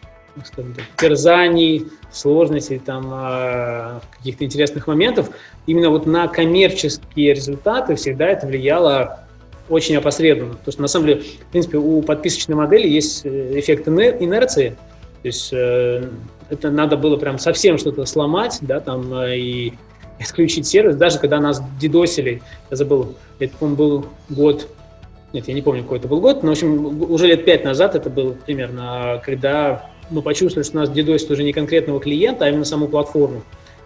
так, 0.56 0.64
терзаний, 0.96 1.86
сложностей, 2.10 2.78
там, 2.78 3.10
э, 3.12 4.00
каких-то 4.18 4.44
интересных 4.44 4.86
моментов 4.86 5.30
именно 5.66 5.90
вот 5.90 6.06
на 6.06 6.28
коммерческие 6.28 7.34
результаты 7.34 7.94
всегда 7.94 8.26
это 8.26 8.46
влияло 8.46 9.24
очень 9.68 9.96
опосредованно. 9.96 10.56
Потому 10.56 10.72
что, 10.72 10.82
на 10.82 10.88
самом 10.88 11.06
деле, 11.06 11.20
в 11.20 11.46
принципе, 11.52 11.78
у 11.78 12.02
подписочной 12.02 12.56
модели 12.56 12.88
есть 12.88 13.24
э, 13.24 13.58
эффект 13.58 13.88
инерции. 13.88 14.76
То 15.22 15.26
есть 15.26 15.50
э, 15.52 16.08
это 16.48 16.70
надо 16.70 16.96
было 16.96 17.16
прям 17.16 17.38
совсем 17.38 17.78
что-то 17.78 18.04
сломать, 18.04 18.58
да, 18.62 18.80
там, 18.80 19.14
э, 19.14 19.38
и 19.38 19.72
исключить 20.18 20.66
сервис. 20.66 20.96
Даже 20.96 21.18
когда 21.18 21.40
нас 21.40 21.62
дидосили, 21.80 22.42
я 22.70 22.76
забыл, 22.76 23.14
это, 23.38 23.56
по 23.56 23.66
был 23.66 24.06
год, 24.28 24.68
нет, 25.32 25.46
я 25.46 25.54
не 25.54 25.62
помню, 25.62 25.82
какой 25.82 25.98
это 25.98 26.08
был 26.08 26.20
год, 26.20 26.42
но, 26.42 26.48
в 26.48 26.52
общем, 26.52 27.02
уже 27.10 27.28
лет 27.28 27.44
пять 27.44 27.64
назад 27.64 27.94
это 27.94 28.10
было 28.10 28.32
примерно, 28.32 29.22
когда 29.24 29.89
мы 30.10 30.22
почувствовали, 30.22 30.66
что 30.66 30.76
нас 30.76 30.90
дидосит 30.90 31.30
уже 31.30 31.42
не 31.42 31.52
конкретного 31.52 32.00
клиента, 32.00 32.44
а 32.44 32.48
именно 32.48 32.64
саму 32.64 32.88
платформу. 32.88 33.42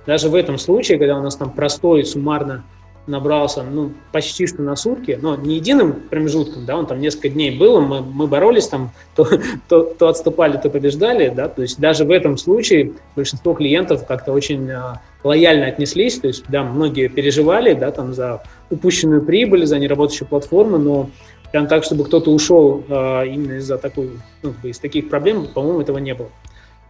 Даже 0.06 0.28
в 0.28 0.34
этом 0.34 0.58
случае, 0.58 0.98
когда 0.98 1.18
у 1.18 1.22
нас 1.22 1.36
там 1.36 1.50
простой 1.50 2.04
суммарно 2.04 2.64
набрался 3.06 3.62
ну, 3.62 3.92
почти 4.12 4.46
что 4.46 4.62
на 4.62 4.76
сутки, 4.76 5.18
но 5.20 5.36
не 5.36 5.56
единым 5.56 5.92
промежутком, 5.92 6.64
да, 6.64 6.76
он 6.76 6.86
там 6.86 7.00
несколько 7.00 7.28
дней 7.28 7.56
был, 7.56 7.80
мы, 7.80 8.00
мы 8.00 8.26
боролись 8.26 8.68
там, 8.68 8.92
то, 9.14 9.28
то, 9.68 9.82
то 9.82 10.08
отступали, 10.08 10.56
то 10.56 10.70
побеждали, 10.70 11.28
да, 11.28 11.48
то 11.48 11.62
есть 11.62 11.78
даже 11.78 12.04
в 12.04 12.10
этом 12.10 12.38
случае 12.38 12.92
большинство 13.14 13.52
клиентов 13.52 14.06
как-то 14.06 14.32
очень 14.32 14.70
а, 14.70 15.02
лояльно 15.22 15.66
отнеслись, 15.66 16.18
то 16.18 16.28
есть, 16.28 16.44
да, 16.48 16.62
многие 16.62 17.08
переживали, 17.08 17.74
да, 17.74 17.90
там 17.90 18.14
за 18.14 18.42
упущенную 18.70 19.22
прибыль, 19.22 19.66
за 19.66 19.78
неработающую 19.78 20.26
платформу, 20.26 20.78
но 20.78 21.10
прям 21.54 21.68
так, 21.68 21.84
чтобы 21.84 22.02
кто-то 22.02 22.32
ушел 22.32 22.82
а, 22.88 23.22
именно 23.22 23.52
из-за 23.58 23.78
такой, 23.78 24.10
ну, 24.42 24.54
из 24.64 24.80
таких 24.80 25.08
проблем, 25.08 25.46
по-моему, 25.46 25.82
этого 25.82 25.98
не 25.98 26.12
было. 26.12 26.28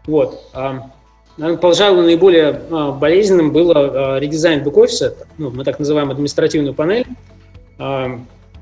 Вот. 0.06 0.40
А, 0.54 0.90
Наверное, 1.36 1.60
пожалуй, 1.60 2.02
наиболее 2.06 2.62
а, 2.70 2.92
болезненным 2.92 3.52
было 3.52 4.18
редизайн 4.18 4.62
бэк-офиса, 4.62 5.16
ну, 5.36 5.50
мы 5.50 5.64
так 5.64 5.78
называем 5.78 6.10
административную 6.10 6.72
панель, 6.72 7.04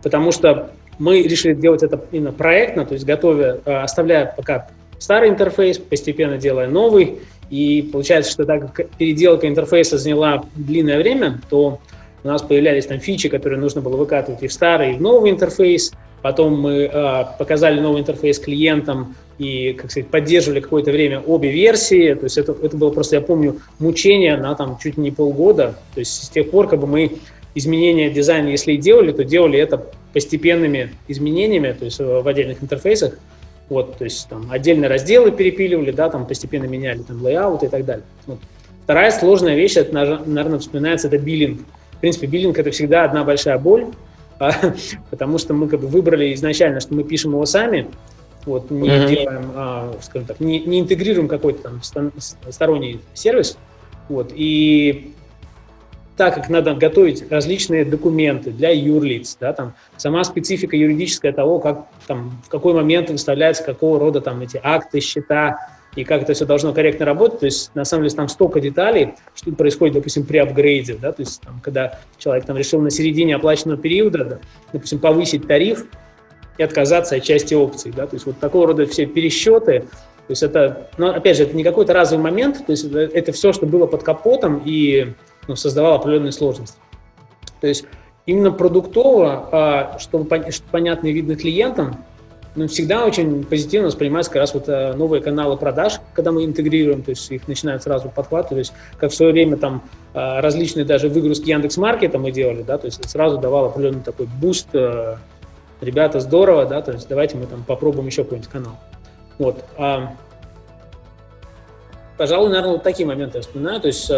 потому 0.02 0.32
что 0.32 0.72
мы 0.98 1.22
решили 1.22 1.54
делать 1.54 1.84
это 1.84 2.04
именно 2.10 2.32
проектно, 2.32 2.84
то 2.84 2.94
есть 2.94 3.06
готовя, 3.06 3.60
оставляя 3.64 4.34
пока 4.36 4.70
старый 4.98 5.28
интерфейс, 5.28 5.78
постепенно 5.78 6.36
делая 6.36 6.68
новый, 6.68 7.20
и 7.48 7.88
получается, 7.92 8.32
что 8.32 8.44
так 8.44 8.74
как 8.74 8.88
переделка 8.90 9.46
интерфейса 9.46 9.98
заняла 9.98 10.42
длинное 10.56 10.98
время, 10.98 11.40
то 11.48 11.78
у 12.24 12.28
нас 12.28 12.42
появлялись 12.42 12.86
там 12.86 13.00
фичи, 13.00 13.28
которые 13.28 13.58
нужно 13.58 13.80
было 13.80 13.96
выкатывать 13.96 14.42
и 14.42 14.48
в 14.48 14.52
старый, 14.52 14.92
и 14.92 14.96
в 14.96 15.00
новый 15.00 15.30
интерфейс, 15.30 15.92
потом 16.22 16.60
мы 16.60 16.90
э, 16.92 17.24
показали 17.38 17.80
новый 17.80 18.00
интерфейс 18.00 18.38
клиентам, 18.38 19.16
и, 19.38 19.72
как 19.72 19.90
сказать, 19.90 20.08
поддерживали 20.08 20.60
какое-то 20.60 20.92
время 20.92 21.20
обе 21.20 21.50
версии. 21.50 22.14
То 22.14 22.24
есть 22.24 22.38
это, 22.38 22.54
это 22.62 22.76
было 22.76 22.90
просто, 22.90 23.16
я 23.16 23.22
помню, 23.22 23.60
мучение 23.78 24.36
на 24.36 24.54
там 24.54 24.78
чуть 24.80 24.96
не 24.96 25.10
полгода. 25.10 25.78
То 25.94 26.00
есть 26.00 26.24
с 26.24 26.28
тех 26.28 26.50
пор, 26.50 26.68
как 26.68 26.80
бы 26.80 26.86
мы 26.86 27.18
изменения 27.54 28.10
дизайна, 28.10 28.48
если 28.48 28.72
и 28.72 28.76
делали, 28.76 29.12
то 29.12 29.24
делали 29.24 29.58
это 29.58 29.84
постепенными 30.12 30.92
изменениями, 31.08 31.74
то 31.76 31.84
есть 31.84 31.98
в 31.98 32.26
отдельных 32.26 32.62
интерфейсах. 32.62 33.18
Вот, 33.68 33.96
то 33.96 34.04
есть 34.04 34.28
там 34.28 34.48
отдельные 34.50 34.88
разделы 34.88 35.30
перепиливали, 35.32 35.92
да, 35.92 36.10
там 36.10 36.26
постепенно 36.26 36.64
меняли 36.64 36.98
там 36.98 37.24
layout 37.24 37.62
и 37.62 37.68
так 37.68 37.84
далее. 37.84 38.04
Вот. 38.26 38.38
Вторая 38.84 39.10
сложная 39.10 39.54
вещь, 39.54 39.76
это, 39.76 39.94
наверное, 39.94 40.58
вспоминается, 40.58 41.08
это 41.08 41.18
биллинг. 41.18 41.60
В 42.02 42.04
принципе, 42.04 42.26
биллинг 42.26 42.58
это 42.58 42.72
всегда 42.72 43.04
одна 43.04 43.22
большая 43.22 43.58
боль, 43.58 43.86
потому 45.10 45.38
что 45.38 45.54
мы 45.54 45.68
как 45.68 45.78
бы 45.78 45.86
выбрали 45.86 46.34
изначально, 46.34 46.80
что 46.80 46.94
мы 46.94 47.04
пишем 47.04 47.30
его 47.30 47.46
сами, 47.46 47.86
вот, 48.44 48.72
не 48.72 48.88
mm-hmm. 48.88 49.08
делаем, 49.08 49.52
а, 49.54 49.94
скажем 50.02 50.26
так, 50.26 50.40
не, 50.40 50.58
не 50.58 50.80
интегрируем 50.80 51.28
какой-то 51.28 51.62
там 51.62 52.12
сторонний 52.50 53.00
сервис, 53.14 53.56
вот, 54.08 54.32
и 54.34 55.14
так 56.16 56.34
как 56.34 56.48
надо 56.48 56.74
готовить 56.74 57.30
различные 57.30 57.84
документы 57.84 58.50
для 58.50 58.70
юрлиц, 58.70 59.36
да, 59.40 59.52
там, 59.52 59.74
сама 59.96 60.24
специфика 60.24 60.76
юридическая 60.76 61.32
того, 61.32 61.60
как, 61.60 61.86
там, 62.08 62.42
в 62.44 62.48
какой 62.48 62.74
момент 62.74 63.10
выставляются 63.10 63.62
какого 63.62 64.00
рода 64.00 64.20
там, 64.20 64.40
эти 64.40 64.60
акты, 64.60 64.98
счета, 64.98 65.71
и 65.94 66.04
как 66.04 66.22
это 66.22 66.32
все 66.34 66.46
должно 66.46 66.72
корректно 66.72 67.04
работать. 67.04 67.40
То 67.40 67.46
есть, 67.46 67.74
на 67.74 67.84
самом 67.84 68.04
деле, 68.04 68.16
там 68.16 68.28
столько 68.28 68.60
деталей, 68.60 69.14
что 69.34 69.52
происходит, 69.52 69.94
допустим, 69.94 70.24
при 70.24 70.38
апгрейде, 70.38 70.94
да, 70.94 71.12
то 71.12 71.22
есть, 71.22 71.40
там, 71.42 71.60
когда 71.62 71.98
человек 72.18 72.46
там 72.46 72.56
решил 72.56 72.80
на 72.80 72.90
середине 72.90 73.36
оплаченного 73.36 73.80
периода, 73.80 74.24
да, 74.24 74.38
допустим, 74.72 74.98
повысить 74.98 75.46
тариф 75.46 75.86
и 76.58 76.62
отказаться 76.62 77.16
от 77.16 77.22
части 77.22 77.54
опций, 77.54 77.92
да, 77.94 78.06
то 78.06 78.16
есть 78.16 78.26
вот 78.26 78.38
такого 78.38 78.68
рода 78.68 78.86
все 78.86 79.06
пересчеты, 79.06 79.80
то 79.80 80.30
есть 80.30 80.42
это, 80.42 80.88
ну, 80.98 81.10
опять 81.10 81.36
же, 81.36 81.42
это 81.42 81.56
не 81.56 81.64
какой-то 81.64 81.92
разовый 81.92 82.22
момент, 82.22 82.64
то 82.64 82.72
есть 82.72 82.84
это, 82.84 83.00
это 83.00 83.32
все, 83.32 83.52
что 83.52 83.66
было 83.66 83.86
под 83.86 84.02
капотом 84.02 84.62
и 84.64 85.14
ну, 85.48 85.56
создавало 85.56 85.96
определенные 85.96 86.32
сложности. 86.32 86.78
То 87.60 87.66
есть 87.66 87.84
именно 88.26 88.52
продуктово, 88.52 89.48
а, 89.52 89.98
чтобы, 89.98 90.28
чтобы 90.52 90.70
понятно 90.70 91.08
и 91.08 91.12
видно 91.12 91.34
клиентам, 91.34 92.04
ну, 92.54 92.68
всегда 92.68 93.06
очень 93.06 93.44
позитивно 93.44 93.86
воспринимаются 93.86 94.30
как 94.30 94.40
раз 94.40 94.52
вот 94.52 94.68
э, 94.68 94.92
новые 94.94 95.22
каналы 95.22 95.56
продаж, 95.56 96.00
когда 96.12 96.32
мы 96.32 96.44
интегрируем, 96.44 97.02
то 97.02 97.10
есть 97.10 97.30
их 97.30 97.48
начинают 97.48 97.82
сразу 97.82 98.10
подхватывать, 98.10 98.50
то 98.50 98.58
есть 98.58 98.72
как 98.98 99.10
в 99.10 99.14
свое 99.14 99.32
время 99.32 99.56
там 99.56 99.82
э, 100.12 100.40
различные 100.40 100.84
даже 100.84 101.08
выгрузки 101.08 101.48
Яндекс 101.48 101.78
Маркета 101.78 102.18
мы 102.18 102.30
делали, 102.30 102.62
да, 102.62 102.76
то 102.76 102.86
есть 102.86 103.08
сразу 103.08 103.38
давало 103.38 103.68
определенный 103.68 104.02
такой 104.02 104.26
boost, 104.26 104.68
э, 104.74 105.16
ребята, 105.80 106.20
здорово, 106.20 106.66
да, 106.66 106.82
то 106.82 106.92
есть 106.92 107.08
давайте 107.08 107.38
мы 107.38 107.46
там 107.46 107.64
попробуем 107.64 108.06
еще 108.06 108.22
какой-нибудь 108.22 108.50
канал. 108.50 108.78
Вот. 109.38 109.64
А, 109.78 110.14
пожалуй, 112.18 112.50
наверное, 112.50 112.72
вот 112.72 112.82
такие 112.82 113.06
моменты 113.06 113.38
я 113.38 113.42
вспоминаю, 113.42 113.80
то 113.80 113.88
есть 113.88 114.12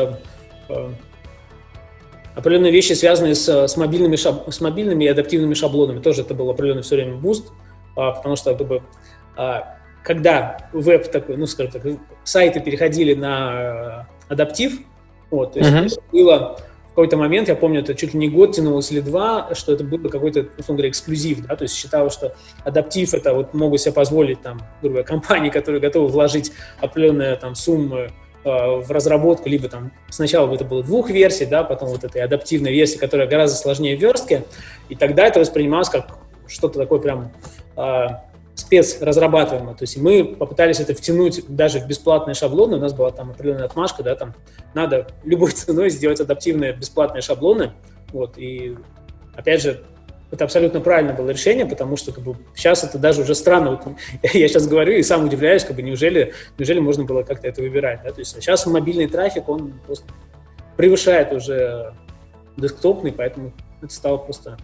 определенные 2.35 2.73
вещи, 2.73 2.95
связанные 2.95 3.37
с, 3.37 3.49
с, 3.49 3.77
мобильными, 3.77 4.17
шаб, 4.17 4.53
с 4.53 4.61
мобильными 4.61 5.05
и 5.05 5.09
адаптивными 5.09 5.55
шаблонами, 5.55 6.01
тоже 6.01 6.23
это 6.23 6.35
был 6.35 6.51
определенный 6.51 6.83
все 6.83 6.97
время 6.97 7.15
boost, 7.15 7.53
потому 7.95 8.37
что 8.37 8.55
как 8.55 8.67
бы, 8.67 8.83
а, 9.37 9.77
когда 10.03 10.69
веб 10.73 11.11
такой, 11.11 11.37
ну, 11.37 11.47
скажем 11.47 11.73
так, 11.73 11.83
сайты 12.25 12.61
переходили 12.61 13.15
на 13.15 14.07
э, 14.29 14.33
адаптив, 14.33 14.79
вот, 15.31 15.55
то 15.55 15.59
есть, 15.59 15.71
uh-huh. 15.71 16.03
было 16.13 16.59
в 16.87 16.89
какой-то 16.91 17.17
момент, 17.17 17.49
я 17.49 17.57
помню, 17.57 17.81
это 17.81 17.95
чуть 17.95 18.13
ли 18.15 18.21
не 18.21 18.29
год 18.29 18.55
тянулось 18.55 18.93
или 18.93 19.01
два, 19.01 19.53
что 19.55 19.73
это 19.73 19.83
было 19.83 20.09
какой-то, 20.09 20.47
условно 20.59 20.77
говоря, 20.77 20.91
эксклюзив, 20.91 21.45
да, 21.45 21.57
то 21.57 21.63
есть 21.65 21.75
считалось, 21.75 22.13
что 22.13 22.37
адаптив 22.65 23.15
это 23.15 23.35
вот 23.35 23.53
могут 23.53 23.81
себе 23.81 23.93
позволить 23.93 24.43
там, 24.43 24.61
грубо 24.81 25.03
говоря, 25.03 25.05
компании, 25.09 25.51
которые 25.51 25.81
готовы 25.81 26.07
вложить 26.07 26.53
определенные 26.81 27.35
там 27.35 27.57
суммы 27.57 28.13
э, 28.45 28.49
в 28.49 28.89
разработку, 28.91 29.49
либо 29.49 29.69
там 29.69 29.91
сначала 30.09 30.55
это 30.55 30.65
было 30.65 30.85
двух 30.85 31.11
версий, 31.11 31.47
да, 31.47 31.65
потом 31.65 31.89
вот 31.89 32.05
этой 32.05 32.23
адаптивной 32.23 32.73
версии, 32.73 32.99
которая 32.99 33.27
гораздо 33.27 33.57
сложнее 33.57 33.97
в 33.97 34.01
верстке, 34.01 34.45
и 34.89 34.95
тогда 34.95 35.27
это 35.27 35.41
воспринималось 35.41 35.89
как 35.89 36.19
что-то 36.47 36.79
такое 36.79 36.99
прям 36.99 37.33
э, 37.77 38.07
спецразрабатываемо. 38.55 39.75
То 39.75 39.83
есть 39.83 39.97
мы 39.97 40.25
попытались 40.25 40.81
это 40.81 40.95
втянуть 40.95 41.45
даже 41.49 41.81
в 41.81 41.87
бесплатные 41.87 42.35
шаблоны. 42.35 42.77
У 42.77 42.81
нас 42.81 42.93
была 42.93 43.11
там 43.11 43.31
определенная 43.31 43.67
отмашка, 43.67 44.03
да, 44.03 44.15
там 44.15 44.35
надо 44.75 45.09
любой 45.25 45.51
ценой 45.53 45.91
сделать 45.91 46.21
адаптивные 46.21 46.73
бесплатные 46.73 47.23
шаблоны. 47.23 47.73
Вот, 48.13 48.39
и 48.39 48.77
опять 49.35 49.63
же, 49.63 49.83
это 50.31 50.45
абсолютно 50.45 50.81
правильное 50.81 51.15
было 51.15 51.31
решение, 51.31 51.67
потому 51.67 51.97
что 51.97 52.13
как 52.13 52.25
бы, 52.25 52.37
сейчас 52.55 52.85
это 52.85 52.99
даже 52.99 53.23
уже 53.23 53.35
странно. 53.35 53.71
Вот, 53.71 53.97
я 54.23 54.49
сейчас 54.49 54.67
говорю 54.67 54.95
и 54.95 55.03
сам 55.03 55.25
удивляюсь, 55.25 55.65
как 55.65 55.77
бы, 55.77 55.83
неужели, 55.83 56.33
неужели 56.59 56.81
можно 56.81 57.05
было 57.05 57.23
как-то 57.23 57.49
это 57.49 57.61
выбирать. 57.63 58.01
Да? 58.05 58.11
То 58.11 58.21
есть 58.21 58.35
сейчас 58.35 58.67
мобильный 58.67 59.07
трафик, 59.07 59.49
он 59.49 59.75
просто 59.87 60.07
превышает 60.77 61.33
уже 61.33 61.95
десктопный, 62.57 63.13
поэтому 63.13 63.53
это 63.83 63.93
стало 63.93 64.19
просто 64.19 64.57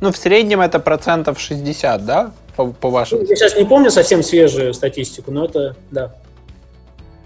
ну, 0.00 0.12
в 0.12 0.16
среднем 0.16 0.60
это 0.60 0.78
процентов 0.78 1.40
60, 1.40 2.04
да, 2.04 2.32
по, 2.56 2.66
по 2.66 2.90
вашему? 2.90 3.22
Я 3.22 3.36
сейчас 3.36 3.56
не 3.56 3.64
помню 3.64 3.90
совсем 3.90 4.22
свежую 4.22 4.74
статистику, 4.74 5.30
но 5.30 5.46
это, 5.46 5.76
да. 5.90 6.14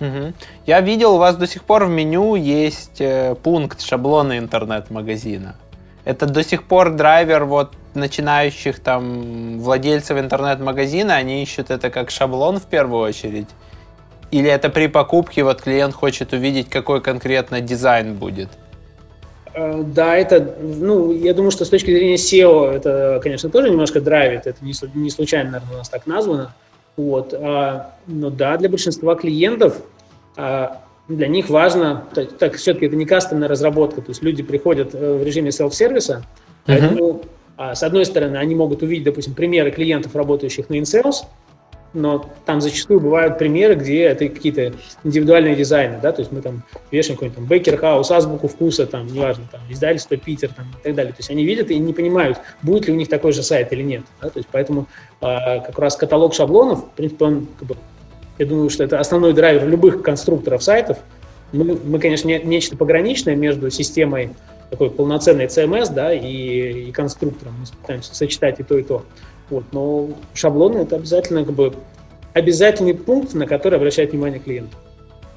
Угу. 0.00 0.32
Я 0.66 0.80
видел, 0.80 1.14
у 1.14 1.18
вас 1.18 1.36
до 1.36 1.46
сих 1.46 1.64
пор 1.64 1.84
в 1.84 1.90
меню 1.90 2.36
есть 2.36 3.00
э, 3.00 3.34
пункт 3.42 3.80
шаблоны 3.80 4.38
интернет-магазина. 4.38 5.56
Это 6.04 6.26
до 6.26 6.44
сих 6.44 6.64
пор 6.64 6.92
драйвер 6.92 7.44
вот 7.44 7.72
начинающих 7.94 8.80
там 8.80 9.58
владельцев 9.60 10.18
интернет-магазина, 10.18 11.16
они 11.16 11.42
ищут 11.42 11.70
это 11.70 11.90
как 11.90 12.10
шаблон 12.10 12.60
в 12.60 12.66
первую 12.66 13.02
очередь? 13.02 13.48
Или 14.30 14.48
это 14.48 14.68
при 14.68 14.86
покупке 14.86 15.42
вот 15.42 15.62
клиент 15.62 15.94
хочет 15.94 16.32
увидеть, 16.32 16.68
какой 16.68 17.00
конкретно 17.00 17.60
дизайн 17.60 18.14
будет? 18.14 18.50
Э, 19.58 19.82
да, 19.82 20.16
это, 20.16 20.56
ну, 20.60 21.12
я 21.12 21.34
думаю, 21.34 21.50
что 21.50 21.64
с 21.64 21.68
точки 21.68 21.90
зрения 21.90 22.14
SEO 22.14 22.70
это, 22.70 23.20
конечно, 23.22 23.50
тоже 23.50 23.70
немножко 23.70 24.00
драйвит, 24.00 24.46
это 24.46 24.64
не, 24.64 24.72
не 24.94 25.10
случайно, 25.10 25.50
наверное, 25.52 25.74
у 25.74 25.78
нас 25.78 25.88
так 25.88 26.06
названо. 26.06 26.54
Вот. 26.96 27.34
А, 27.34 27.94
но 28.06 28.30
да, 28.30 28.56
для 28.56 28.68
большинства 28.68 29.16
клиентов 29.16 29.82
а, 30.36 30.82
для 31.08 31.26
них 31.26 31.48
важно, 31.48 32.04
так, 32.14 32.38
так 32.38 32.54
все-таки 32.54 32.86
это 32.86 32.96
не 32.96 33.04
кастомная 33.04 33.48
разработка, 33.48 34.00
то 34.00 34.10
есть 34.10 34.22
люди 34.22 34.42
приходят 34.42 34.94
э, 34.94 35.14
в 35.14 35.24
режиме 35.24 35.50
селф-сервиса, 35.50 36.24
поэтому, 36.66 37.08
uh-huh. 37.08 37.26
а, 37.56 37.74
с 37.74 37.82
одной 37.82 38.04
стороны, 38.04 38.36
они 38.36 38.54
могут 38.54 38.82
увидеть, 38.82 39.04
допустим, 39.04 39.34
примеры 39.34 39.70
клиентов, 39.70 40.14
работающих 40.14 40.68
на 40.70 40.74
InSales, 40.74 41.24
но 41.98 42.30
там 42.46 42.60
зачастую 42.60 43.00
бывают 43.00 43.38
примеры, 43.38 43.74
где 43.74 44.04
это 44.04 44.28
какие-то 44.28 44.72
индивидуальные 45.04 45.56
дизайны, 45.56 45.98
да, 46.00 46.12
то 46.12 46.20
есть 46.20 46.32
мы 46.32 46.40
там 46.40 46.62
вешаем 46.90 47.16
какой-нибудь 47.16 47.36
там 47.36 47.46
Бекер 47.46 47.76
Хаус, 47.76 48.10
азбуку 48.10 48.48
вкуса, 48.48 48.86
там, 48.86 49.06
неважно, 49.06 49.44
там, 49.50 49.60
издательство 49.68 50.16
Питер, 50.16 50.50
там, 50.54 50.66
и 50.80 50.84
так 50.84 50.94
далее. 50.94 51.12
То 51.12 51.20
есть 51.20 51.30
они 51.30 51.44
видят 51.44 51.70
и 51.70 51.78
не 51.78 51.92
понимают, 51.92 52.38
будет 52.62 52.86
ли 52.86 52.92
у 52.92 52.96
них 52.96 53.08
такой 53.08 53.32
же 53.32 53.42
сайт 53.42 53.72
или 53.72 53.82
нет, 53.82 54.02
да, 54.22 54.30
то 54.30 54.38
есть 54.38 54.48
поэтому 54.50 54.86
э, 55.20 55.60
как 55.60 55.78
раз 55.78 55.96
каталог 55.96 56.34
шаблонов, 56.34 56.84
в 56.84 56.90
принципе, 56.90 57.24
он, 57.24 57.46
как 57.58 57.68
бы, 57.68 57.76
я 58.38 58.46
думаю, 58.46 58.70
что 58.70 58.84
это 58.84 59.00
основной 59.00 59.32
драйвер 59.32 59.66
любых 59.68 60.02
конструкторов 60.02 60.62
сайтов. 60.62 60.98
Мы, 61.52 61.78
мы 61.84 61.98
конечно, 61.98 62.28
не, 62.28 62.38
нечто 62.40 62.76
пограничное 62.76 63.34
между 63.34 63.70
системой 63.70 64.30
такой 64.70 64.90
полноценной 64.90 65.46
CMS, 65.46 65.92
да, 65.92 66.12
и, 66.12 66.88
и 66.88 66.92
конструктором. 66.92 67.54
Мы 67.58 67.66
пытаемся 67.80 68.14
сочетать 68.14 68.60
и 68.60 68.62
то, 68.62 68.78
и 68.78 68.82
то. 68.82 69.04
Вот, 69.50 69.64
но 69.72 70.08
шаблоны 70.34 70.78
это 70.78 70.96
обязательно 70.96 71.44
как 71.44 71.54
бы 71.54 71.72
обязательный 72.34 72.94
пункт, 72.94 73.34
на 73.34 73.46
который 73.46 73.78
обращает 73.78 74.12
внимание 74.12 74.38
клиент. 74.38 74.70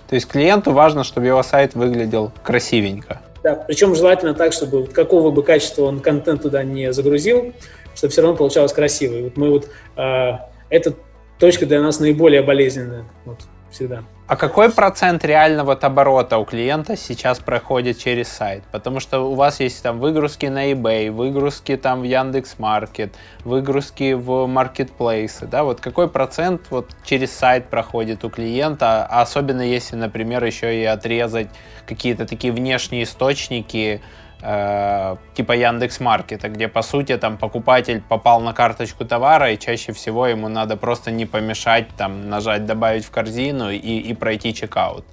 То 0.07 0.15
есть 0.15 0.27
клиенту 0.27 0.73
важно, 0.73 1.03
чтобы 1.03 1.27
его 1.27 1.41
сайт 1.41 1.73
выглядел 1.73 2.31
красивенько. 2.43 3.21
Да, 3.43 3.55
причем 3.55 3.95
желательно 3.95 4.33
так, 4.33 4.53
чтобы 4.53 4.85
какого 4.87 5.31
бы 5.31 5.41
качества 5.41 5.83
он 5.83 5.99
контент 5.99 6.43
туда 6.43 6.63
не 6.63 6.93
загрузил, 6.93 7.53
чтобы 7.95 8.11
все 8.11 8.21
равно 8.21 8.37
получалось 8.37 8.73
красиво. 8.73 9.15
И 9.15 9.21
вот 9.23 9.37
мы 9.37 9.49
вот 9.49 9.69
э, 9.95 10.31
эта 10.69 10.93
точка 11.39 11.65
для 11.65 11.81
нас 11.81 11.99
наиболее 11.99 12.43
болезненная. 12.43 13.05
Вот 13.25 13.39
всегда. 13.71 14.03
А 14.31 14.37
какой 14.37 14.71
процент 14.71 15.25
реально 15.25 15.65
вот 15.65 15.83
оборота 15.83 16.37
у 16.37 16.45
клиента 16.45 16.95
сейчас 16.95 17.39
проходит 17.39 17.99
через 17.99 18.29
сайт? 18.29 18.63
Потому 18.71 19.01
что 19.01 19.29
у 19.29 19.35
вас 19.35 19.59
есть 19.59 19.83
там 19.83 19.99
выгрузки 19.99 20.45
на 20.45 20.71
eBay, 20.71 21.11
выгрузки 21.11 21.75
там 21.75 21.99
в 21.99 22.03
Яндекс 22.05 22.57
Маркет, 22.57 23.13
выгрузки 23.43 24.13
в 24.13 24.47
маркетплейсы, 24.47 25.47
да? 25.47 25.65
Вот 25.65 25.81
какой 25.81 26.07
процент 26.07 26.61
вот 26.69 26.91
через 27.03 27.33
сайт 27.33 27.65
проходит 27.65 28.23
у 28.23 28.29
клиента, 28.29 29.05
а 29.05 29.21
особенно 29.21 29.63
если, 29.63 29.97
например, 29.97 30.45
еще 30.45 30.81
и 30.81 30.85
отрезать 30.85 31.49
какие-то 31.85 32.25
такие 32.25 32.53
внешние 32.53 33.03
источники, 33.03 33.99
э, 34.41 35.15
типа 35.33 35.53
Яндекс 35.53 35.99
Маркета, 35.99 36.49
где 36.49 36.67
по 36.67 36.81
сути 36.81 37.17
там 37.17 37.37
покупатель 37.37 38.01
попал 38.07 38.41
на 38.41 38.53
карточку 38.53 39.05
товара 39.05 39.51
и 39.51 39.57
чаще 39.57 39.91
всего 39.91 40.27
ему 40.27 40.49
надо 40.49 40.77
просто 40.77 41.11
не 41.11 41.25
помешать 41.25 41.87
там 41.97 42.29
нажать 42.29 42.65
добавить 42.65 43.05
в 43.05 43.11
корзину 43.11 43.71
и, 43.71 43.77
и 43.77 44.13
пройти 44.13 44.53
чекаут. 44.53 45.05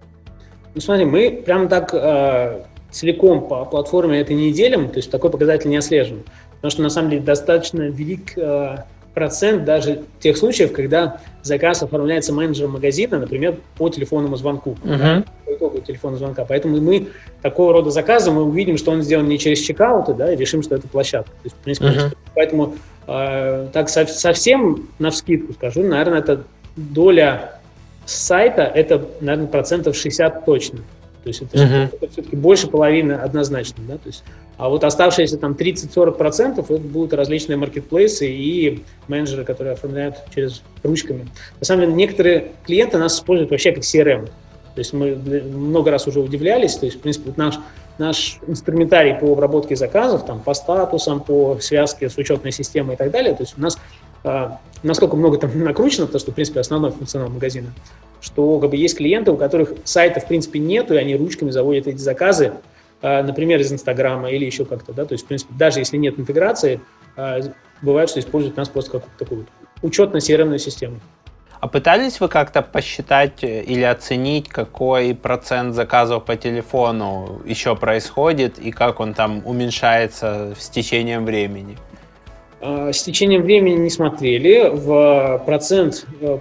Ну 0.75 0.81
смотри, 0.81 1.05
мы 1.05 1.31
прям 1.31 1.69
так 1.69 1.91
э, 1.93 2.63
целиком 2.91 3.49
по 3.49 3.65
платформе 3.65 4.21
это 4.21 4.35
не 4.35 4.53
делим, 4.53 4.89
то 4.89 4.99
есть 4.99 5.11
такой 5.11 5.31
показатель 5.31 5.71
не 5.71 5.77
отслеживаем, 5.77 6.25
потому 6.57 6.71
что 6.71 6.83
на 6.83 6.91
самом 6.91 7.11
деле 7.11 7.23
достаточно 7.23 7.83
велик 7.83 8.37
э, 8.37 8.79
процент 9.19 9.65
даже 9.65 10.03
тех 10.21 10.37
случаев, 10.37 10.71
когда 10.71 11.21
заказ 11.43 11.83
оформляется 11.83 12.33
менеджером 12.33 12.73
магазина, 12.75 13.19
например, 13.19 13.57
по 13.77 13.89
телефонному 13.89 14.37
звонку, 14.37 14.77
uh-huh. 14.85 15.27
по 15.45 15.53
итогу 15.53 15.81
телефонного 15.81 16.19
звонка. 16.21 16.45
Поэтому 16.45 16.81
мы 16.81 17.09
такого 17.43 17.73
рода 17.73 17.91
заказы 17.91 18.31
мы 18.31 18.45
увидим, 18.45 18.79
что 18.79 18.93
он 18.93 19.03
сделан 19.03 19.27
не 19.27 19.37
через 19.41 19.59
чекауты, 19.59 20.15
да, 20.15 20.33
и 20.33 20.37
решим, 20.37 20.63
что 20.63 20.77
это 20.77 20.87
площадка. 20.87 21.33
То 21.33 21.45
есть, 21.45 21.57
в 21.57 21.59
принципе, 21.59 21.89
uh-huh. 21.89 22.17
Поэтому 22.37 22.77
э, 23.09 23.67
так 23.73 23.89
со- 23.89 24.07
совсем 24.07 24.89
на 25.01 25.11
вскидку 25.11 25.53
скажу, 25.53 25.83
наверное, 25.83 26.21
это 26.21 26.45
доля 26.77 27.59
сайта, 28.07 28.63
это, 28.63 29.05
наверное, 29.21 29.49
процентов 29.49 29.97
60 29.97 30.45
точно. 30.45 30.79
То 31.25 31.29
есть 31.29 31.43
это, 31.43 31.59
uh-huh. 31.59 31.89
это 31.93 32.13
все-таки 32.13 32.37
больше 32.37 32.69
половины 32.69 33.15
однозначно, 33.15 33.83
да, 33.89 33.95
то 33.95 34.07
есть 34.07 34.23
а 34.59 34.69
вот 34.69 34.85
оставшиеся 34.85 35.39
там 35.39 35.53
30-40% 35.53 36.61
это 36.61 36.79
будут 36.79 37.15
различные 37.15 37.57
маркетплейсы 37.57 38.29
и 38.29 38.83
менеджеры, 39.07 39.45
которые 39.45 39.75
оформляют 39.75 40.17
через 40.35 40.63
ручками. 40.83 41.29
На 41.61 41.65
самом 41.65 41.83
деле 41.83 41.93
некоторые 41.95 42.53
клиенты 42.67 42.99
нас 42.99 43.17
используют 43.17 43.53
вообще 43.53 43.73
как 43.73 43.85
CRM. 43.85 44.27
То 44.27 44.81
есть 44.81 44.93
мы 44.93 45.15
много 45.15 45.91
раз 45.91 46.07
уже 46.07 46.21
удивлялись, 46.21 46.77
то 46.77 46.87
есть, 46.87 46.99
в 46.99 47.01
принципе, 47.01 47.33
наш, 47.37 47.55
наш 47.99 48.39
инструментарий 48.47 49.15
по 49.15 49.33
обработке 49.33 49.75
заказов, 49.77 50.27
там, 50.27 50.41
по 50.41 50.55
статусам, 50.55 51.21
по 51.21 51.59
связке 51.61 52.11
с 52.11 52.17
учетной 52.19 52.53
системой 52.53 52.95
и 52.95 52.99
так 52.99 53.11
далее, 53.11 53.35
то 53.35 53.43
есть 53.43 53.57
у 53.59 53.61
нас 53.61 53.79
а, 54.25 54.59
насколько 54.83 55.17
много 55.17 55.39
там 55.39 55.51
накручено, 55.65 56.07
потому 56.07 56.21
что, 56.21 56.33
в 56.33 56.35
принципе, 56.35 56.61
основной 56.61 56.91
функционал 56.91 57.29
магазина, 57.29 57.73
что 58.21 58.59
как 58.59 58.71
бы, 58.71 58.77
есть 58.77 58.97
клиенты, 58.97 59.31
у 59.31 59.37
которых 59.37 59.73
сайта, 59.85 60.21
в 60.21 60.27
принципе, 60.27 60.59
нету, 60.59 60.95
и 60.95 60.97
они 60.97 61.17
ручками 61.17 61.51
заводят 61.51 61.87
эти 61.87 61.99
заказы, 61.99 62.53
например, 63.03 63.61
из 63.61 63.73
Инстаграма 63.73 64.31
или 64.31 64.45
еще 64.45 64.65
как-то, 64.65 64.93
да, 64.93 65.05
то 65.05 65.13
есть, 65.13 65.25
в 65.25 65.29
принципе, 65.29 65.55
даже 65.57 65.79
если 65.81 65.97
нет 65.97 66.19
интеграции, 66.19 66.81
а, 67.17 67.41
бывает, 67.83 68.11
что 68.11 68.21
используют 68.21 68.57
нас 68.57 68.69
просто 68.69 68.93
как 68.93 69.05
такую 69.19 69.41
вот 69.41 69.49
учетно-CRM 69.83 70.57
систему. 70.59 71.01
А 71.61 71.67
пытались 71.67 72.21
вы 72.21 72.29
как-то 72.29 72.63
посчитать 72.63 73.43
э, 73.43 73.63
или 73.63 73.83
оценить, 73.83 74.49
какой 74.49 75.15
процент 75.15 75.75
заказов 75.75 76.25
по 76.25 76.37
телефону 76.37 77.43
еще 77.45 77.75
происходит 77.75 78.59
и 78.61 78.71
как 78.71 79.01
он 79.01 79.13
там 79.15 79.43
уменьшается 79.45 80.55
с 80.57 80.69
течением 80.69 81.25
времени? 81.25 81.77
А, 82.61 82.93
с 82.93 83.03
течением 83.03 83.43
времени 83.43 83.77
не 83.77 83.91
смотрели. 83.91 84.71
В 84.73 85.43
процент 85.45 86.07
э, 86.21 86.39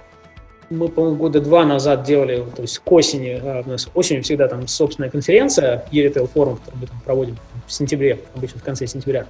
мы, 0.70 0.88
по-моему, 0.88 1.16
года 1.16 1.40
два 1.40 1.64
назад 1.64 2.02
делали, 2.02 2.44
то 2.54 2.62
есть 2.62 2.78
к 2.78 2.92
осени, 2.92 3.40
а, 3.42 3.62
у 3.64 3.70
нас 3.70 3.88
осенью 3.94 4.22
всегда 4.22 4.48
там 4.48 4.66
собственная 4.68 5.10
конференция, 5.10 5.84
e-retail 5.90 6.28
форум, 6.28 6.56
который 6.56 6.80
мы 6.80 6.86
там 6.86 7.00
проводим 7.04 7.36
в 7.66 7.72
сентябре, 7.72 8.20
обычно 8.34 8.60
в 8.60 8.64
конце 8.64 8.86
сентября. 8.86 9.26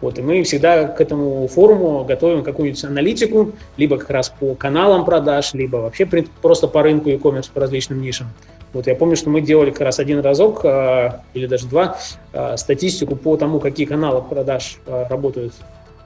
Вот, 0.00 0.18
и 0.18 0.22
мы 0.22 0.42
всегда 0.42 0.88
к 0.88 1.00
этому 1.00 1.46
форуму 1.46 2.04
готовим 2.04 2.42
какую-нибудь 2.42 2.84
аналитику, 2.84 3.52
либо 3.76 3.98
как 3.98 4.10
раз 4.10 4.28
по 4.30 4.54
каналам 4.54 5.04
продаж, 5.04 5.54
либо 5.54 5.76
вообще 5.76 6.06
просто 6.42 6.66
по 6.66 6.82
рынку 6.82 7.08
e-commerce, 7.08 7.50
по 7.52 7.60
различным 7.60 8.02
нишам. 8.02 8.28
Вот 8.72 8.86
я 8.86 8.94
помню, 8.94 9.16
что 9.16 9.30
мы 9.30 9.40
делали 9.40 9.70
как 9.70 9.82
раз 9.82 9.98
один 9.98 10.20
разок, 10.20 10.64
э, 10.64 11.20
или 11.34 11.46
даже 11.46 11.68
два, 11.68 11.98
э, 12.32 12.56
статистику 12.56 13.16
по 13.16 13.36
тому, 13.36 13.60
какие 13.60 13.86
каналы 13.86 14.22
продаж 14.22 14.78
работают 14.86 15.52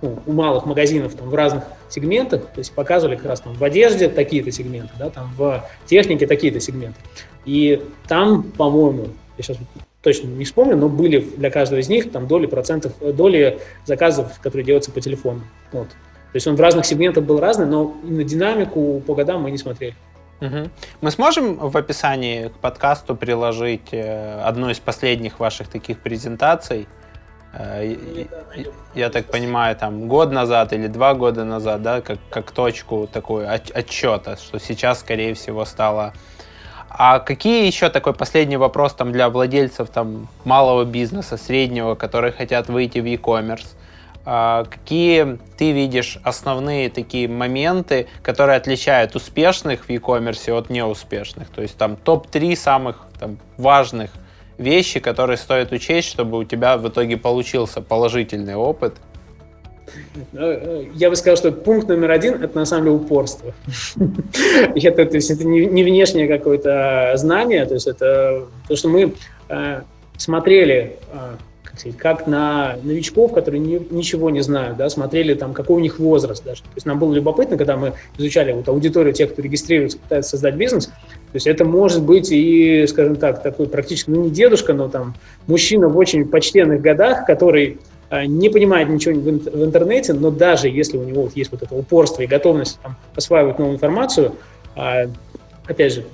ну, 0.02 0.18
у 0.26 0.32
малых 0.32 0.66
магазинов 0.66 1.14
там, 1.14 1.28
в 1.28 1.34
разных 1.34 1.64
сегментах, 1.88 2.42
то 2.46 2.58
есть 2.58 2.72
показывали 2.72 3.16
как 3.16 3.26
раз 3.26 3.40
там 3.40 3.54
в 3.54 3.64
одежде 3.64 4.08
такие-то 4.08 4.50
сегменты, 4.50 4.92
да, 4.98 5.10
там 5.10 5.32
в 5.36 5.64
технике 5.86 6.26
такие-то 6.26 6.60
сегменты. 6.60 6.98
И 7.44 7.82
там, 8.08 8.42
по-моему, 8.42 9.08
я 9.38 9.44
сейчас 9.44 9.58
точно 10.02 10.28
не 10.28 10.44
вспомню, 10.44 10.76
но 10.76 10.88
были 10.88 11.18
для 11.18 11.50
каждого 11.50 11.80
из 11.80 11.88
них 11.88 12.12
там 12.12 12.26
доли 12.26 12.46
процентов, 12.46 12.92
доли 13.00 13.58
заказов, 13.84 14.38
которые 14.40 14.64
делаются 14.64 14.92
по 14.92 15.00
телефону. 15.00 15.42
Вот. 15.72 15.88
То 15.88 16.36
есть 16.36 16.46
он 16.46 16.56
в 16.56 16.60
разных 16.60 16.84
сегментах 16.84 17.24
был 17.24 17.40
разный, 17.40 17.66
но 17.66 17.94
на 18.02 18.22
динамику 18.22 19.02
по 19.06 19.14
годам 19.14 19.42
мы 19.42 19.50
не 19.50 19.58
смотрели. 19.58 19.94
Угу. 20.40 20.70
Мы 21.00 21.10
сможем 21.10 21.56
в 21.56 21.76
описании 21.76 22.48
к 22.48 22.52
подкасту 22.58 23.16
приложить 23.16 23.88
э, 23.92 24.40
одну 24.42 24.68
из 24.68 24.78
последних 24.78 25.40
ваших 25.40 25.68
таких 25.68 25.98
презентаций? 25.98 26.86
Э, 27.58 27.96
я, 28.94 29.10
так 29.10 29.26
понимаю, 29.26 29.76
там 29.76 30.08
год 30.08 30.30
назад 30.30 30.72
или 30.72 30.86
два 30.86 31.14
года 31.14 31.44
назад, 31.44 31.82
да, 31.82 32.00
как, 32.00 32.18
как 32.30 32.50
точку 32.50 33.08
такую 33.10 33.50
отчета, 33.50 34.36
что 34.36 34.58
сейчас, 34.58 35.00
скорее 35.00 35.34
всего, 35.34 35.64
стало 35.64 36.12
а 36.98 37.18
какие 37.18 37.66
еще 37.66 37.90
такой 37.90 38.14
последний 38.14 38.56
вопрос 38.56 38.94
там 38.94 39.12
для 39.12 39.28
владельцев 39.28 39.90
там 39.90 40.28
малого 40.44 40.84
бизнеса, 40.84 41.36
среднего, 41.36 41.94
которые 41.94 42.32
хотят 42.32 42.68
выйти 42.68 43.00
в 43.00 43.04
e-commerce? 43.04 43.66
А 44.24 44.64
какие 44.64 45.38
ты 45.58 45.72
видишь 45.72 46.18
основные 46.22 46.88
такие 46.88 47.28
моменты, 47.28 48.06
которые 48.22 48.56
отличают 48.56 49.14
успешных 49.14 49.84
в 49.84 49.90
e-commerce 49.90 50.50
от 50.50 50.70
неуспешных? 50.70 51.48
То 51.50 51.60
есть 51.60 51.76
там 51.76 51.96
топ-3 51.96 52.56
самых 52.56 53.02
там, 53.20 53.38
важных 53.58 54.10
вещи, 54.58 55.00
которые 55.00 55.36
стоит 55.36 55.72
учесть, 55.72 56.08
чтобы 56.08 56.38
у 56.38 56.44
тебя 56.44 56.76
в 56.76 56.88
итоге 56.88 57.16
получился 57.16 57.80
положительный 57.80 58.54
опыт– 58.54 58.94
Э, 60.32 60.84
я 60.94 61.10
бы 61.10 61.16
сказал, 61.16 61.36
что 61.36 61.52
пункт 61.52 61.88
номер 61.88 62.10
один– 62.10 62.34
это 62.42 62.56
на 62.56 62.64
самом 62.64 62.84
деле 62.84 62.96
упорство. 62.96 63.54
это, 64.74 65.06
то 65.06 65.14
есть 65.14 65.30
это 65.30 65.44
не, 65.44 65.66
не 65.66 65.84
внешнее 65.84 66.28
какое-то 66.28 67.12
знание, 67.16 67.64
то 67.66 67.74
есть 67.74 67.86
это 67.86 68.46
то, 68.68 68.76
что 68.76 68.88
мы 68.88 69.14
э, 69.48 69.82
смотрели, 70.16 70.98
э, 71.12 71.36
как, 71.98 72.26
на 72.26 72.76
новичков, 72.82 73.32
которые 73.32 73.60
не, 73.60 73.80
ничего 73.90 74.30
не 74.30 74.40
знают, 74.40 74.76
да, 74.76 74.88
смотрели 74.88 75.34
там, 75.34 75.52
какой 75.52 75.76
у 75.76 75.80
них 75.80 75.98
возраст 75.98 76.44
даже. 76.44 76.62
То 76.62 76.68
есть 76.74 76.86
нам 76.86 76.98
было 76.98 77.12
любопытно, 77.12 77.56
когда 77.56 77.76
мы 77.76 77.92
изучали 78.18 78.52
вот 78.52 78.68
аудиторию 78.68 79.12
тех, 79.12 79.32
кто 79.32 79.42
регистрируется, 79.42 79.98
пытается 79.98 80.30
создать 80.30 80.54
бизнес, 80.56 80.86
то 80.86 81.34
есть 81.34 81.46
это 81.46 81.64
может 81.64 82.02
быть 82.02 82.30
и, 82.30 82.86
скажем 82.86 83.16
так, 83.16 83.42
такой 83.42 83.68
практически, 83.68 84.10
ну 84.10 84.24
не 84.24 84.30
дедушка, 84.30 84.72
но 84.72 84.88
там 84.88 85.14
мужчина 85.46 85.88
в 85.88 85.96
очень 85.96 86.26
почтенных 86.26 86.80
годах, 86.80 87.26
который 87.26 87.78
а, 88.08 88.24
не 88.24 88.48
понимает 88.48 88.88
ничего 88.88 89.14
в 89.18 89.64
интернете, 89.64 90.12
но 90.12 90.30
даже 90.30 90.68
если 90.68 90.96
у 90.96 91.04
него 91.04 91.28
есть 91.34 91.50
вот 91.50 91.62
это 91.62 91.74
упорство 91.74 92.22
и 92.22 92.26
готовность 92.26 92.78
там, 92.82 92.96
осваивать 93.14 93.58
новую 93.58 93.74
информацию, 93.74 94.32
а, 94.76 95.06
опять 95.66 95.94
же, 95.94 96.04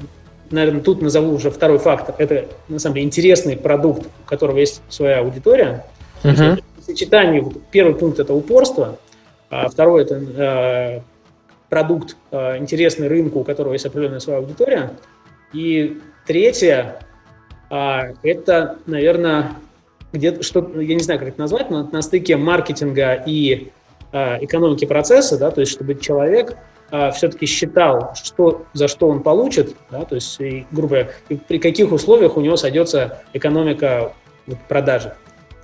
наверное, 0.52 0.82
тут 0.82 1.02
назову 1.02 1.34
уже 1.34 1.50
второй 1.50 1.78
фактор. 1.78 2.14
Это, 2.18 2.46
на 2.68 2.78
самом 2.78 2.94
деле, 2.94 3.06
интересный 3.06 3.56
продукт, 3.56 4.06
у 4.06 4.28
которого 4.28 4.58
есть 4.58 4.82
своя 4.88 5.20
аудитория. 5.20 5.84
Uh-huh. 6.22 6.62
В 6.78 6.82
сочетании, 6.82 7.44
первый 7.70 7.94
пункт– 7.94 8.18
это 8.20 8.32
упорство, 8.34 8.98
а 9.50 9.68
второй– 9.68 10.02
это 10.04 10.14
э, 10.16 11.00
продукт 11.68 12.16
э, 12.30 12.58
интересный 12.58 13.08
рынку, 13.08 13.40
у 13.40 13.44
которого 13.44 13.72
есть 13.72 13.86
определенная 13.86 14.20
своя 14.20 14.38
аудитория. 14.38 14.92
И 15.52 16.00
третье 16.26 17.00
э,– 17.70 18.14
это, 18.22 18.78
наверное, 18.86 19.52
где 20.12 20.42
что 20.42 20.70
я 20.80 20.94
не 20.94 21.02
знаю, 21.02 21.20
как 21.20 21.28
это 21.30 21.40
назвать, 21.40 21.70
но 21.70 21.88
на 21.90 22.02
стыке 22.02 22.36
маркетинга 22.36 23.14
и 23.14 23.70
э, 24.12 24.44
экономики 24.44 24.84
процесса, 24.84 25.38
да, 25.38 25.50
то 25.50 25.60
есть 25.60 25.72
чтобы 25.72 25.94
человек 25.94 26.56
э, 26.92 27.10
все-таки 27.10 27.46
считал, 27.46 28.12
что, 28.22 28.64
за 28.72 28.86
что 28.86 29.08
он 29.08 29.22
получит, 29.22 29.74
да, 29.90 30.04
то 30.04 30.14
есть, 30.14 30.40
и, 30.40 30.66
грубо 30.70 30.88
говоря, 30.88 31.10
при 31.48 31.58
каких 31.58 31.90
условиях 31.90 32.36
у 32.36 32.40
него 32.40 32.56
сойдется 32.56 33.22
экономика 33.32 34.12
вот, 34.46 34.58
продажи. 34.68 35.14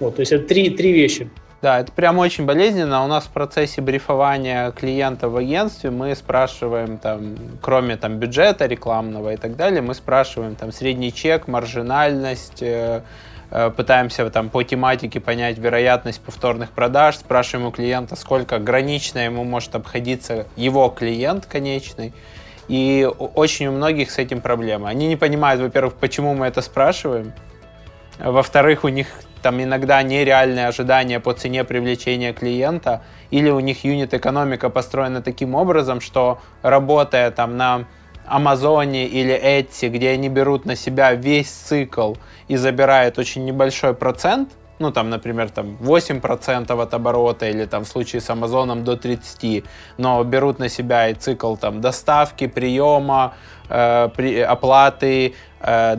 Вот, 0.01 0.17
то 0.17 0.21
есть 0.21 0.33
это 0.33 0.49
три, 0.49 0.71
три 0.71 0.93
вещи. 0.93 1.31
Да, 1.61 1.81
это 1.81 1.91
прям 1.91 2.19
очень 2.19 2.47
болезненно. 2.47 3.05
У 3.05 3.09
нас 3.09 3.25
в 3.25 3.31
процессе 3.31 3.81
брифования 3.81 4.71
клиента 4.71 5.29
в 5.29 5.37
агентстве 5.37 5.91
мы 5.91 6.15
спрашиваем, 6.15 6.99
там, 6.99 7.37
кроме 7.61 7.97
там, 7.97 8.19
бюджета 8.19 8.67
рекламного 8.67 9.35
и 9.35 9.37
так 9.37 9.57
далее, 9.57 9.83
мы 9.83 9.95
спрашиваем 9.95 10.55
там, 10.55 10.71
средний 10.71 11.13
чек, 11.13 11.49
маржинальность, 11.49 12.63
Э, 12.63 13.03
пытаемся 13.51 14.29
там 14.31 14.51
по 14.51 14.63
тематике 14.63 15.21
понять 15.21 15.59
вероятность 15.59 16.21
повторных 16.21 16.71
продаж, 16.71 17.17
спрашиваем 17.17 17.69
у 17.69 17.71
клиента, 17.71 18.17
сколько 18.17 18.59
гранично 18.59 19.21
ему 19.21 19.45
может 19.45 19.75
обходиться 19.75 20.47
его 20.57 20.89
клиент 20.89 21.47
конечный. 21.47 22.13
И 22.69 23.09
очень 23.19 23.69
у 23.69 23.73
многих 23.73 24.11
с 24.11 24.19
этим 24.19 24.43
проблема. 24.43 24.91
Они 24.91 25.09
не 25.09 25.17
понимают, 25.17 25.61
во-первых, 25.61 25.95
почему 25.95 26.35
мы 26.35 26.47
это 26.47 26.61
спрашиваем. 26.61 27.33
Во-вторых, 28.19 28.85
у 28.85 28.89
них 28.89 29.07
там 29.41 29.63
иногда 29.63 30.03
нереальные 30.03 30.67
ожидания 30.67 31.21
по 31.21 31.33
цене 31.33 31.65
привлечения 31.65 32.33
клиента, 32.33 33.03
или 33.31 33.49
у 33.49 33.61
них 33.61 33.85
юнит-экономика 33.85 34.69
построена 34.69 35.23
таким 35.23 35.55
образом, 35.55 36.01
что 36.01 36.41
работая 36.63 37.31
там 37.31 37.57
на 37.57 37.87
Амазоне 38.31 39.07
или 39.07 39.35
Etsy, 39.35 39.89
где 39.89 40.11
они 40.11 40.29
берут 40.29 40.67
на 40.67 40.77
себя 40.77 41.15
весь 41.15 41.51
цикл 41.51 42.15
и 42.49 42.57
забирают 42.57 43.19
очень 43.19 43.45
небольшой 43.45 43.95
процент, 43.95 44.51
ну, 44.79 44.93
там, 44.93 45.11
например, 45.11 45.51
там 45.51 45.77
8% 45.81 46.83
от 46.83 46.95
оборота 46.95 47.49
или 47.49 47.65
там 47.65 47.85
в 47.85 47.89
случае 47.89 48.21
с 48.21 48.31
Амазоном 48.31 48.85
до 48.85 48.95
30%, 48.95 49.65
но 49.97 50.23
берут 50.25 50.59
на 50.59 50.69
себя 50.69 51.09
и 51.09 51.15
цикл 51.15 51.57
там 51.57 51.81
доставки, 51.81 52.47
приема, 52.47 53.35
э, 53.69 54.45
оплаты, 54.45 55.35
э, 55.61 55.97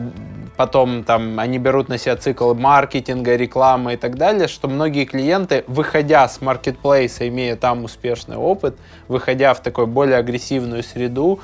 потом 0.56 1.04
там 1.04 1.38
они 1.38 1.58
берут 1.58 1.88
на 1.88 1.98
себя 1.98 2.16
цикл 2.16 2.54
маркетинга, 2.54 3.36
рекламы 3.36 3.94
и 3.94 3.96
так 3.96 4.16
далее, 4.16 4.48
что 4.48 4.68
многие 4.68 5.04
клиенты, 5.04 5.64
выходя 5.66 6.26
с 6.28 6.40
маркетплейса, 6.40 7.28
имея 7.28 7.56
там 7.56 7.84
успешный 7.84 8.36
опыт, 8.36 8.76
выходя 9.08 9.52
в 9.52 9.60
такую 9.60 9.86
более 9.86 10.16
агрессивную 10.16 10.82
среду, 10.82 11.40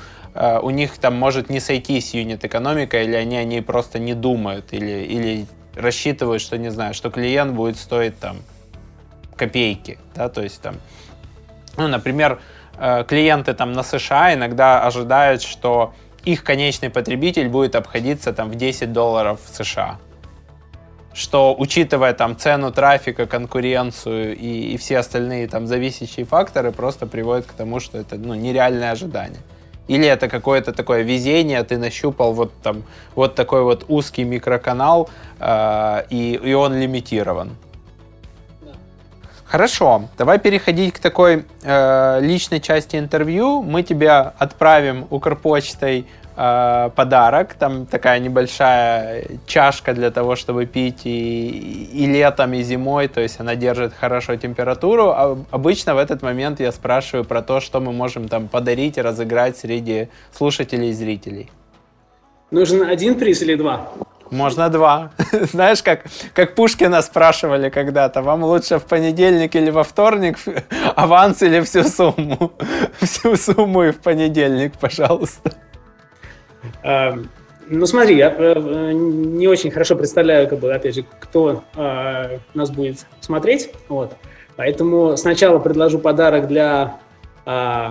у 0.61 0.69
них 0.69 0.97
там 0.97 1.15
может 1.15 1.49
не 1.49 1.59
сойтись 1.59 2.13
юнит-экономика, 2.13 3.01
или 3.01 3.15
они 3.15 3.37
о 3.37 3.43
ней 3.43 3.61
просто 3.61 3.97
не 3.97 4.13
думают, 4.13 4.71
или, 4.71 5.03
или 5.03 5.45
рассчитывают, 5.75 6.41
что, 6.41 6.57
не 6.57 6.69
знаю, 6.69 6.93
что 6.93 7.09
клиент 7.09 7.53
будет 7.53 7.77
стоить 7.77 8.19
там 8.19 8.37
копейки, 9.35 9.97
да, 10.15 10.29
то 10.29 10.41
есть 10.41 10.61
там, 10.61 10.75
ну, 11.77 11.87
например, 11.87 12.39
э, 12.77 13.03
клиенты 13.07 13.53
там 13.53 13.71
на 13.73 13.83
США 13.83 14.33
иногда 14.33 14.85
ожидают, 14.85 15.41
что 15.41 15.93
их 16.25 16.43
конечный 16.43 16.89
потребитель 16.89 17.47
будет 17.47 17.75
обходиться 17.75 18.33
там 18.33 18.49
в 18.49 18.55
10 18.55 18.91
долларов 18.91 19.39
США. 19.51 19.97
Что, 21.13 21.55
учитывая 21.57 22.13
там 22.13 22.37
цену 22.37 22.71
трафика, 22.71 23.25
конкуренцию 23.25 24.35
и, 24.35 24.73
и 24.73 24.77
все 24.77 24.99
остальные 24.99 25.47
там 25.47 25.65
зависящие 25.65 26.25
факторы, 26.25 26.71
просто 26.71 27.07
приводит 27.07 27.45
к 27.45 27.53
тому, 27.53 27.79
что 27.79 27.97
это 27.97 28.17
ну, 28.17 28.35
нереальное 28.35 28.91
ожидание. 28.91 29.39
Или 29.87 30.07
это 30.07 30.27
какое-то 30.27 30.73
такое 30.73 31.03
везение, 31.03 31.63
ты 31.63 31.77
нащупал 31.77 32.33
вот 32.33 32.51
там 32.61 32.83
вот 33.15 33.35
такой 33.35 33.63
вот 33.63 33.85
узкий 33.87 34.23
микроканал, 34.23 35.09
э, 35.39 36.03
и, 36.09 36.39
и 36.43 36.53
он 36.53 36.73
лимитирован? 36.73 37.55
Хорошо, 39.45 40.09
давай 40.17 40.39
переходить 40.39 40.93
к 40.93 40.99
такой 40.99 41.45
э, 41.63 42.19
личной 42.21 42.59
части 42.59 42.97
интервью. 42.97 43.63
Мы 43.63 43.81
тебя 43.81 44.33
отправим 44.37 45.07
Укрпочтой 45.09 46.05
э, 46.37 46.89
подарок. 46.95 47.55
Там 47.55 47.85
такая 47.85 48.19
небольшая 48.19 49.25
чашка 49.45 49.93
для 49.93 50.11
того, 50.11 50.35
чтобы 50.35 50.65
пить 50.65 51.01
и, 51.05 51.89
и 51.91 52.05
летом, 52.05 52.53
и 52.53 52.61
зимой. 52.61 53.07
То 53.07 53.21
есть 53.21 53.39
она 53.39 53.55
держит 53.55 53.93
хорошо 53.93 54.35
температуру. 54.35 55.09
А 55.09 55.37
обычно 55.51 55.95
в 55.95 55.97
этот 55.97 56.21
момент 56.21 56.59
я 56.59 56.71
спрашиваю 56.71 57.25
про 57.25 57.41
то, 57.41 57.59
что 57.59 57.79
мы 57.79 57.91
можем 57.91 58.27
там 58.29 58.47
подарить 58.47 58.97
и 58.97 59.01
разыграть 59.01 59.57
среди 59.57 60.07
слушателей 60.31 60.89
и 60.89 60.93
зрителей. 60.93 61.49
Нужен 62.51 62.83
один 62.83 63.15
приз 63.15 63.41
или 63.41 63.55
два? 63.55 63.89
Можно 64.31 64.69
два. 64.69 65.11
Знаешь, 65.31 65.81
как, 65.83 66.05
как 66.33 66.55
Пушкина 66.55 67.01
спрашивали 67.01 67.69
когда-то, 67.69 68.21
вам 68.21 68.43
лучше 68.43 68.77
в 68.79 68.85
понедельник 68.85 69.55
или 69.55 69.69
во 69.69 69.83
вторник 69.83 70.37
аванс 70.95 71.41
или 71.41 71.61
всю 71.61 71.83
сумму? 71.83 72.51
Всю 73.01 73.35
сумму 73.35 73.83
и 73.83 73.91
в 73.91 73.99
понедельник, 73.99 74.73
пожалуйста. 74.79 75.51
Ну 77.69 77.85
смотри, 77.85 78.15
я 78.15 78.33
э, 78.37 78.91
не 78.93 79.47
очень 79.47 79.71
хорошо 79.71 79.95
представляю, 79.97 80.47
как 80.47 80.59
бы, 80.59 80.73
опять 80.73 80.95
же, 80.95 81.05
кто 81.19 81.63
э, 81.75 82.39
нас 82.53 82.71
будет 82.71 83.05
смотреть, 83.19 83.71
вот. 83.89 84.13
Поэтому 84.55 85.17
сначала 85.17 85.59
предложу 85.59 85.99
подарок 85.99 86.47
для 86.47 86.99
э, 87.45 87.89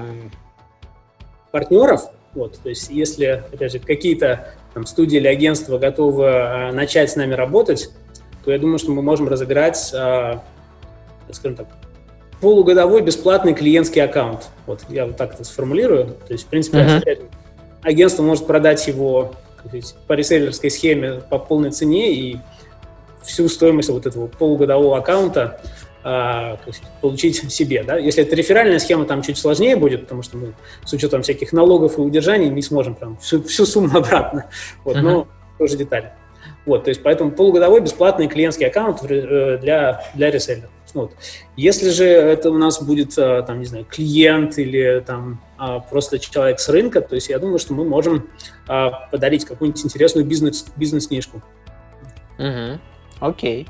партнеров, 1.50 2.04
вот. 2.34 2.58
То 2.62 2.70
есть, 2.70 2.88
если, 2.88 3.44
опять 3.52 3.72
же, 3.72 3.78
какие-то 3.78 4.54
там, 4.72 4.86
студии 4.86 5.18
или 5.18 5.28
агентства 5.28 5.76
готовы 5.76 6.24
э, 6.24 6.72
начать 6.72 7.10
с 7.10 7.16
нами 7.16 7.34
работать, 7.34 7.90
то 8.44 8.52
я 8.52 8.58
думаю, 8.58 8.78
что 8.78 8.92
мы 8.92 9.02
можем 9.02 9.28
разыграть, 9.28 9.92
э, 9.92 10.38
скажем 11.32 11.56
так, 11.56 11.66
полугодовой 12.40 13.02
бесплатный 13.02 13.52
клиентский 13.52 14.02
аккаунт. 14.02 14.48
Вот 14.64 14.86
я 14.88 15.04
вот 15.04 15.18
так 15.18 15.34
это 15.34 15.44
сформулирую. 15.44 16.16
То 16.26 16.32
есть, 16.32 16.46
в 16.46 16.48
принципе, 16.48 16.78
uh-huh 16.78 17.28
агентство 17.86 18.22
может 18.22 18.46
продать 18.46 18.86
его 18.88 19.32
сказать, 19.58 19.94
по 20.06 20.12
реселлерской 20.14 20.70
схеме 20.70 21.22
по 21.30 21.38
полной 21.38 21.70
цене 21.70 22.12
и 22.12 22.38
всю 23.22 23.48
стоимость 23.48 23.88
вот 23.88 24.06
этого 24.06 24.26
полугодового 24.26 24.98
аккаунта 24.98 25.60
а, 26.02 26.58
получить 27.00 27.52
себе. 27.52 27.82
Да? 27.84 27.96
Если 27.96 28.22
это 28.22 28.36
реферальная 28.36 28.78
схема, 28.78 29.04
там 29.04 29.22
чуть 29.22 29.38
сложнее 29.38 29.76
будет, 29.76 30.02
потому 30.02 30.22
что 30.22 30.36
мы 30.36 30.54
с 30.84 30.92
учетом 30.92 31.22
всяких 31.22 31.52
налогов 31.52 31.98
и 31.98 32.00
удержаний 32.00 32.48
не 32.48 32.62
сможем 32.62 32.94
прям 32.94 33.16
всю, 33.18 33.42
всю 33.42 33.66
сумму 33.66 33.90
обратно. 33.98 34.46
Вот, 34.84 34.96
uh-huh. 34.96 35.02
Но 35.02 35.28
тоже 35.58 35.76
детали. 35.76 36.12
Вот, 36.64 36.84
то 36.84 36.90
есть 36.90 37.02
поэтому 37.02 37.30
полугодовой 37.30 37.80
бесплатный 37.80 38.28
клиентский 38.28 38.66
аккаунт 38.66 39.02
э, 39.04 39.58
для, 39.58 40.04
для 40.14 40.30
реселлера. 40.30 40.70
Вот. 40.96 41.14
Если 41.56 41.90
же 41.90 42.06
это 42.06 42.50
у 42.50 42.56
нас 42.56 42.82
будет, 42.82 43.18
э, 43.18 43.44
там, 43.46 43.60
не 43.60 43.66
знаю, 43.66 43.84
клиент 43.84 44.56
или 44.56 45.04
там 45.06 45.42
а, 45.58 45.80
просто 45.80 46.18
человек 46.18 46.58
с 46.58 46.70
рынка, 46.70 47.02
то 47.02 47.14
есть 47.14 47.28
я 47.28 47.38
думаю, 47.38 47.58
что 47.58 47.74
мы 47.74 47.84
можем 47.84 48.30
а, 48.66 49.06
подарить 49.10 49.44
какую-нибудь 49.44 49.84
интересную 49.84 50.24
бизнес, 50.26 50.64
бизнес-книжку. 50.74 51.42
Угу. 52.38 52.80
Окей. 53.20 53.68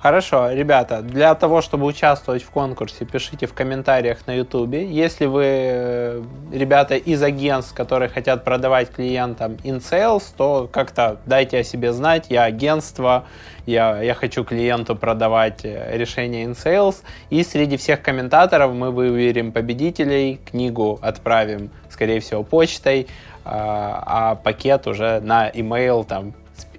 Хорошо, 0.00 0.52
ребята, 0.52 1.02
для 1.02 1.34
того, 1.34 1.60
чтобы 1.60 1.84
участвовать 1.84 2.44
в 2.44 2.50
конкурсе, 2.50 3.04
пишите 3.04 3.46
в 3.46 3.52
комментариях 3.52 4.28
на 4.28 4.34
YouTube. 4.36 4.74
Если 4.74 5.26
вы 5.26 5.44
э, 5.44 6.22
ребята 6.52 6.94
из 6.94 7.20
агентств, 7.20 7.74
которые 7.74 8.08
хотят 8.08 8.44
продавать 8.44 8.92
клиентам 8.92 9.54
InSales, 9.64 10.22
то 10.36 10.68
как-то 10.70 11.18
дайте 11.26 11.58
о 11.58 11.64
себе 11.64 11.92
знать. 11.92 12.26
Я 12.28 12.44
агентство, 12.44 13.24
я, 13.66 14.00
я 14.00 14.14
хочу 14.14 14.44
клиенту 14.44 14.94
продавать 14.94 15.64
э, 15.64 15.96
решение 15.98 16.46
InSales. 16.46 17.02
И 17.30 17.42
среди 17.42 17.76
всех 17.76 18.00
комментаторов 18.00 18.72
мы 18.74 18.92
выберем 18.92 19.50
победителей, 19.50 20.38
книгу 20.48 21.00
отправим, 21.02 21.72
скорее 21.90 22.20
всего, 22.20 22.44
почтой, 22.44 23.08
а, 23.44 24.04
а 24.06 24.34
пакет 24.36 24.86
уже 24.86 25.18
на 25.18 25.50
email 25.50 26.04
там 26.04 26.34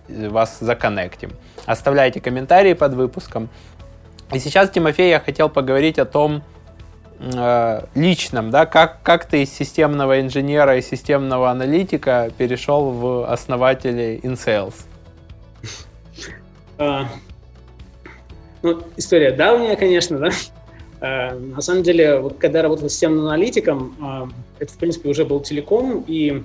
вас 0.08 0.60
законнектим. 0.62 1.32
Оставляйте 1.66 2.22
комментарии 2.22 2.74
под 2.74 2.94
выпуском. 2.94 3.50
И 4.34 4.40
сейчас, 4.40 4.70
Тимофей, 4.70 5.10
я 5.10 5.20
хотел 5.20 5.50
поговорить 5.50 5.98
о 5.98 6.06
том 6.06 6.44
э, 7.20 7.82
личном, 7.96 8.52
да, 8.52 8.66
как, 8.66 9.02
как 9.02 9.26
ты 9.26 9.44
из 9.44 9.52
системного 9.52 10.22
инженера 10.22 10.78
и 10.78 10.82
системного 10.82 11.50
аналитика 11.50 12.32
перешел 12.38 12.92
в 12.92 13.32
основателей 13.32 14.18
InSales? 14.18 14.76
А, 16.78 17.08
ну, 18.62 18.82
история 18.98 19.32
давняя, 19.32 19.76
конечно, 19.76 20.20
да. 20.20 20.30
А, 21.02 21.36
на 21.36 21.62
самом 21.62 21.84
деле, 21.84 22.20
вот 22.20 22.38
когда 22.38 22.62
работал 22.62 22.90
системным 22.90 23.26
аналитиком, 23.26 23.96
а, 24.02 24.30
это, 24.60 24.72
в 24.72 24.78
принципе, 24.78 25.10
уже 25.10 25.26
был 25.26 25.40
телеком, 25.40 26.04
и 26.08 26.44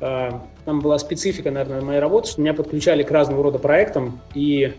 там 0.00 0.80
была 0.80 0.98
специфика, 0.98 1.50
наверное, 1.50 1.82
моей 1.82 2.00
работы, 2.00 2.30
что 2.30 2.40
меня 2.40 2.54
подключали 2.54 3.02
к 3.02 3.10
разного 3.10 3.42
рода 3.42 3.58
проектам, 3.58 4.20
и 4.34 4.74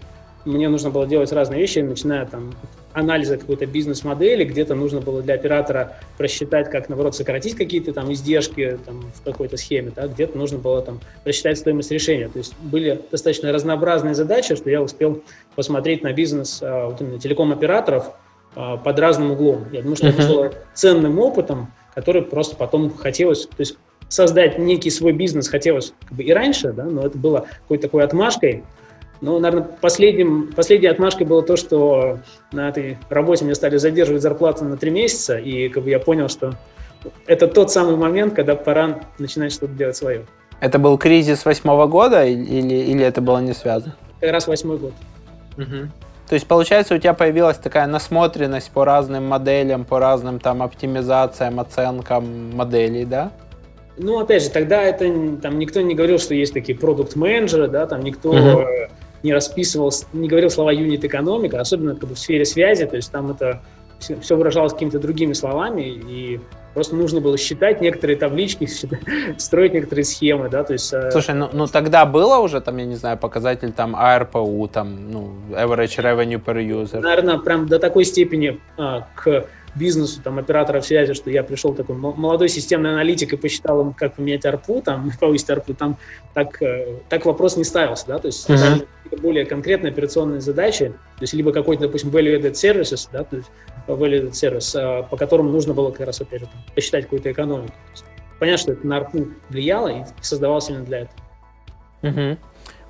мне 0.46 0.70
нужно 0.70 0.90
было 0.90 1.06
делать 1.06 1.32
разные 1.32 1.60
вещи, 1.60 1.80
начиная 1.80 2.26
там 2.26 2.54
анализа 2.94 3.38
какой-то 3.38 3.66
бизнес-модели, 3.66 4.44
где-то 4.44 4.76
нужно 4.76 5.00
было 5.00 5.22
для 5.22 5.36
оператора 5.36 5.98
просчитать, 6.18 6.70
как, 6.70 6.90
наоборот, 6.90 7.16
сократить 7.16 7.56
какие-то 7.56 7.94
там 7.94 8.12
издержки 8.12 8.78
там, 8.86 9.02
в 9.14 9.24
какой-то 9.24 9.58
схеме, 9.58 9.92
да, 9.96 10.08
где-то 10.08 10.38
нужно 10.38 10.58
было 10.58 10.82
там 10.82 11.00
просчитать 11.24 11.58
стоимость 11.58 11.92
решения. 11.92 12.28
То 12.28 12.40
есть 12.40 12.54
были 12.60 13.00
достаточно 13.12 13.52
разнообразные 13.52 14.16
задачи, 14.16 14.56
что 14.56 14.70
я 14.70 14.82
успел 14.82 15.24
посмотреть 15.56 16.04
на 16.04 16.12
бизнес 16.12 16.60
а, 16.62 16.88
вот 16.88 17.00
именно 17.02 17.20
телеком-операторов 17.20 18.12
а, 18.56 18.78
под 18.78 19.00
разным 19.00 19.32
углом. 19.32 19.68
Я 19.72 19.82
думаю, 19.82 19.96
что 19.96 20.08
uh-huh. 20.08 20.20
это 20.20 20.28
было 20.28 20.54
ценным 20.74 21.20
опытом, 21.20 21.72
который 21.96 22.24
просто 22.24 22.56
потом 22.56 22.94
хотелось, 22.94 23.46
то 23.46 23.60
есть 23.60 23.78
создать 24.12 24.60
некий 24.60 24.90
свой 24.90 25.14
бизнес 25.14 25.48
хотелось 25.48 25.94
как 26.04 26.18
бы 26.18 26.24
и 26.24 26.34
раньше, 26.34 26.74
да, 26.74 26.84
но 26.84 27.06
это 27.06 27.18
было 27.18 27.46
какой-то 27.62 27.84
такой 27.84 28.04
отмашкой. 28.04 28.64
Но, 29.22 29.40
наверное, 29.40 29.70
последним, 29.80 30.52
последней 30.54 30.88
отмашкой 30.88 31.26
было 31.26 31.42
то, 31.44 31.56
что 31.56 32.20
на 32.52 32.70
этой 32.70 32.98
работе 33.10 33.46
мне 33.46 33.56
стали 33.56 33.78
задерживать 33.78 34.22
зарплату 34.22 34.66
на 34.66 34.76
три 34.76 34.92
месяца, 34.92 35.38
и 35.38 35.70
как 35.70 35.84
бы 35.84 35.90
я 35.90 36.00
понял, 36.00 36.28
что 36.28 36.56
это 37.26 37.48
тот 37.48 37.72
самый 37.72 37.96
момент, 37.96 38.34
когда 38.34 38.56
пора 38.56 39.00
начинать 39.18 39.54
что-то 39.54 39.74
делать 39.74 39.96
свое. 39.96 40.26
Это 40.60 40.78
был 40.78 40.98
кризис 40.98 41.46
восьмого 41.46 41.88
года 41.88 42.26
или, 42.26 42.74
или 42.74 43.04
это 43.04 43.22
было 43.22 43.40
не 43.40 43.54
связано? 43.54 43.96
Как 44.20 44.32
раз 44.32 44.46
восьмой 44.46 44.78
год. 44.78 44.94
Угу. 45.58 45.88
То 46.28 46.36
есть, 46.36 46.48
получается, 46.48 46.96
у 46.96 46.98
тебя 46.98 47.14
появилась 47.14 47.58
такая 47.58 47.88
насмотренность 47.88 48.72
по 48.72 48.84
разным 48.84 49.26
моделям, 49.28 49.86
по 49.86 50.00
разным 50.00 50.40
там 50.40 50.62
оптимизациям, 50.62 51.60
оценкам 51.60 52.56
моделей, 52.56 53.06
да? 53.06 53.32
Ну, 53.98 54.20
опять 54.20 54.44
же, 54.44 54.50
тогда 54.50 54.82
это 54.82 55.06
там 55.42 55.60
никто 55.60 55.82
не 55.82 55.96
говорил, 55.96 56.18
что 56.18 56.34
есть 56.34 56.54
такие 56.54 56.78
продукт-менеджеры, 56.78 57.68
да, 57.68 57.86
там 57.86 58.02
никто 58.02 58.34
uh-huh. 58.34 58.90
не 59.24 59.34
расписывал, 59.34 59.92
не 60.14 60.28
говорил 60.28 60.50
слова 60.50 60.72
юнит 60.72 61.04
экономика, 61.04 61.60
особенно 61.60 61.96
как 61.96 62.10
бы, 62.10 62.16
в 62.16 62.20
сфере 62.20 62.46
связи, 62.46 62.86
то 62.86 62.96
есть 62.96 63.12
там 63.12 63.32
это 63.32 63.62
все, 64.00 64.20
все 64.20 64.36
выражалось 64.36 64.74
какими-то 64.74 65.00
другими 65.00 65.34
словами, 65.34 65.82
и 65.84 66.40
просто 66.74 66.96
нужно 66.96 67.22
было 67.22 67.38
считать 67.38 67.82
некоторые 67.82 68.18
таблички, 68.18 68.68
строить 69.38 69.74
некоторые 69.74 70.06
схемы, 70.06 70.50
да, 70.50 70.64
то 70.64 70.74
есть... 70.74 70.92
Э, 70.94 71.12
Слушай, 71.12 71.36
ну, 71.36 71.50
ну 71.54 71.68
тогда 71.68 72.06
было 72.06 72.38
уже, 72.38 72.62
там, 72.62 72.78
я 72.78 72.86
не 72.86 72.96
знаю, 72.96 73.18
показатель 73.18 73.72
там 73.72 73.96
ARPU, 73.96 74.68
там, 74.70 75.12
ну, 75.12 75.34
Average 75.52 75.98
Revenue 75.98 76.44
per 76.44 76.66
User? 76.66 77.00
Наверное, 77.00 77.38
прям 77.38 77.68
до 77.68 77.78
такой 77.78 78.06
степени 78.06 78.60
а, 78.78 79.08
к 79.16 79.46
бизнесу, 79.76 80.22
там, 80.22 80.38
операторов 80.40 80.86
связи, 80.86 81.14
что 81.14 81.30
я 81.30 81.44
пришел 81.44 81.74
такой 81.74 81.96
молодой 81.96 82.50
системный 82.50 82.92
аналитик 82.92 83.34
и 83.34 83.38
посчитал 83.38 83.82
им, 83.82 83.94
как 83.94 84.16
поменять 84.16 84.46
арпу, 84.46 84.82
там, 84.82 85.12
повысить 85.20 85.50
арпу, 85.50 85.74
там 85.74 85.98
так, 86.34 86.62
э, 86.62 86.98
так 87.10 87.26
вопрос 87.26 87.58
не 87.58 87.64
ставился, 87.64 88.06
да, 88.08 88.20
то 88.20 88.28
есть 88.28 88.50
uh-huh. 88.50 88.88
более 89.22 89.46
конкретные 89.46 89.92
операционные 89.92 90.42
задачи, 90.42 90.90
то 90.90 91.22
есть 91.22 91.34
либо 91.34 91.52
какой-то, 91.52 91.84
допустим, 91.84 92.10
value-added 92.10 92.54
services, 92.54 93.08
да, 93.12 93.24
то 93.24 93.38
есть 93.38 93.50
value-added 93.88 94.34
сервис, 94.34 94.76
а, 94.76 95.04
по 95.04 95.18
которому 95.18 95.50
нужно 95.50 95.74
было 95.74 95.92
как 95.92 96.08
раз, 96.08 96.22
опять 96.22 96.42
же, 96.42 96.46
там, 96.48 96.62
посчитать 96.76 97.06
какую-то 97.06 97.32
экономику. 97.32 97.74
Понятно, 98.40 98.58
что 98.58 98.72
это 98.74 98.88
на 98.88 98.98
арпу 98.98 99.28
влияло 99.50 99.88
и 99.88 100.04
создавалось 100.22 100.70
именно 100.70 100.86
для 100.86 101.00
этого. 101.00 101.20
Uh-huh. 102.02 102.38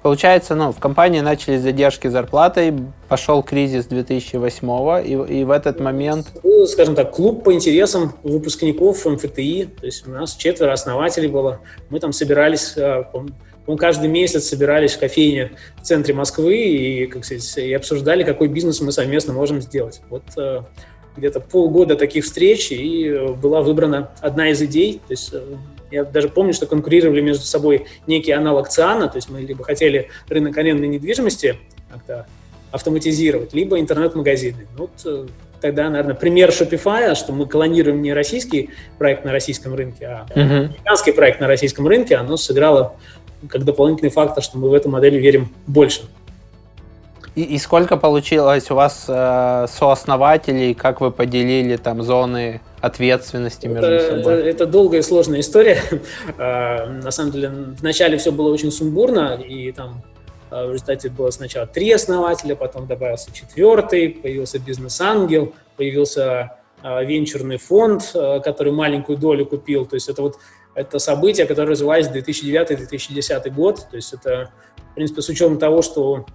Получается, 0.01 0.55
ну, 0.55 0.71
в 0.71 0.79
компании 0.79 1.19
начались 1.19 1.61
задержки 1.61 2.07
зарплатой, 2.07 2.73
пошел 3.07 3.43
кризис 3.43 3.85
2008 3.85 5.05
и, 5.05 5.39
и 5.41 5.43
в 5.43 5.51
этот 5.51 5.79
момент... 5.79 6.27
Ну, 6.41 6.65
скажем 6.65 6.95
так, 6.95 7.11
клуб 7.11 7.43
по 7.43 7.53
интересам 7.53 8.13
выпускников 8.23 9.05
МФТИ, 9.05 9.69
то 9.79 9.85
есть 9.85 10.07
у 10.07 10.11
нас 10.11 10.35
четверо 10.35 10.73
основателей 10.73 11.27
было, 11.27 11.59
мы 11.89 11.99
там 11.99 12.13
собирались, 12.13 12.75
э, 12.75 13.03
по 13.65 13.77
каждый 13.77 14.09
месяц 14.09 14.49
собирались 14.49 14.95
в 14.95 14.99
кофейне 14.99 15.51
в 15.77 15.83
центре 15.83 16.15
Москвы 16.15 16.57
и, 16.57 17.05
как 17.05 17.23
сказать, 17.23 17.57
и 17.57 17.71
обсуждали, 17.71 18.23
какой 18.23 18.47
бизнес 18.47 18.81
мы 18.81 18.91
совместно 18.91 19.33
можем 19.33 19.61
сделать. 19.61 20.01
Вот 20.09 20.23
э, 20.35 20.61
где-то 21.15 21.39
полгода 21.41 21.95
таких 21.95 22.25
встреч, 22.25 22.71
и 22.71 23.35
была 23.41 23.61
выбрана 23.61 24.11
одна 24.19 24.49
из 24.49 24.61
идей, 24.63 24.99
то 25.07 25.13
есть 25.13 25.31
Я 25.91 26.05
даже 26.05 26.29
помню, 26.29 26.53
что 26.53 26.65
конкурировали 26.65 27.21
между 27.21 27.45
собой 27.45 27.85
некий 28.07 28.31
аналог 28.31 28.69
ЦИАНа, 28.69 29.09
то 29.09 29.17
есть 29.17 29.29
мы 29.29 29.41
либо 29.41 29.63
хотели 29.63 30.09
рынок 30.29 30.57
арендной 30.57 30.87
недвижимости 30.87 31.57
как-то 31.91 32.25
автоматизировать, 32.71 33.53
либо 33.53 33.79
интернет-магазины. 33.79 34.67
Ну, 34.77 34.83
вот 34.87 34.91
э, 35.05 35.27
тогда, 35.59 35.89
наверное, 35.89 36.15
пример 36.15 36.49
Shopify, 36.49 37.13
что 37.15 37.33
мы 37.33 37.45
клонируем 37.45 38.01
не 38.01 38.13
российский 38.13 38.69
проект 38.97 39.25
на 39.25 39.31
российском 39.33 39.75
рынке, 39.75 40.05
а 40.05 40.25
uh-huh. 40.33 40.65
американский 40.65 41.11
проект 41.11 41.41
на 41.41 41.47
российском 41.47 41.85
рынке, 41.87 42.15
оно 42.15 42.37
сыграло 42.37 42.95
как 43.49 43.65
дополнительный 43.65 44.11
фактор, 44.11 44.43
что 44.43 44.57
мы 44.57 44.69
в 44.69 44.73
эту 44.73 44.89
модель 44.89 45.17
верим 45.17 45.49
больше. 45.67 46.03
И, 47.35 47.43
и 47.43 47.57
сколько 47.57 47.97
получилось 47.97 48.69
у 48.71 48.75
вас 48.75 49.05
э, 49.07 49.65
сооснователей, 49.69 50.73
как 50.73 51.01
вы 51.01 51.11
поделили 51.11 51.77
там 51.77 52.03
зоны 52.03 52.61
ответственности 52.81 53.67
между 53.67 53.87
это, 53.87 54.17
собой? 54.17 54.33
Это, 54.33 54.49
это 54.49 54.65
долгая 54.65 54.99
и 54.99 55.03
сложная 55.03 55.39
история. 55.39 55.81
А, 56.37 56.87
на 56.87 57.11
самом 57.11 57.31
деле, 57.31 57.49
вначале 57.79 58.17
все 58.17 58.31
было 58.31 58.51
очень 58.51 58.71
сумбурно, 58.71 59.35
и 59.35 59.71
там 59.71 60.01
а, 60.49 60.65
в 60.65 60.71
результате 60.73 61.09
было 61.09 61.29
сначала 61.29 61.67
три 61.67 61.91
основателя, 61.91 62.55
потом 62.55 62.87
добавился 62.87 63.31
четвертый, 63.31 64.09
появился 64.09 64.59
бизнес-ангел, 64.59 65.53
появился 65.77 66.57
а, 66.81 67.03
венчурный 67.03 67.57
фонд, 67.57 68.11
который 68.43 68.71
маленькую 68.71 69.17
долю 69.17 69.45
купил. 69.45 69.85
То 69.85 69.95
есть 69.95 70.09
это 70.09 70.21
вот 70.21 70.37
это 70.73 70.99
событие, 70.99 71.45
которое 71.45 71.71
развивалось 71.71 72.07
2009-2010 72.07 73.49
год. 73.51 73.87
То 73.89 73.95
есть 73.97 74.13
это, 74.13 74.51
в 74.91 74.95
принципе, 74.95 75.21
с 75.21 75.29
учетом 75.29 75.59
того, 75.59 75.81
что 75.81 76.25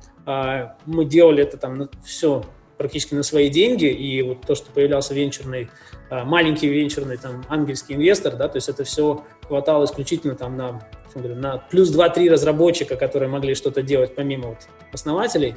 мы 0.85 1.05
делали 1.07 1.43
это 1.43 1.57
там 1.57 1.89
все 2.05 2.45
практически 2.77 3.15
на 3.15 3.23
свои 3.23 3.49
деньги, 3.49 3.87
и 3.87 4.23
вот 4.23 4.43
то, 4.43 4.55
что 4.55 4.71
появлялся 4.71 5.15
венчурный, 5.15 5.71
маленький 6.11 6.69
венчурный 6.69 7.17
там 7.17 7.45
ангельский 7.49 7.95
инвестор, 7.95 8.37
да, 8.37 8.49
то 8.49 8.57
есть 8.57 8.69
это 8.69 8.85
все 8.85 9.25
хватало 9.47 9.85
исключительно 9.85 10.35
там 10.35 10.57
на, 10.57 10.81
на 11.15 11.59
плюс 11.59 11.95
2-3 11.95 12.31
разработчика, 12.31 12.97
которые 12.97 13.29
могли 13.29 13.55
что-то 13.55 13.83
делать 13.83 14.15
помимо 14.15 14.49
вот 14.49 14.69
основателей. 14.93 15.55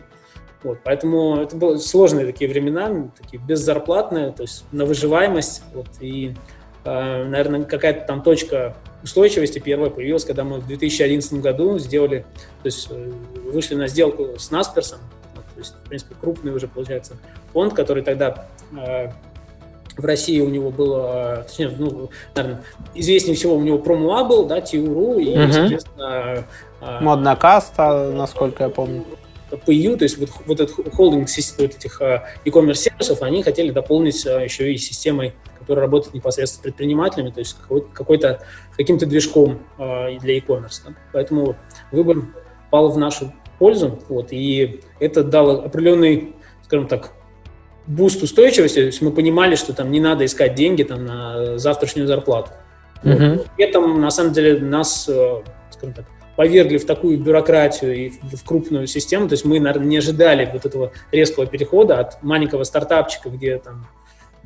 Вот, 0.63 0.79
поэтому 0.83 1.37
это 1.37 1.55
были 1.55 1.77
сложные 1.77 2.25
такие 2.25 2.49
времена, 2.49 3.09
такие 3.17 3.41
беззарплатные, 3.41 4.31
то 4.31 4.43
есть 4.43 4.65
на 4.73 4.85
выживаемость. 4.85 5.63
Вот, 5.73 5.87
и, 6.01 6.35
э, 6.83 7.23
наверное, 7.23 7.63
какая-то 7.63 8.05
там 8.05 8.21
точка 8.21 8.75
устойчивости 9.01 9.59
первая 9.59 9.89
появилась, 9.89 10.25
когда 10.25 10.43
мы 10.43 10.59
в 10.59 10.67
2011 10.67 11.33
году 11.35 11.79
сделали, 11.79 12.25
то 12.61 12.65
есть 12.65 12.87
э, 12.91 13.11
вышли 13.53 13.75
на 13.75 13.87
сделку 13.87 14.37
с 14.37 14.51
Насперсом, 14.51 14.99
то 15.35 15.61
есть, 15.61 15.75
в 15.75 15.87
принципе, 15.87 16.15
крупный 16.19 16.53
уже, 16.53 16.67
получается, 16.67 17.17
фонд, 17.53 17.73
который 17.73 18.03
тогда 18.03 18.49
э, 18.77 19.11
в 19.99 20.05
России 20.05 20.39
у 20.39 20.49
него 20.49 20.71
было, 20.71 21.45
ну, 21.57 22.09
наверное, 22.35 22.63
известнее 22.95 23.35
всего 23.35 23.55
у 23.55 23.61
него 23.61 23.79
промуа 23.79 24.23
был, 24.23 24.45
да, 24.45 24.61
Тиуру, 24.61 25.19
и, 25.19 25.37
угу. 25.37 25.51
соответственно... 25.51 26.45
Э, 26.81 26.99
Модная 27.01 27.35
каста, 27.35 28.11
насколько 28.11 28.63
я 28.63 28.69
помню. 28.69 29.05
PU, 29.51 29.97
то 29.97 30.03
есть 30.03 30.19
вот, 30.19 30.29
вот 30.45 30.59
этот 30.59 30.93
холдинг 30.93 31.27
вот 31.57 31.75
этих 31.75 32.01
e-commerce 32.45 32.75
сервисов, 32.75 33.23
они 33.23 33.41
хотели 33.41 33.71
дополнить 33.71 34.23
еще 34.23 34.71
и 34.71 34.77
системой 34.77 35.33
который 35.69 35.81
работает 35.81 36.15
непосредственно 36.15 36.61
с 36.61 36.63
предпринимателями, 36.63 37.29
то 37.29 37.39
есть 37.39 37.55
какой-то, 37.93 38.41
каким-то 38.75 39.05
движком 39.05 39.59
для 39.77 40.33
e-commerce. 40.33 40.81
Да? 40.83 40.95
Поэтому 41.13 41.55
выбор 41.91 42.25
пал 42.71 42.89
в 42.89 42.97
нашу 42.97 43.31
пользу, 43.59 43.99
вот, 44.09 44.29
и 44.31 44.81
это 44.99 45.23
дало 45.23 45.61
определенный, 45.63 46.33
скажем 46.63 46.87
так, 46.87 47.11
boost 47.87 48.21
устойчивости, 48.21 48.75
то 48.75 48.85
есть 48.85 49.01
мы 49.01 49.11
понимали, 49.11 49.55
что 49.55 49.73
там 49.73 49.91
не 49.91 49.99
надо 49.99 50.25
искать 50.25 50.55
деньги 50.55 50.83
там, 50.83 51.05
на 51.05 51.57
завтрашнюю 51.57 52.07
зарплату. 52.07 52.51
Uh-huh. 53.03 53.37
Вот. 53.37 53.47
При 53.55 53.65
этом, 53.65 54.01
на 54.01 54.11
самом 54.11 54.33
деле, 54.33 54.59
нас, 54.59 55.07
э, 55.09 55.41
скажем 55.71 55.93
так, 55.93 56.05
повергли 56.35 56.77
в 56.77 56.85
такую 56.85 57.19
бюрократию 57.19 57.95
и 57.95 58.09
в 58.09 58.43
крупную 58.45 58.87
систему, 58.87 59.27
то 59.27 59.33
есть 59.33 59.45
мы, 59.45 59.59
наверное, 59.59 59.87
не 59.87 59.97
ожидали 59.97 60.49
вот 60.51 60.65
этого 60.65 60.91
резкого 61.11 61.45
перехода 61.45 61.99
от 61.99 62.21
маленького 62.23 62.63
стартапчика, 62.63 63.29
где 63.29 63.57
там 63.57 63.87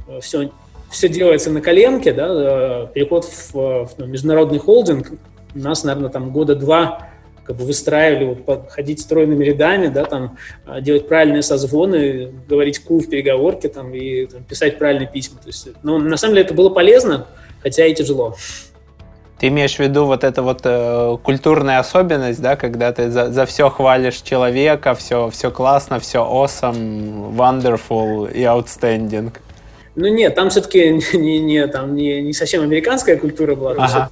э, 0.07 0.19
все 0.21 0.49
все 0.93 1.09
делается 1.09 1.49
на 1.49 1.59
коленке, 1.59 2.13
да, 2.13 2.27
э, 2.29 2.87
переход 2.93 3.25
в, 3.25 3.53
в 3.53 4.07
международный 4.07 4.59
холдинг, 4.59 5.11
у 5.55 5.59
нас, 5.59 5.83
наверное, 5.83 6.09
там 6.09 6.31
года 6.31 6.55
два 6.55 7.09
как 7.45 7.57
бы 7.57 7.65
выстраивали, 7.65 8.37
вот, 8.45 8.69
ходить 8.69 9.01
стройными 9.01 9.43
рядами, 9.43 9.87
да, 9.87 10.05
там, 10.05 10.37
а, 10.65 10.81
делать 10.81 11.07
правильные 11.07 11.41
созвоны, 11.41 12.31
говорить 12.47 12.79
ку 12.79 12.99
в 12.99 13.09
переговорке 13.09 13.69
там, 13.69 13.93
и 13.93 14.25
там, 14.25 14.43
писать 14.43 14.77
правильные 14.77 15.07
письма. 15.07 15.39
То 15.39 15.47
есть, 15.47 15.67
ну, 15.83 15.97
на 15.97 16.17
самом 16.17 16.35
деле 16.35 16.45
это 16.45 16.53
было 16.53 16.69
полезно, 16.69 17.27
хотя 17.61 17.85
и 17.85 17.93
тяжело. 17.93 18.35
Ты 19.39 19.49
имеешь 19.49 19.75
в 19.75 19.79
виду 19.79 20.05
вот 20.05 20.23
эту 20.23 20.41
вот 20.41 20.61
э, 20.63 21.17
культурная 21.21 21.79
особенность, 21.79 22.41
да, 22.41 22.55
когда 22.55 22.93
ты 22.93 23.09
за, 23.09 23.29
за 23.29 23.45
все 23.45 23.69
хвалишь 23.69 24.21
человека, 24.21 24.93
все, 24.93 25.29
все 25.31 25.51
классно, 25.51 25.99
все 25.99 26.19
awesome, 26.19 27.35
wonderful 27.35 28.31
и 28.31 28.43
outstanding. 28.43 29.33
Ну 29.95 30.07
нет, 30.07 30.35
там 30.35 30.49
все-таки 30.49 30.91
не, 31.17 31.39
не, 31.39 31.67
там 31.67 31.93
не, 31.93 32.21
не 32.21 32.31
совсем 32.31 32.63
американская 32.63 33.17
культура 33.17 33.55
была, 33.55 33.73
ага. 33.77 34.09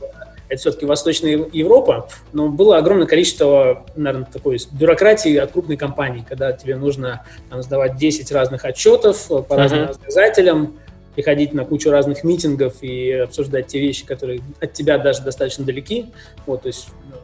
Это 0.52 0.60
все-таки 0.60 0.86
Восточная 0.86 1.48
Европа, 1.54 2.10
но 2.34 2.50
было 2.50 2.78
огромное 2.78 3.08
количество, 3.08 3.86
наверное, 3.96 4.28
такой 4.32 4.60
бюрократии 4.74 5.38
от 5.38 5.54
крупной 5.54 5.78
компании, 5.78 6.26
когда 6.28 6.52
тебе 6.52 6.76
нужно 6.76 7.26
там, 7.50 7.64
сдавать 7.64 7.96
10 7.96 8.30
разных 8.34 8.66
отчетов 8.66 9.28
по 9.30 9.34
uh-huh. 9.34 9.56
разным 9.56 9.88
показателям, 9.88 10.78
приходить 11.16 11.54
на 11.54 11.64
кучу 11.64 11.90
разных 11.90 12.26
митингов 12.26 12.84
и 12.84 13.12
обсуждать 13.14 13.68
те 13.68 13.80
вещи, 13.80 14.06
которые 14.06 14.42
от 14.60 14.74
тебя 14.74 14.98
даже 14.98 15.22
достаточно 15.22 15.64
далеки. 15.64 16.08
Вот, 16.46 16.64
то 16.64 16.68
есть 16.68 16.90
ну, 17.10 17.16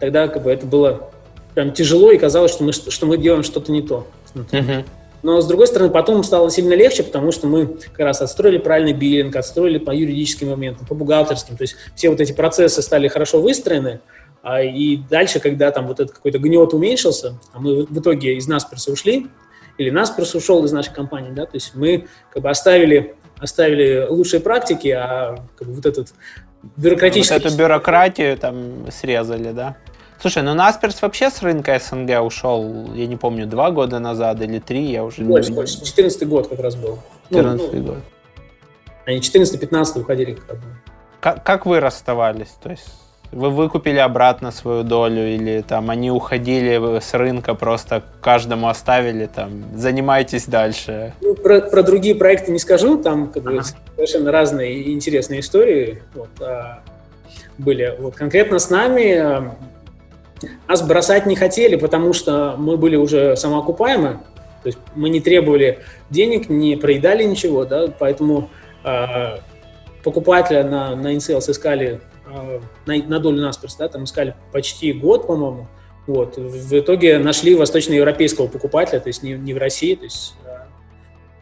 тогда 0.00 0.26
как 0.26 0.42
бы 0.42 0.50
это 0.50 0.66
было 0.66 1.08
прям 1.54 1.72
тяжело 1.72 2.10
и 2.10 2.18
казалось, 2.18 2.50
что 2.50 2.64
мы, 2.64 2.72
что 2.72 3.06
мы 3.06 3.16
делаем 3.16 3.44
что-то 3.44 3.70
не 3.70 3.82
то. 3.82 4.08
Uh-huh. 4.34 4.84
Но, 5.22 5.40
с 5.40 5.46
другой 5.46 5.66
стороны, 5.66 5.90
потом 5.90 6.22
стало 6.24 6.50
сильно 6.50 6.74
легче, 6.74 7.02
потому 7.02 7.30
что 7.30 7.46
мы 7.46 7.66
как 7.66 7.98
раз 8.00 8.22
отстроили 8.22 8.58
правильный 8.58 8.92
биллинг, 8.92 9.36
отстроили 9.36 9.78
по 9.78 9.90
юридическим 9.90 10.50
моментам, 10.50 10.86
по 10.86 10.94
бухгалтерским. 10.94 11.56
То 11.56 11.62
есть 11.62 11.76
все 11.94 12.08
вот 12.08 12.20
эти 12.20 12.32
процессы 12.32 12.80
стали 12.80 13.08
хорошо 13.08 13.40
выстроены, 13.40 14.00
а, 14.42 14.62
и 14.62 14.96
дальше, 14.96 15.38
когда 15.40 15.70
там 15.70 15.86
вот 15.86 16.00
этот 16.00 16.14
какой-то 16.14 16.38
гнет 16.38 16.72
уменьшился, 16.72 17.38
а 17.52 17.60
мы 17.60 17.84
в 17.84 17.98
итоге 17.98 18.36
из 18.36 18.48
Насперса 18.48 18.90
ушли, 18.90 19.26
или 19.76 19.90
Насперс 19.90 20.34
ушел 20.34 20.64
из 20.64 20.72
нашей 20.72 20.94
компании, 20.94 21.30
да, 21.32 21.44
то 21.44 21.54
есть 21.54 21.74
мы 21.74 22.06
как 22.32 22.42
бы 22.42 22.50
оставили, 22.50 23.14
оставили 23.38 24.06
лучшие 24.08 24.40
практики, 24.40 24.88
а 24.88 25.44
как 25.56 25.68
бы 25.68 25.74
вот 25.74 25.86
этот 25.86 26.14
бюрократический... 26.76 27.34
Вот 27.34 27.46
эту 27.46 27.56
бюрократию 27.56 28.36
там 28.36 28.90
срезали, 28.90 29.52
да? 29.52 29.76
Слушай, 30.20 30.42
ну 30.42 30.52
Насперс 30.52 31.00
вообще 31.00 31.30
с 31.30 31.40
рынка 31.40 31.78
СНГ 31.78 32.22
ушел, 32.22 32.92
я 32.94 33.06
не 33.06 33.16
помню, 33.16 33.46
два 33.46 33.70
года 33.70 33.98
назад 34.00 34.42
или 34.42 34.58
три, 34.58 34.90
я 34.90 35.02
уже 35.02 35.22
больше, 35.22 35.50
не 35.50 35.56
больше. 35.56 35.82
14 35.82 36.28
год 36.28 36.48
как 36.48 36.60
раз 36.60 36.76
был. 36.76 36.98
14 37.30 37.72
ну, 37.72 37.78
ну, 37.78 37.86
год. 37.86 37.98
Они 39.06 39.18
14-15 39.18 40.00
уходили 40.00 40.34
как 40.34 40.58
бы. 40.58 40.64
Как, 41.20 41.42
как 41.42 41.64
вы 41.64 41.80
расставались? 41.80 42.54
То 42.62 42.70
есть 42.70 42.86
вы 43.32 43.48
выкупили 43.48 43.96
обратно 43.96 44.50
свою 44.50 44.82
долю 44.82 45.26
или 45.26 45.62
там 45.66 45.88
они 45.88 46.10
уходили 46.10 47.00
с 47.00 47.14
рынка, 47.14 47.54
просто 47.54 48.02
каждому 48.20 48.68
оставили, 48.68 49.24
там, 49.24 49.64
занимайтесь 49.74 50.44
дальше? 50.44 51.14
Ну, 51.22 51.34
про, 51.34 51.62
про 51.62 51.82
другие 51.82 52.14
проекты 52.14 52.52
не 52.52 52.58
скажу, 52.58 53.02
там 53.02 53.28
как 53.28 53.46
ага. 53.46 53.56
бы, 53.56 53.62
совершенно 53.96 54.32
разные 54.32 54.92
интересные 54.92 55.40
истории 55.40 56.02
вот, 56.14 56.28
а, 56.42 56.80
были. 57.56 57.96
Вот, 57.98 58.16
конкретно 58.16 58.58
с 58.58 58.68
нами 58.68 59.50
нас 60.68 60.82
бросать 60.82 61.26
не 61.26 61.36
хотели, 61.36 61.76
потому 61.76 62.12
что 62.12 62.54
мы 62.58 62.76
были 62.76 62.96
уже 62.96 63.36
самоокупаемы, 63.36 64.20
то 64.62 64.66
есть 64.66 64.78
мы 64.94 65.08
не 65.08 65.20
требовали 65.20 65.80
денег, 66.10 66.48
не 66.48 66.76
проедали 66.76 67.24
ничего, 67.24 67.64
да, 67.64 67.88
поэтому 67.98 68.50
э, 68.84 69.38
покупателя 70.04 70.64
на, 70.64 70.94
на 70.96 71.14
InSales 71.14 71.50
искали 71.50 72.00
э, 72.26 72.60
на, 72.86 72.96
на 72.96 73.18
долю 73.18 73.40
Насперс, 73.40 73.76
да, 73.76 73.88
там 73.88 74.04
искали 74.04 74.34
почти 74.52 74.92
год, 74.92 75.26
по-моему, 75.26 75.66
вот, 76.06 76.36
в 76.36 76.78
итоге 76.78 77.18
нашли 77.18 77.54
восточноевропейского 77.54 78.48
покупателя, 78.48 79.00
то 79.00 79.08
есть 79.08 79.22
не, 79.22 79.32
не 79.32 79.54
в 79.54 79.58
России, 79.58 79.94
то 79.94 80.04
есть 80.04 80.34
э, 80.44 80.58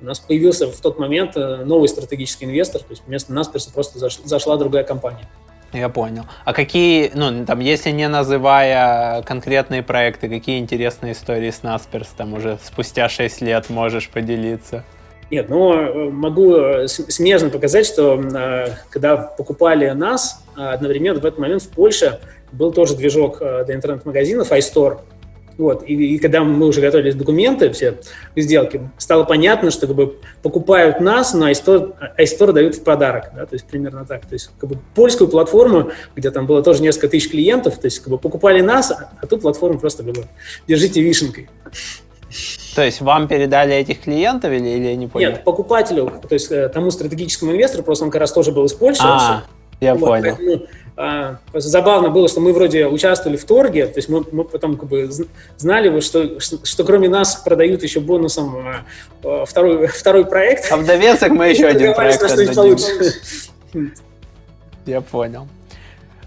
у 0.00 0.04
нас 0.04 0.20
появился 0.20 0.70
в 0.70 0.80
тот 0.80 0.98
момент 0.98 1.34
новый 1.34 1.88
стратегический 1.88 2.44
инвестор, 2.44 2.82
то 2.82 2.90
есть 2.90 3.02
вместо 3.06 3.32
Насперса 3.32 3.72
просто 3.72 3.98
заш, 3.98 4.18
зашла 4.24 4.56
другая 4.56 4.84
компания. 4.84 5.28
Я 5.72 5.88
понял. 5.88 6.24
А 6.44 6.54
какие, 6.54 7.10
ну, 7.14 7.44
там, 7.44 7.60
если 7.60 7.90
не 7.90 8.08
называя 8.08 9.22
конкретные 9.22 9.82
проекты, 9.82 10.28
какие 10.28 10.58
интересные 10.58 11.12
истории 11.12 11.50
с 11.50 11.62
Насперс 11.62 12.08
там 12.08 12.34
уже 12.34 12.58
спустя 12.62 13.08
6 13.08 13.42
лет 13.42 13.68
можешь 13.68 14.08
поделиться? 14.08 14.84
Нет, 15.30 15.50
ну, 15.50 15.74
э, 15.74 16.10
могу 16.10 16.56
э, 16.56 16.88
смежно 16.88 17.50
показать, 17.50 17.86
что 17.86 18.18
э, 18.18 18.68
когда 18.88 19.16
покупали 19.16 19.90
нас, 19.90 20.42
одновременно 20.56 21.20
в 21.20 21.26
этот 21.26 21.38
момент 21.38 21.62
в 21.62 21.68
Польше 21.68 22.18
был 22.50 22.72
тоже 22.72 22.96
движок 22.96 23.38
для 23.38 23.74
интернет-магазинов 23.74 24.50
iStore. 24.50 25.00
Вот. 25.58 25.82
И, 25.86 26.14
и 26.14 26.18
когда 26.18 26.44
мы 26.44 26.66
уже 26.66 26.80
готовили 26.80 27.10
документы, 27.10 27.70
все 27.72 27.98
сделки, 28.36 28.88
стало 28.96 29.24
понятно, 29.24 29.72
что 29.72 29.88
как 29.88 29.96
бы, 29.96 30.16
покупают 30.40 31.00
нас, 31.00 31.34
но 31.34 31.50
iStore, 31.50 31.94
iStore 32.16 32.52
дают 32.52 32.76
в 32.76 32.84
подарок. 32.84 33.32
Да? 33.34 33.44
То 33.44 33.56
есть 33.56 33.66
примерно 33.66 34.06
так. 34.06 34.24
То 34.24 34.34
есть 34.34 34.50
как 34.58 34.70
бы, 34.70 34.78
польскую 34.94 35.28
платформу, 35.28 35.90
где 36.14 36.30
там 36.30 36.46
было 36.46 36.62
тоже 36.62 36.80
несколько 36.80 37.08
тысяч 37.08 37.30
клиентов, 37.30 37.78
то 37.78 37.86
есть 37.86 37.98
как 37.98 38.08
бы, 38.08 38.18
покупали 38.18 38.60
нас, 38.60 38.92
а 38.92 39.26
тут 39.26 39.42
платформу 39.42 39.80
просто 39.80 40.04
как 40.04 40.14
бы, 40.14 40.24
держите 40.68 41.02
вишенкой. 41.02 41.50
То 42.76 42.84
есть 42.84 43.00
вам 43.00 43.26
передали 43.26 43.74
этих 43.74 44.02
клиентов 44.02 44.52
или, 44.52 44.68
или 44.68 44.86
я 44.88 44.96
не 44.96 45.08
понял? 45.08 45.30
Нет, 45.30 45.44
покупателю, 45.44 46.12
то 46.28 46.32
есть 46.32 46.52
э, 46.52 46.68
тому 46.68 46.92
стратегическому 46.92 47.50
инвестору, 47.50 47.82
просто 47.82 48.04
он 48.04 48.12
как 48.12 48.20
раз 48.20 48.32
тоже 48.32 48.52
был 48.52 48.66
из 48.66 48.74
Польши. 48.74 49.02
А, 49.02 49.42
я 49.80 49.94
вот, 49.94 50.06
понял. 50.06 50.36
Поэтому, 50.36 50.66
а, 51.00 51.38
забавно 51.54 52.10
было, 52.10 52.28
что 52.28 52.40
мы 52.40 52.52
вроде 52.52 52.88
участвовали 52.88 53.36
в 53.36 53.44
торге, 53.44 53.86
то 53.86 53.98
есть 53.98 54.08
мы, 54.08 54.24
мы 54.32 54.42
потом 54.42 54.76
как 54.76 54.88
бы 54.88 55.08
знали, 55.56 56.00
что, 56.00 56.40
что, 56.40 56.66
что 56.66 56.82
кроме 56.82 57.08
нас 57.08 57.36
продают 57.36 57.84
еще 57.84 58.00
бонусом 58.00 58.56
а, 58.56 58.84
а, 59.22 59.44
второй, 59.44 59.86
второй 59.86 60.26
проект. 60.26 60.72
А 60.72 60.76
в 60.76 60.84
довесок 60.84 61.30
мы 61.30 61.50
еще 61.50 61.66
один 61.68 61.94
проект 61.94 62.20
отдадим. 62.20 62.76
Я 64.86 65.00
понял. 65.00 65.46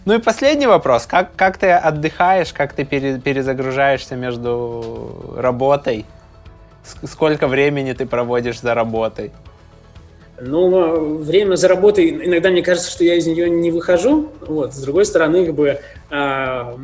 Ну 0.05 0.13
и 0.13 0.19
последний 0.19 0.67
вопрос. 0.67 1.05
Как, 1.05 1.35
как 1.35 1.57
ты 1.57 1.71
отдыхаешь, 1.71 2.53
как 2.53 2.71
ты 2.71 2.85
перезагружаешься 2.85 4.15
между 4.15 5.35
работой? 5.35 6.05
Сколько 7.03 7.47
времени 7.47 7.91
ты 7.91 8.05
проводишь 8.05 8.61
за 8.61 8.73
работой? 8.73 9.31
Ну, 10.43 11.17
время 11.17 11.55
за 11.55 11.67
работой, 11.67 12.09
иногда 12.09 12.49
мне 12.49 12.63
кажется, 12.63 12.89
что 12.89 13.03
я 13.03 13.15
из 13.15 13.27
нее 13.27 13.47
не 13.47 13.69
выхожу. 13.69 14.31
Вот. 14.41 14.73
С 14.73 14.81
другой 14.81 15.05
стороны, 15.05 15.45
как 15.45 15.55
бы, 15.55 15.79
а, 16.09 16.79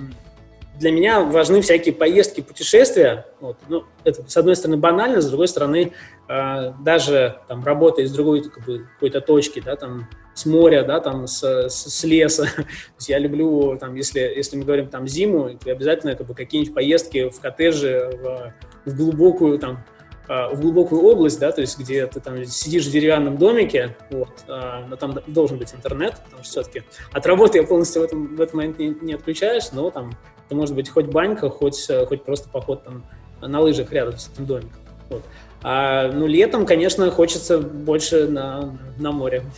для 0.79 0.91
меня 0.91 1.21
важны 1.21 1.61
всякие 1.61 1.95
поездки, 1.95 2.41
путешествия. 2.41 3.25
Вот. 3.39 3.57
Ну, 3.67 3.83
это, 4.03 4.23
с 4.29 4.37
одной 4.37 4.55
стороны, 4.55 4.77
банально, 4.77 5.21
с 5.21 5.27
другой 5.27 5.47
стороны, 5.47 5.93
а, 6.27 6.75
даже 6.83 7.39
там, 7.47 7.65
работа 7.65 8.03
из 8.03 8.11
другой 8.11 8.47
как 8.47 8.63
бы, 8.63 8.85
какой-то 8.93 9.21
точки, 9.21 9.59
да, 9.59 9.75
там, 9.75 10.07
с 10.35 10.45
моря, 10.45 10.83
да, 10.83 10.99
там, 10.99 11.25
с, 11.25 11.41
с, 11.41 11.73
с 11.73 12.03
леса. 12.03 12.47
я 13.07 13.17
люблю, 13.17 13.75
там, 13.79 13.95
если, 13.95 14.19
если 14.19 14.55
мы 14.55 14.65
говорим 14.65 14.87
там 14.87 15.07
зиму, 15.07 15.49
то 15.57 15.71
обязательно 15.71 16.15
как 16.15 16.27
бы, 16.27 16.35
какие-нибудь 16.35 16.75
поездки 16.75 17.29
в 17.29 17.39
коттедже, 17.39 18.11
в, 18.21 18.91
в 18.91 18.95
глубокую 18.95 19.57
там, 19.57 19.83
в 20.27 20.59
глубокую 20.59 21.01
область, 21.01 21.39
да, 21.39 21.51
то 21.51 21.61
есть 21.61 21.79
где 21.79 22.05
ты 22.07 22.19
там 22.19 22.43
сидишь 22.45 22.85
в 22.85 22.91
деревянном 22.91 23.37
домике, 23.37 23.95
вот, 24.11 24.29
а, 24.47 24.85
но 24.87 24.95
там 24.95 25.19
должен 25.27 25.57
быть 25.57 25.73
интернет, 25.73 26.15
потому 26.25 26.43
что 26.43 26.51
все-таки 26.51 26.83
от 27.13 27.25
работы 27.25 27.59
я 27.59 27.63
полностью 27.63 28.01
в, 28.01 28.05
этом, 28.05 28.35
в 28.35 28.41
этот 28.41 28.53
момент 28.53 28.79
не, 28.79 28.95
не 29.01 29.13
отключаюсь, 29.13 29.71
но 29.71 29.89
там 29.89 30.17
это 30.45 30.55
может 30.55 30.75
быть 30.75 30.89
хоть 30.89 31.05
банька, 31.05 31.49
хоть, 31.49 31.89
хоть 32.07 32.23
просто 32.23 32.49
поход 32.49 32.83
там 32.83 33.03
на 33.41 33.59
лыжах 33.59 33.91
рядом 33.91 34.17
с 34.17 34.29
этим 34.29 34.45
домиком. 34.45 34.71
Вот. 35.09 35.23
А, 35.63 36.11
ну, 36.11 36.27
летом, 36.27 36.65
конечно, 36.65 37.09
хочется 37.11 37.59
больше 37.59 38.27
на, 38.27 38.77
на 38.97 39.11
море. 39.11 39.43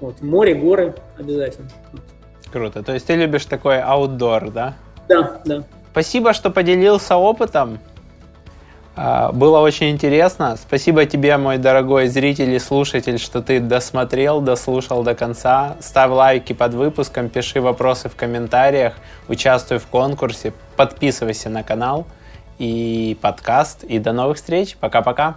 Вот. 0.00 0.22
Море, 0.22 0.54
горы 0.54 0.94
обязательно. 1.18 1.68
Круто. 2.52 2.84
То 2.84 2.94
есть 2.94 3.04
ты 3.04 3.16
любишь 3.16 3.46
такой 3.46 3.80
аутдор, 3.82 4.50
да? 4.50 4.76
Да, 5.08 5.42
да. 5.44 5.64
Спасибо, 5.90 6.32
что 6.32 6.50
поделился 6.50 7.16
опытом. 7.16 7.80
А, 8.94 9.32
было 9.32 9.60
очень 9.60 9.90
интересно. 9.90 10.56
Спасибо 10.56 11.06
тебе, 11.06 11.36
мой 11.38 11.58
дорогой 11.58 12.08
зритель 12.08 12.52
и 12.52 12.58
слушатель, 12.58 13.18
что 13.18 13.40
ты 13.40 13.58
досмотрел, 13.60 14.40
дослушал 14.40 15.02
до 15.02 15.14
конца. 15.14 15.76
Ставь 15.80 16.10
лайки 16.10 16.52
под 16.52 16.74
выпуском, 16.74 17.28
пиши 17.28 17.60
вопросы 17.60 18.08
в 18.08 18.16
комментариях, 18.16 18.94
участвуй 19.28 19.78
в 19.78 19.86
конкурсе, 19.86 20.52
подписывайся 20.76 21.48
на 21.48 21.62
канал 21.62 22.06
и 22.58 23.16
подкаст. 23.20 23.84
И 23.84 23.98
до 23.98 24.12
новых 24.12 24.36
встреч. 24.36 24.76
Пока-пока. 24.76 25.36